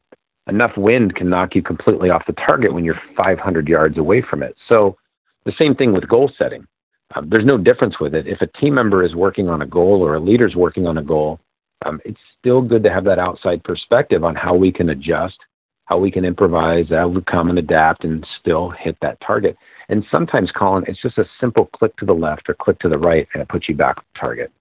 enough 0.48 0.76
wind 0.78 1.16
can 1.16 1.30
knock 1.30 1.56
you 1.56 1.62
completely 1.62 2.10
off 2.10 2.26
the 2.26 2.34
target 2.34 2.74
when 2.74 2.84
you're 2.84 3.00
500 3.18 3.68
yards 3.68 3.98
away 3.98 4.24
from 4.28 4.44
it. 4.44 4.56
So 4.72 4.98
the 5.46 5.54
same 5.62 5.76
thing 5.76 5.94
with 5.94 6.08
goal 6.08 6.32
setting. 6.38 6.68
Um, 7.16 7.28
there's 7.30 7.46
no 7.46 7.58
difference 7.58 8.00
with 8.00 8.14
it. 8.14 8.28
If 8.28 8.42
a 8.42 8.48
team 8.60 8.76
member 8.76 9.04
is 9.04 9.16
working 9.16 9.50
on 9.50 9.62
a 9.62 9.66
goal 9.66 10.04
or 10.04 10.16
a 10.16 10.20
leader's 10.20 10.56
working 10.56 10.86
on 10.86 10.98
a 10.98 11.04
goal, 11.04 11.40
um, 11.86 12.00
it's 12.06 12.20
still 12.38 12.62
good 12.62 12.84
to 12.84 12.92
have 12.92 13.06
that 13.06 13.20
outside 13.20 13.64
perspective 13.64 14.24
on 14.24 14.36
how 14.36 14.54
we 14.54 14.72
can 14.72 14.90
adjust, 14.90 15.38
how 15.86 15.98
we 15.98 16.12
can 16.12 16.26
improvise, 16.26 16.92
overcome, 16.92 17.50
and 17.50 17.58
adapt, 17.58 18.04
and 18.04 18.26
still 18.40 18.70
hit 18.70 18.98
that 19.02 19.18
target. 19.26 19.58
And 19.88 20.06
sometimes, 20.14 20.52
Colin, 20.52 20.84
it's 20.88 21.02
just 21.02 21.18
a 21.18 21.26
simple 21.40 21.66
click 21.68 21.96
to 21.98 22.06
the 22.06 22.14
left 22.14 22.48
or 22.48 22.54
click 22.54 22.80
to 22.80 22.90
the 22.90 22.98
right, 22.98 23.28
and 23.34 23.42
it 23.42 23.50
puts 23.50 23.68
you 23.68 23.76
back 23.76 23.98
on 23.98 24.04
target. 24.20 24.52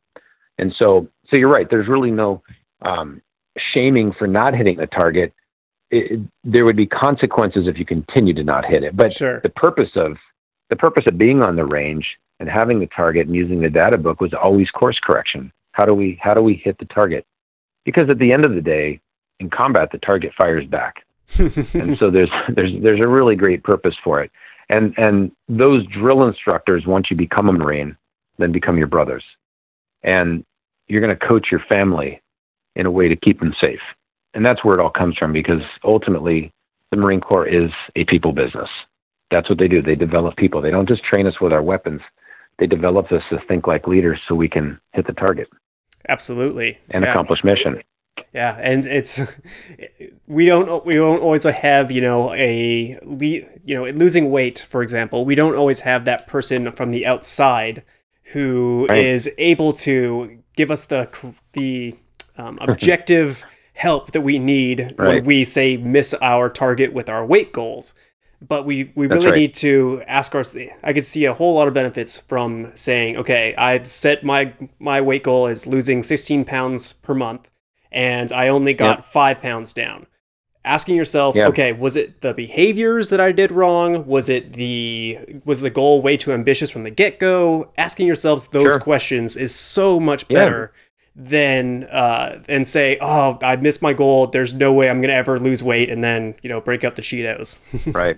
And 0.57 0.75
so, 0.79 1.07
so 1.29 1.37
you're 1.37 1.51
right. 1.51 1.69
There's 1.69 1.89
really 1.89 2.11
no 2.11 2.43
um, 2.83 3.21
shaming 3.75 4.13
for 4.19 4.27
not 4.27 4.55
hitting 4.55 4.79
the 4.79 4.87
target. 4.87 5.35
It, 5.91 6.21
there 6.45 6.65
would 6.65 6.77
be 6.77 6.87
consequences 6.87 7.67
if 7.67 7.79
you 7.79 7.85
continue 7.85 8.33
to 8.35 8.45
not 8.45 8.65
hit 8.65 8.83
it. 8.83 8.97
But 8.97 9.13
sure. 9.13 9.41
the 9.41 9.51
purpose 9.51 9.91
of 9.97 10.17
the 10.71 10.77
purpose 10.77 11.05
of 11.07 11.17
being 11.17 11.43
on 11.43 11.57
the 11.57 11.65
range 11.65 12.07
and 12.41 12.49
having 12.49 12.81
the 12.81 12.87
target 12.87 13.27
and 13.27 13.35
using 13.35 13.61
the 13.61 13.71
data 13.71 13.99
book 13.99 14.21
was 14.21 14.33
always 14.33 14.71
course 14.71 14.99
correction. 15.03 15.53
How 15.73 15.85
do 15.85 15.95
we 15.95 16.19
how 16.21 16.35
do 16.35 16.43
we 16.43 16.55
hit 16.55 16.79
the 16.79 16.85
target? 16.87 17.27
Because 17.85 18.11
at 18.11 18.19
the 18.19 18.33
end 18.33 18.45
of 18.47 18.55
the 18.55 18.61
day, 18.61 19.01
in 19.41 19.51
combat, 19.51 19.91
the 19.93 19.99
target 19.99 20.33
fires 20.39 20.67
back, 20.67 21.05
and 21.39 21.99
so 21.99 22.11
there's 22.11 22.31
there's 22.55 22.73
there's 22.83 23.01
a 23.01 23.07
really 23.07 23.37
great 23.37 23.63
purpose 23.63 23.95
for 24.03 24.23
it. 24.23 24.31
And 24.69 24.95
and 24.99 25.33
those 25.49 25.87
drill 25.87 26.27
instructors, 26.27 26.87
once 26.87 27.11
you 27.11 27.17
become 27.17 27.49
a 27.49 27.53
Marine, 27.53 27.97
then 28.39 28.53
become 28.53 28.77
your 28.77 28.87
brothers, 28.87 29.25
and 30.03 30.45
you're 30.89 31.01
going 31.01 31.17
to 31.17 31.27
coach 31.27 31.49
your 31.51 31.63
family 31.71 32.21
in 32.77 32.87
a 32.87 32.91
way 32.91 33.09
to 33.09 33.17
keep 33.17 33.41
them 33.41 33.55
safe. 33.63 33.81
And 34.35 34.45
that's 34.45 34.65
where 34.65 34.79
it 34.79 34.81
all 34.81 34.91
comes 34.91 35.17
from, 35.17 35.33
because 35.33 35.63
ultimately, 35.85 36.53
the 36.91 36.97
Marine 36.97 37.21
Corps 37.21 37.47
is 37.47 37.71
a 37.97 38.05
people 38.05 38.33
business. 38.33 38.69
That's 39.31 39.49
what 39.49 39.59
they 39.59 39.69
do. 39.69 39.83
They 39.83 39.95
develop 39.95 40.37
people. 40.37 40.63
They 40.63 40.71
don't 40.71 40.89
just 40.89 41.05
train 41.05 41.27
us 41.27 41.41
with 41.41 41.53
our 41.53 41.63
weapons 41.63 42.01
they 42.59 42.67
developed 42.67 43.13
us 43.13 43.23
to 43.31 43.39
think 43.47 43.67
like 43.67 43.87
leaders 43.87 44.21
so 44.29 44.35
we 44.35 44.49
can 44.49 44.81
hit 44.93 45.07
the 45.07 45.13
target. 45.13 45.49
Absolutely. 46.09 46.79
And 46.91 47.05
yeah. 47.05 47.11
accomplish 47.11 47.45
mission. 47.45 47.83
Yeah, 48.35 48.59
and 48.61 48.85
it's 48.85 49.21
we 50.27 50.47
don't 50.47 50.85
we 50.85 50.95
don't 50.95 51.21
always 51.21 51.45
have 51.45 51.91
you 51.91 52.01
know 52.01 52.35
a 52.35 52.99
you 53.05 53.75
know 53.75 53.85
losing 53.85 54.31
weight 54.31 54.59
for 54.59 54.83
example. 54.83 55.25
We 55.25 55.35
don't 55.35 55.55
always 55.55 55.81
have 55.81 56.05
that 56.05 56.27
person 56.27 56.73
from 56.73 56.91
the 56.91 57.07
outside 57.07 57.85
who 58.33 58.87
right. 58.89 58.99
is 58.99 59.31
able 59.39 59.73
to 59.75 60.43
give 60.57 60.71
us 60.71 60.85
the 60.85 61.09
the 61.53 61.99
um, 62.37 62.59
objective 62.63 63.45
help 63.75 64.11
that 64.11 64.23
we 64.23 64.39
need 64.39 64.95
right. 64.99 65.09
when 65.09 65.25
we 65.25 65.45
say 65.45 65.77
miss 65.77 66.13
our 66.15 66.51
target 66.51 66.93
with 66.93 67.09
our 67.09 67.25
weight 67.25 67.53
goals 67.53 67.95
but 68.47 68.65
we 68.65 68.93
we 68.95 69.07
really 69.07 69.27
right. 69.27 69.35
need 69.35 69.55
to 69.55 70.03
ask 70.07 70.35
ourselves. 70.35 70.71
i 70.83 70.93
could 70.93 71.07
see 71.07 71.25
a 71.25 71.35
whole 71.35 71.55
lot 71.55 71.69
of 71.69 71.75
benefits 71.75 72.21
from 72.21 72.71
saying 72.75 73.17
okay 73.17 73.55
i 73.57 73.83
set 73.83 74.23
my 74.23 74.53
my 74.79 75.01
weight 75.01 75.23
goal 75.23 75.47
as 75.47 75.67
losing 75.67 76.03
16 76.03 76.45
pounds 76.45 76.93
per 76.93 77.15
month 77.15 77.49
and 77.91 78.33
i 78.33 78.49
only 78.49 78.75
got 78.75 78.99
yep. 78.99 79.05
five 79.05 79.41
pounds 79.41 79.73
down 79.73 80.07
asking 80.65 80.97
yourself 80.97 81.35
yep. 81.35 81.49
okay 81.49 81.73
was 81.73 81.97
it 81.97 82.21
the 82.21 82.35
behaviors 82.35 83.09
that 83.09 83.21
i 83.21 83.33
did 83.33 83.51
wrong 83.51 84.07
was 84.07 84.29
it 84.29 84.53
the 84.53 85.19
was 85.45 85.61
the 85.61 85.71
goal 85.71 86.03
way 86.03 86.17
too 86.17 86.33
ambitious 86.33 86.71
from 86.71 86.85
the 86.85 86.91
get-go 86.91 87.73
asking 87.77 88.07
yourselves 88.07 88.49
those 88.49 88.73
sure. 88.73 88.81
questions 88.81 89.37
is 89.37 89.55
so 89.55 89.99
much 89.99 90.29
better 90.29 90.73
than 91.19 91.85
uh, 91.85 92.43
and 92.49 92.67
say, 92.67 92.97
"Oh, 93.01 93.39
I 93.43 93.57
missed 93.57 93.83
my 93.83 93.93
goal. 93.93 94.29
There's 94.29 94.55
no 94.55 94.73
way 94.73 94.89
I'm 94.89 95.01
going 95.01 95.11
to 95.11 95.17
ever 95.17 95.39
lose 95.39 95.63
weight," 95.63 95.91
and 95.91 96.03
then 96.03 96.37
you 96.43 96.49
know 96.49 96.61
break 96.61 96.85
up 96.85 96.95
the 96.95 97.03
Cheetos. 97.03 97.57
right. 97.95 98.17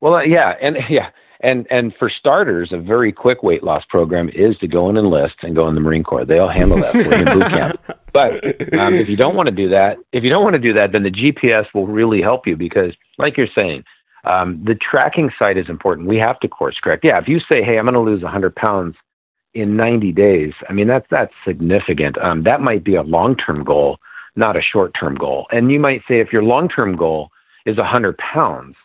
Well, 0.00 0.14
uh, 0.14 0.22
yeah, 0.22 0.54
and 0.62 0.76
yeah, 0.88 1.10
and 1.40 1.66
and 1.70 1.92
for 1.98 2.08
starters, 2.08 2.70
a 2.72 2.78
very 2.78 3.12
quick 3.12 3.42
weight 3.42 3.64
loss 3.64 3.82
program 3.88 4.30
is 4.30 4.56
to 4.58 4.68
go 4.68 4.88
and 4.88 4.96
enlist 4.96 5.34
and 5.42 5.56
go 5.56 5.68
in 5.68 5.74
the 5.74 5.80
Marine 5.80 6.04
Corps. 6.04 6.24
They'll 6.24 6.48
handle 6.48 6.78
that 6.78 6.92
for 6.92 6.98
you 6.98 7.10
in 7.10 7.24
boot 7.24 7.48
camp. 7.48 7.80
But 8.12 8.44
um, 8.74 8.92
if 8.92 9.08
you 9.08 9.16
don't 9.16 9.34
want 9.36 9.46
to 9.46 9.54
do 9.54 9.70
that, 9.70 9.96
if 10.12 10.22
you 10.22 10.28
don't 10.28 10.44
want 10.44 10.52
to 10.52 10.60
do 10.60 10.74
that, 10.74 10.92
then 10.92 11.02
the 11.02 11.10
GPS 11.10 11.64
will 11.72 11.86
really 11.86 12.20
help 12.20 12.46
you 12.46 12.56
because, 12.56 12.92
like 13.16 13.38
you're 13.38 13.48
saying, 13.54 13.84
um, 14.24 14.62
the 14.62 14.74
tracking 14.74 15.30
site 15.38 15.56
is 15.56 15.70
important. 15.70 16.08
We 16.08 16.18
have 16.18 16.38
to 16.40 16.48
course 16.48 16.76
correct. 16.84 17.06
Yeah, 17.08 17.18
if 17.18 17.26
you 17.26 17.40
say, 17.50 17.62
"Hey, 17.62 17.78
I'm 17.78 17.86
going 17.86 17.94
to 17.94 18.00
lose 18.00 18.22
100 18.22 18.54
pounds," 18.54 18.96
in 19.54 19.76
90 19.76 20.12
days, 20.12 20.52
I 20.68 20.72
mean, 20.72 20.88
that's, 20.88 21.06
that's 21.10 21.32
significant. 21.46 22.18
Um, 22.18 22.42
that 22.44 22.60
might 22.60 22.84
be 22.84 22.94
a 22.94 23.02
long 23.02 23.36
term 23.36 23.64
goal, 23.64 23.98
not 24.36 24.56
a 24.56 24.62
short 24.62 24.92
term 24.98 25.14
goal. 25.14 25.46
And 25.50 25.70
you 25.70 25.78
might 25.78 26.02
say 26.08 26.20
if 26.20 26.32
your 26.32 26.42
long 26.42 26.68
term 26.68 26.96
goal 26.96 27.30
is 27.66 27.76
100 27.76 28.18
pounds, 28.18 28.76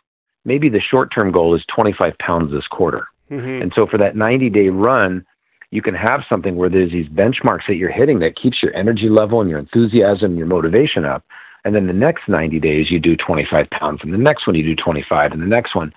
maybe 0.45 0.69
the 0.69 0.81
short 0.81 1.11
term 1.17 1.31
goal 1.31 1.55
is 1.55 1.63
25 1.75 2.17
pounds 2.19 2.51
this 2.51 2.67
quarter. 2.67 3.07
Mm-hmm. 3.31 3.61
And 3.61 3.73
so 3.75 3.87
for 3.87 3.97
that 3.97 4.15
90 4.15 4.49
day 4.49 4.69
run, 4.69 5.25
you 5.71 5.81
can 5.81 5.95
have 5.95 6.21
something 6.31 6.55
where 6.55 6.69
there's 6.69 6.91
these 6.91 7.09
benchmarks 7.09 7.67
that 7.67 7.75
you're 7.75 7.91
hitting 7.91 8.19
that 8.19 8.37
keeps 8.41 8.63
your 8.63 8.73
energy 8.75 9.09
level 9.09 9.41
and 9.41 9.49
your 9.49 9.59
enthusiasm, 9.59 10.31
and 10.31 10.37
your 10.37 10.47
motivation 10.47 11.03
up. 11.03 11.25
And 11.65 11.75
then 11.75 11.87
the 11.87 11.93
next 11.93 12.29
90 12.29 12.59
days, 12.61 12.89
you 12.89 12.99
do 12.99 13.17
25 13.17 13.69
pounds, 13.71 13.99
and 14.01 14.13
the 14.13 14.17
next 14.17 14.47
one, 14.47 14.55
you 14.55 14.63
do 14.63 14.81
25, 14.81 15.33
and 15.33 15.41
the 15.41 15.45
next 15.45 15.75
one. 15.75 15.93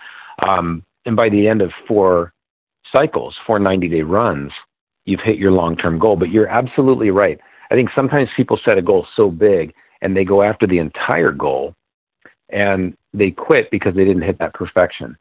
Um, 0.48 0.84
and 1.06 1.14
by 1.14 1.28
the 1.28 1.46
end 1.46 1.62
of 1.62 1.70
four 1.86 2.32
cycles, 2.94 3.36
four 3.46 3.58
90 3.58 3.88
day 3.88 4.02
runs, 4.02 4.52
you've 5.04 5.20
hit 5.24 5.36
your 5.36 5.52
long 5.52 5.76
term 5.76 5.98
goal. 5.98 6.16
But 6.16 6.30
you're 6.30 6.48
absolutely 6.48 7.10
right. 7.10 7.38
I 7.70 7.74
think 7.74 7.90
sometimes 7.94 8.28
people 8.36 8.58
set 8.64 8.78
a 8.78 8.82
goal 8.82 9.06
so 9.16 9.30
big 9.30 9.74
and 10.02 10.16
they 10.16 10.24
go 10.24 10.42
after 10.42 10.66
the 10.66 10.78
entire 10.78 11.30
goal 11.30 11.74
and 12.48 12.96
they 13.12 13.30
quit 13.30 13.70
because 13.70 13.94
they 13.94 14.04
didn't 14.04 14.22
hit 14.22 14.38
that 14.38 14.54
perfection 14.54 15.16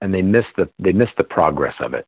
and 0.00 0.12
they 0.14 0.22
miss 0.22 0.44
the 0.56 0.68
they 0.78 0.92
miss 0.92 1.08
the 1.16 1.24
progress 1.24 1.74
of 1.80 1.94
it. 1.94 2.06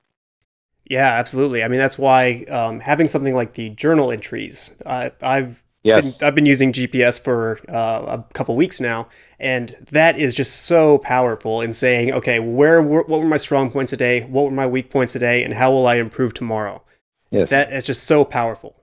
Yeah, 0.89 1.09
absolutely. 1.09 1.65
I 1.65 1.69
mean, 1.69 1.81
that's 1.81 1.99
why 1.99 2.45
um, 2.45 2.79
having 2.79 3.09
something 3.09 3.35
like 3.35 3.55
the 3.55 3.71
journal 3.71 4.13
entries. 4.13 4.73
Uh, 4.85 5.11
I've 5.21 5.65
Yes. 5.87 6.03
Been, 6.03 6.15
I've 6.21 6.35
been 6.35 6.47
using 6.47 6.73
GPS 6.73 7.21
for 7.21 7.61
uh, 7.69 8.19
a 8.19 8.25
couple 8.35 8.57
weeks 8.57 8.81
now, 8.81 9.07
and 9.39 9.77
that 9.93 10.19
is 10.19 10.35
just 10.35 10.65
so 10.65 10.99
powerful 10.99 11.61
in 11.61 11.73
saying, 11.73 12.13
okay, 12.13 12.41
where 12.41 12.83
what 12.83 13.09
were 13.09 13.25
my 13.25 13.37
strong 13.37 13.71
points 13.71 13.91
today? 13.91 14.23
What 14.23 14.47
were 14.47 14.51
my 14.51 14.67
weak 14.67 14.91
points 14.91 15.13
today? 15.13 15.45
And 15.45 15.55
how 15.55 15.71
will 15.71 15.87
I 15.87 15.95
improve 15.95 16.35
tomorrow? 16.35 16.83
Yes. 17.31 17.51
That 17.51 17.73
is 17.73 17.87
just 17.87 18.03
so 18.03 18.25
powerful. 18.25 18.75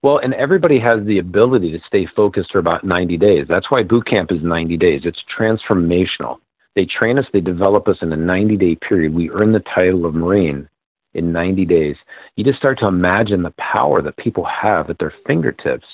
Well, 0.00 0.16
and 0.16 0.32
everybody 0.32 0.80
has 0.80 1.04
the 1.04 1.18
ability 1.18 1.70
to 1.72 1.80
stay 1.86 2.08
focused 2.16 2.50
for 2.50 2.58
about 2.58 2.82
90 2.82 3.18
days. 3.18 3.44
That's 3.46 3.70
why 3.70 3.82
boot 3.82 4.06
camp 4.06 4.32
is 4.32 4.42
90 4.42 4.78
days. 4.78 5.02
It's 5.04 5.22
transformational. 5.38 6.38
They 6.74 6.86
train 6.86 7.18
us, 7.18 7.26
they 7.30 7.42
develop 7.42 7.88
us 7.88 7.98
in 8.00 8.10
a 8.10 8.16
90 8.16 8.56
day 8.56 8.76
period. 8.76 9.12
We 9.12 9.28
earn 9.28 9.52
the 9.52 9.62
title 9.74 10.06
of 10.06 10.14
Marine 10.14 10.66
in 11.14 11.32
90 11.32 11.64
days, 11.66 11.96
you 12.36 12.44
just 12.44 12.58
start 12.58 12.78
to 12.80 12.86
imagine 12.86 13.42
the 13.42 13.54
power 13.58 14.02
that 14.02 14.16
people 14.16 14.44
have 14.44 14.90
at 14.90 14.98
their 14.98 15.12
fingertips 15.26 15.86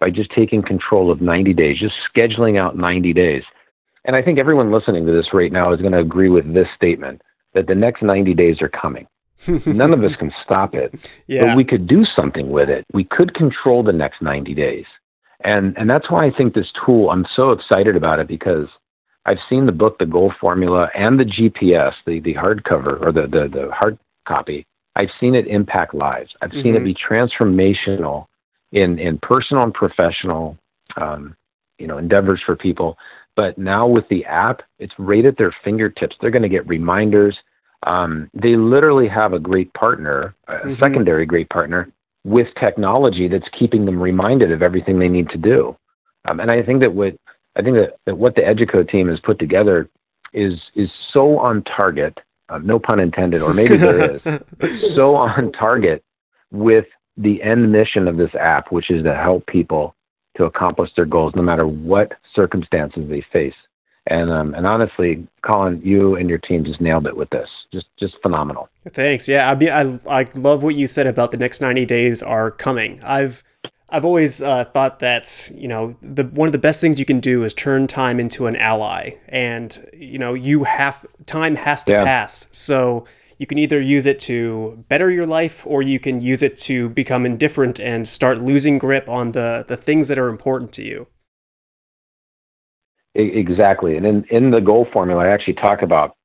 by 0.00 0.10
just 0.10 0.30
taking 0.30 0.62
control 0.62 1.10
of 1.10 1.20
90 1.20 1.54
days, 1.54 1.78
just 1.78 1.94
scheduling 2.14 2.58
out 2.58 2.76
90 2.76 3.12
days. 3.12 3.42
And 4.04 4.14
I 4.14 4.22
think 4.22 4.38
everyone 4.38 4.72
listening 4.72 5.06
to 5.06 5.12
this 5.12 5.32
right 5.32 5.52
now 5.52 5.72
is 5.72 5.80
going 5.80 5.92
to 5.92 5.98
agree 5.98 6.28
with 6.28 6.52
this 6.54 6.68
statement 6.76 7.22
that 7.54 7.66
the 7.66 7.74
next 7.74 8.02
90 8.02 8.34
days 8.34 8.60
are 8.60 8.68
coming. 8.68 9.06
None 9.66 9.92
of 9.92 10.02
us 10.02 10.16
can 10.18 10.32
stop 10.44 10.74
it, 10.74 11.10
yeah. 11.26 11.44
but 11.44 11.56
we 11.56 11.64
could 11.64 11.86
do 11.86 12.04
something 12.18 12.50
with 12.50 12.70
it. 12.70 12.84
We 12.92 13.04
could 13.04 13.34
control 13.34 13.82
the 13.82 13.92
next 13.92 14.22
90 14.22 14.54
days. 14.54 14.86
And, 15.44 15.76
and 15.76 15.90
that's 15.90 16.10
why 16.10 16.26
I 16.26 16.30
think 16.30 16.54
this 16.54 16.72
tool, 16.84 17.10
I'm 17.10 17.26
so 17.34 17.50
excited 17.50 17.96
about 17.96 18.20
it 18.20 18.28
because 18.28 18.68
I've 19.26 19.38
seen 19.50 19.66
the 19.66 19.72
book, 19.72 19.98
The 19.98 20.06
Goal 20.06 20.32
Formula, 20.40 20.88
and 20.94 21.20
the 21.20 21.24
GPS, 21.24 21.92
the, 22.06 22.20
the 22.20 22.34
hardcover 22.34 23.00
or 23.02 23.12
the, 23.12 23.22
the, 23.22 23.48
the 23.52 23.70
hard 23.72 23.98
copy. 24.26 24.66
I've 24.96 25.10
seen 25.20 25.34
it 25.34 25.46
impact 25.46 25.94
lives. 25.94 26.30
I've 26.40 26.50
mm-hmm. 26.50 26.62
seen 26.62 26.74
it 26.74 26.78
mm-hmm. 26.78 26.84
be 26.84 26.94
transformational 26.94 28.26
in 28.72 28.98
in 28.98 29.18
personal 29.18 29.62
and 29.62 29.74
professional, 29.74 30.58
um, 30.96 31.36
you 31.78 31.86
know, 31.86 31.98
endeavors 31.98 32.40
for 32.44 32.56
people. 32.56 32.96
But 33.36 33.58
now 33.58 33.86
with 33.86 34.08
the 34.08 34.24
app, 34.24 34.62
it's 34.78 34.94
right 34.98 35.24
at 35.24 35.36
their 35.36 35.54
fingertips. 35.62 36.16
They're 36.20 36.30
going 36.30 36.42
to 36.42 36.48
get 36.48 36.66
reminders. 36.66 37.36
Um, 37.86 38.30
they 38.32 38.56
literally 38.56 39.08
have 39.08 39.34
a 39.34 39.38
great 39.38 39.72
partner, 39.74 40.34
a 40.48 40.54
mm-hmm. 40.54 40.74
secondary 40.74 41.26
great 41.26 41.50
partner 41.50 41.92
with 42.24 42.48
technology 42.58 43.28
that's 43.28 43.48
keeping 43.56 43.84
them 43.84 44.02
reminded 44.02 44.50
of 44.50 44.62
everything 44.62 44.98
they 44.98 45.08
need 45.08 45.28
to 45.28 45.38
do. 45.38 45.76
Um, 46.26 46.40
and 46.40 46.50
I 46.50 46.62
think 46.62 46.82
that 46.82 46.92
what 46.92 47.14
I 47.54 47.62
think 47.62 47.76
that, 47.76 47.98
that 48.06 48.18
what 48.18 48.34
the 48.34 48.42
Educo 48.42 48.88
team 48.88 49.08
has 49.08 49.20
put 49.20 49.38
together 49.38 49.88
is 50.32 50.54
is 50.74 50.90
so 51.12 51.38
on 51.38 51.62
target 51.62 52.18
uh, 52.48 52.58
no 52.58 52.78
pun 52.78 53.00
intended, 53.00 53.42
or 53.42 53.52
maybe 53.52 53.76
there 53.76 54.16
is, 54.16 54.94
so 54.94 55.14
on 55.16 55.52
target 55.52 56.04
with 56.50 56.86
the 57.16 57.42
end 57.42 57.72
mission 57.72 58.06
of 58.06 58.16
this 58.16 58.34
app, 58.38 58.70
which 58.70 58.90
is 58.90 59.02
to 59.04 59.14
help 59.14 59.46
people 59.46 59.94
to 60.36 60.44
accomplish 60.44 60.90
their 60.96 61.06
goals 61.06 61.32
no 61.34 61.42
matter 61.42 61.66
what 61.66 62.12
circumstances 62.34 63.08
they 63.08 63.24
face. 63.32 63.54
And 64.08 64.30
um, 64.30 64.54
and 64.54 64.66
honestly, 64.66 65.26
Colin, 65.42 65.80
you 65.82 66.14
and 66.14 66.28
your 66.28 66.38
team 66.38 66.64
just 66.64 66.80
nailed 66.80 67.08
it 67.08 67.16
with 67.16 67.28
this. 67.30 67.48
Just 67.72 67.86
just 67.98 68.14
phenomenal. 68.22 68.68
Thanks. 68.92 69.26
Yeah, 69.28 69.50
I 69.50 69.54
mean, 69.56 69.70
I 69.70 70.20
I 70.20 70.28
love 70.36 70.62
what 70.62 70.76
you 70.76 70.86
said 70.86 71.08
about 71.08 71.32
the 71.32 71.36
next 71.36 71.60
ninety 71.60 71.84
days 71.84 72.22
are 72.22 72.52
coming. 72.52 73.00
I've 73.02 73.42
I've 73.88 74.04
always 74.04 74.42
uh, 74.42 74.64
thought 74.64 74.98
that 74.98 75.50
you 75.54 75.68
know 75.68 75.96
the 76.02 76.24
one 76.24 76.48
of 76.48 76.52
the 76.52 76.58
best 76.58 76.80
things 76.80 76.98
you 76.98 77.04
can 77.04 77.20
do 77.20 77.44
is 77.44 77.54
turn 77.54 77.86
time 77.86 78.18
into 78.18 78.46
an 78.46 78.56
ally, 78.56 79.12
and 79.28 79.88
you 79.92 80.18
know 80.18 80.34
you 80.34 80.64
have 80.64 81.06
time 81.26 81.54
has 81.56 81.84
to 81.84 81.92
Yeah. 81.92 82.04
pass. 82.04 82.48
So 82.52 83.04
you 83.38 83.46
can 83.46 83.58
either 83.58 83.80
use 83.80 84.06
it 84.06 84.18
to 84.20 84.84
better 84.88 85.10
your 85.10 85.26
life, 85.26 85.64
or 85.66 85.82
you 85.82 86.00
can 86.00 86.20
use 86.20 86.42
it 86.42 86.56
to 86.58 86.88
become 86.88 87.24
indifferent 87.26 87.78
and 87.78 88.08
start 88.08 88.40
losing 88.40 88.78
grip 88.78 89.08
on 89.08 89.32
the 89.32 89.64
the 89.68 89.76
things 89.76 90.08
that 90.08 90.18
are 90.18 90.28
important 90.28 90.72
to 90.74 90.82
you. 90.82 91.06
Exactly. 93.14 93.96
And 93.96 94.04
in 94.04 94.24
in 94.30 94.50
the 94.50 94.60
goal 94.60 94.86
formula, 94.92 95.24
I 95.24 95.28
actually 95.28 95.54
talk 95.54 95.82
about 95.82 96.16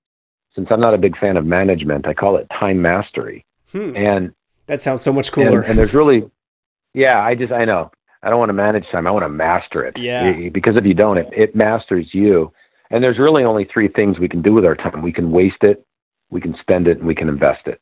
since 0.56 0.68
I'm 0.72 0.82
not 0.82 0.94
a 0.94 0.98
big 0.98 1.18
fan 1.18 1.38
of 1.38 1.46
management, 1.46 2.06
I 2.08 2.14
call 2.14 2.36
it 2.38 2.48
time 2.60 2.82
mastery. 2.82 3.46
Hmm, 3.72 3.96
And 3.96 4.34
that 4.66 4.82
sounds 4.82 5.02
so 5.02 5.14
much 5.14 5.28
and, 5.28 5.34
cooler. 5.36 5.62
and 5.62 5.78
there's 5.78 5.94
really, 5.94 6.30
yeah, 6.94 7.20
I 7.20 7.36
just 7.36 7.52
I 7.52 7.66
know 7.66 7.92
I 8.24 8.30
don't 8.30 8.40
want 8.40 8.50
to 8.50 8.54
manage 8.54 8.86
time. 8.92 9.08
I 9.08 9.12
want 9.12 9.24
to 9.26 9.30
master 9.30 9.84
it. 9.86 9.98
Yeah. 9.98 10.50
Because 10.50 10.76
if 10.78 10.86
you 10.86 10.94
don't, 10.94 11.18
it 11.18 11.28
it 11.32 11.56
masters 11.56 12.08
you. 12.14 12.52
And 12.90 13.04
there's 13.04 13.20
really 13.20 13.44
only 13.44 13.68
three 13.74 13.88
things 13.88 14.20
we 14.20 14.28
can 14.28 14.42
do 14.42 14.54
with 14.54 14.66
our 14.66 14.76
time. 14.76 15.02
We 15.02 15.14
can 15.14 15.32
waste 15.32 15.64
it, 15.64 15.86
we 16.30 16.42
can 16.42 16.56
spend 16.60 16.88
it, 16.88 16.98
and 16.98 17.08
we 17.08 17.16
can 17.16 17.30
invest 17.30 17.66
it. 17.66 17.80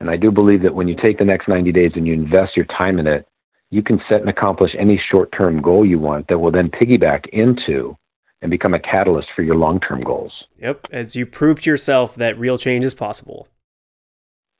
And 0.00 0.10
I 0.10 0.16
do 0.16 0.30
believe 0.30 0.62
that 0.62 0.74
when 0.74 0.88
you 0.88 0.96
take 0.96 1.18
the 1.18 1.24
next 1.24 1.46
90 1.48 1.72
days 1.72 1.92
and 1.94 2.06
you 2.06 2.14
invest 2.14 2.56
your 2.56 2.66
time 2.66 2.98
in 2.98 3.06
it, 3.06 3.26
you 3.70 3.82
can 3.82 4.00
set 4.08 4.20
and 4.20 4.30
accomplish 4.30 4.72
any 4.78 5.00
short-term 5.10 5.60
goal 5.60 5.84
you 5.84 5.98
want 5.98 6.28
that 6.28 6.38
will 6.38 6.50
then 6.50 6.70
piggyback 6.70 7.28
into 7.32 7.96
and 8.42 8.50
become 8.50 8.74
a 8.74 8.78
catalyst 8.78 9.28
for 9.34 9.42
your 9.42 9.56
long-term 9.56 10.02
goals. 10.02 10.32
yep, 10.58 10.86
as 10.92 11.16
you 11.16 11.26
prove 11.26 11.62
to 11.62 11.70
yourself 11.70 12.14
that 12.14 12.38
real 12.38 12.58
change 12.58 12.84
is 12.84 12.94
possible. 12.94 13.48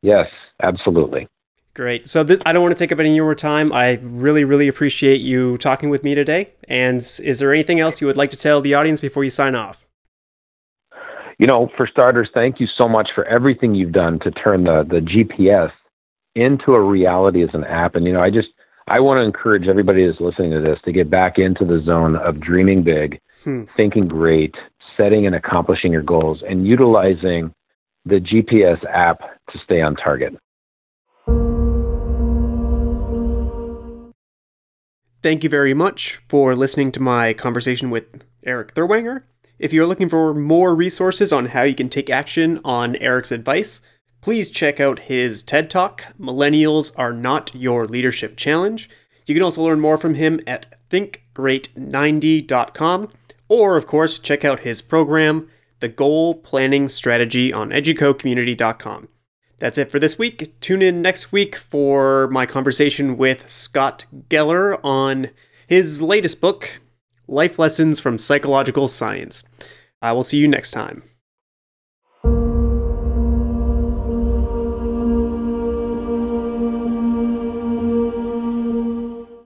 Yes, 0.03 0.27
absolutely. 0.63 1.29
Great. 1.77 2.09
So 2.09 2.25
th- 2.25 2.41
I 2.47 2.55
don't 2.55 2.63
want 2.63 2.75
to 2.75 2.79
take 2.79 2.91
up 2.91 2.99
any 2.99 3.11
of 3.11 3.17
your 3.17 3.35
time. 3.35 3.71
I 3.71 3.99
really, 4.03 4.45
really 4.45 4.67
appreciate 4.67 5.21
you 5.21 5.59
talking 5.59 5.91
with 5.91 6.03
me 6.03 6.15
today. 6.15 6.53
And 6.69 6.97
is 6.97 7.39
there 7.39 7.53
anything 7.53 7.81
else 7.81 8.01
you 8.01 8.07
would 8.07 8.17
like 8.17 8.31
to 8.31 8.37
tell 8.39 8.63
the 8.63 8.73
audience 8.73 8.99
before 9.03 9.25
you 9.25 9.31
sign 9.31 9.55
off? 9.55 9.83
you 11.39 11.47
know, 11.47 11.69
for 11.77 11.87
starters, 11.87 12.31
thank 12.33 12.61
you 12.61 12.67
so 12.81 12.89
much 12.89 13.11
for 13.15 13.27
everything 13.27 13.75
you've 13.75 13.93
done 13.93 14.19
to 14.21 14.31
turn 14.31 14.65
the 14.65 14.85
the 14.89 15.01
GPS 15.01 15.71
into 16.35 16.73
a 16.73 16.81
reality 16.81 17.43
as 17.43 17.51
an 17.53 17.63
app. 17.65 17.95
And 17.95 18.07
you 18.07 18.15
know, 18.15 18.23
I 18.23 18.31
just 18.31 18.49
I 18.89 19.01
want 19.01 19.19
to 19.19 19.23
encourage 19.23 19.69
everybody 19.69 20.07
that's 20.07 20.19
listening 20.19 20.53
to 20.53 20.61
this 20.63 20.79
to 20.87 20.93
get 20.93 21.11
back 21.11 21.37
into 21.39 21.67
the 21.67 21.83
zone 21.85 22.17
of 22.17 22.41
dreaming 22.41 22.83
big, 22.85 23.21
Hmm. 23.45 23.65
thinking 23.77 24.09
great, 24.09 24.55
setting 24.97 25.27
and 25.27 25.35
accomplishing 25.35 25.93
your 25.93 26.03
goals, 26.03 26.43
and 26.49 26.67
utilizing 26.67 27.53
the 28.07 28.19
GPS 28.19 28.83
app 28.89 29.19
to 29.51 29.59
stay 29.59 29.83
on 29.83 29.95
target. 29.95 30.35
Thank 35.27 35.43
you 35.43 35.51
very 35.51 35.75
much 35.75 36.21
for 36.29 36.55
listening 36.55 36.93
to 36.93 37.03
my 37.03 37.33
conversation 37.33 37.91
with 37.91 38.25
Erik 38.45 38.75
Therwanger. 38.75 39.25
If 39.59 39.73
you're 39.73 39.89
looking 39.89 40.09
for 40.09 40.33
more 40.33 40.73
resources 40.73 41.33
on 41.33 41.47
how 41.47 41.63
you 41.63 41.75
can 41.75 41.89
take 41.89 42.09
action 42.09 42.61
on 42.65 42.95
Erik's 42.95 43.33
advice, 43.33 43.81
please 44.21 44.49
check 44.49 44.79
out 44.79 45.11
his 45.11 45.43
TED 45.43 45.69
Talk, 45.69 46.05
Millennials 46.17 46.93
Are 46.97 47.13
Not 47.13 47.53
Your 47.57 47.89
Leadership 47.89 48.37
Challenge. 48.37 48.89
You 49.27 49.35
can 49.35 49.43
also 49.43 49.65
learn 49.65 49.81
more 49.81 49.99
from 49.99 50.15
him 50.15 50.39
at 50.47 50.79
thinkgreat90.com, 50.91 53.09
or, 53.49 53.77
of 53.77 53.89
course, 53.89 54.21
check 54.21 54.45
out 54.45 54.61
his 54.61 54.81
program, 54.81 55.51
The 55.81 55.89
Goal 55.89 56.37
Planning 56.37 56.89
Strategy, 56.89 57.53
on 57.53 57.71
educocommunity.com. 57.71 59.09
That's 59.59 59.79
it 59.79 59.91
for 59.91 59.99
this 59.99 60.19
week. 60.19 60.61
Tune 60.61 60.83
in 60.83 61.01
next 61.01 61.33
week 61.33 61.57
for 61.57 62.29
my 62.29 62.45
conversation 62.45 63.17
with 63.17 63.49
Scott 63.49 64.05
Geller 64.29 64.79
on 64.85 65.31
his 65.67 66.03
latest 66.03 66.41
book, 66.41 66.81
Life 67.27 67.59
Lessons 67.59 67.99
from 67.99 68.19
Psychological 68.19 68.87
Science. 68.87 69.43
I 70.03 70.13
will 70.13 70.23
see 70.23 70.39
you 70.39 70.47
next 70.47 70.73
time. 70.73 71.03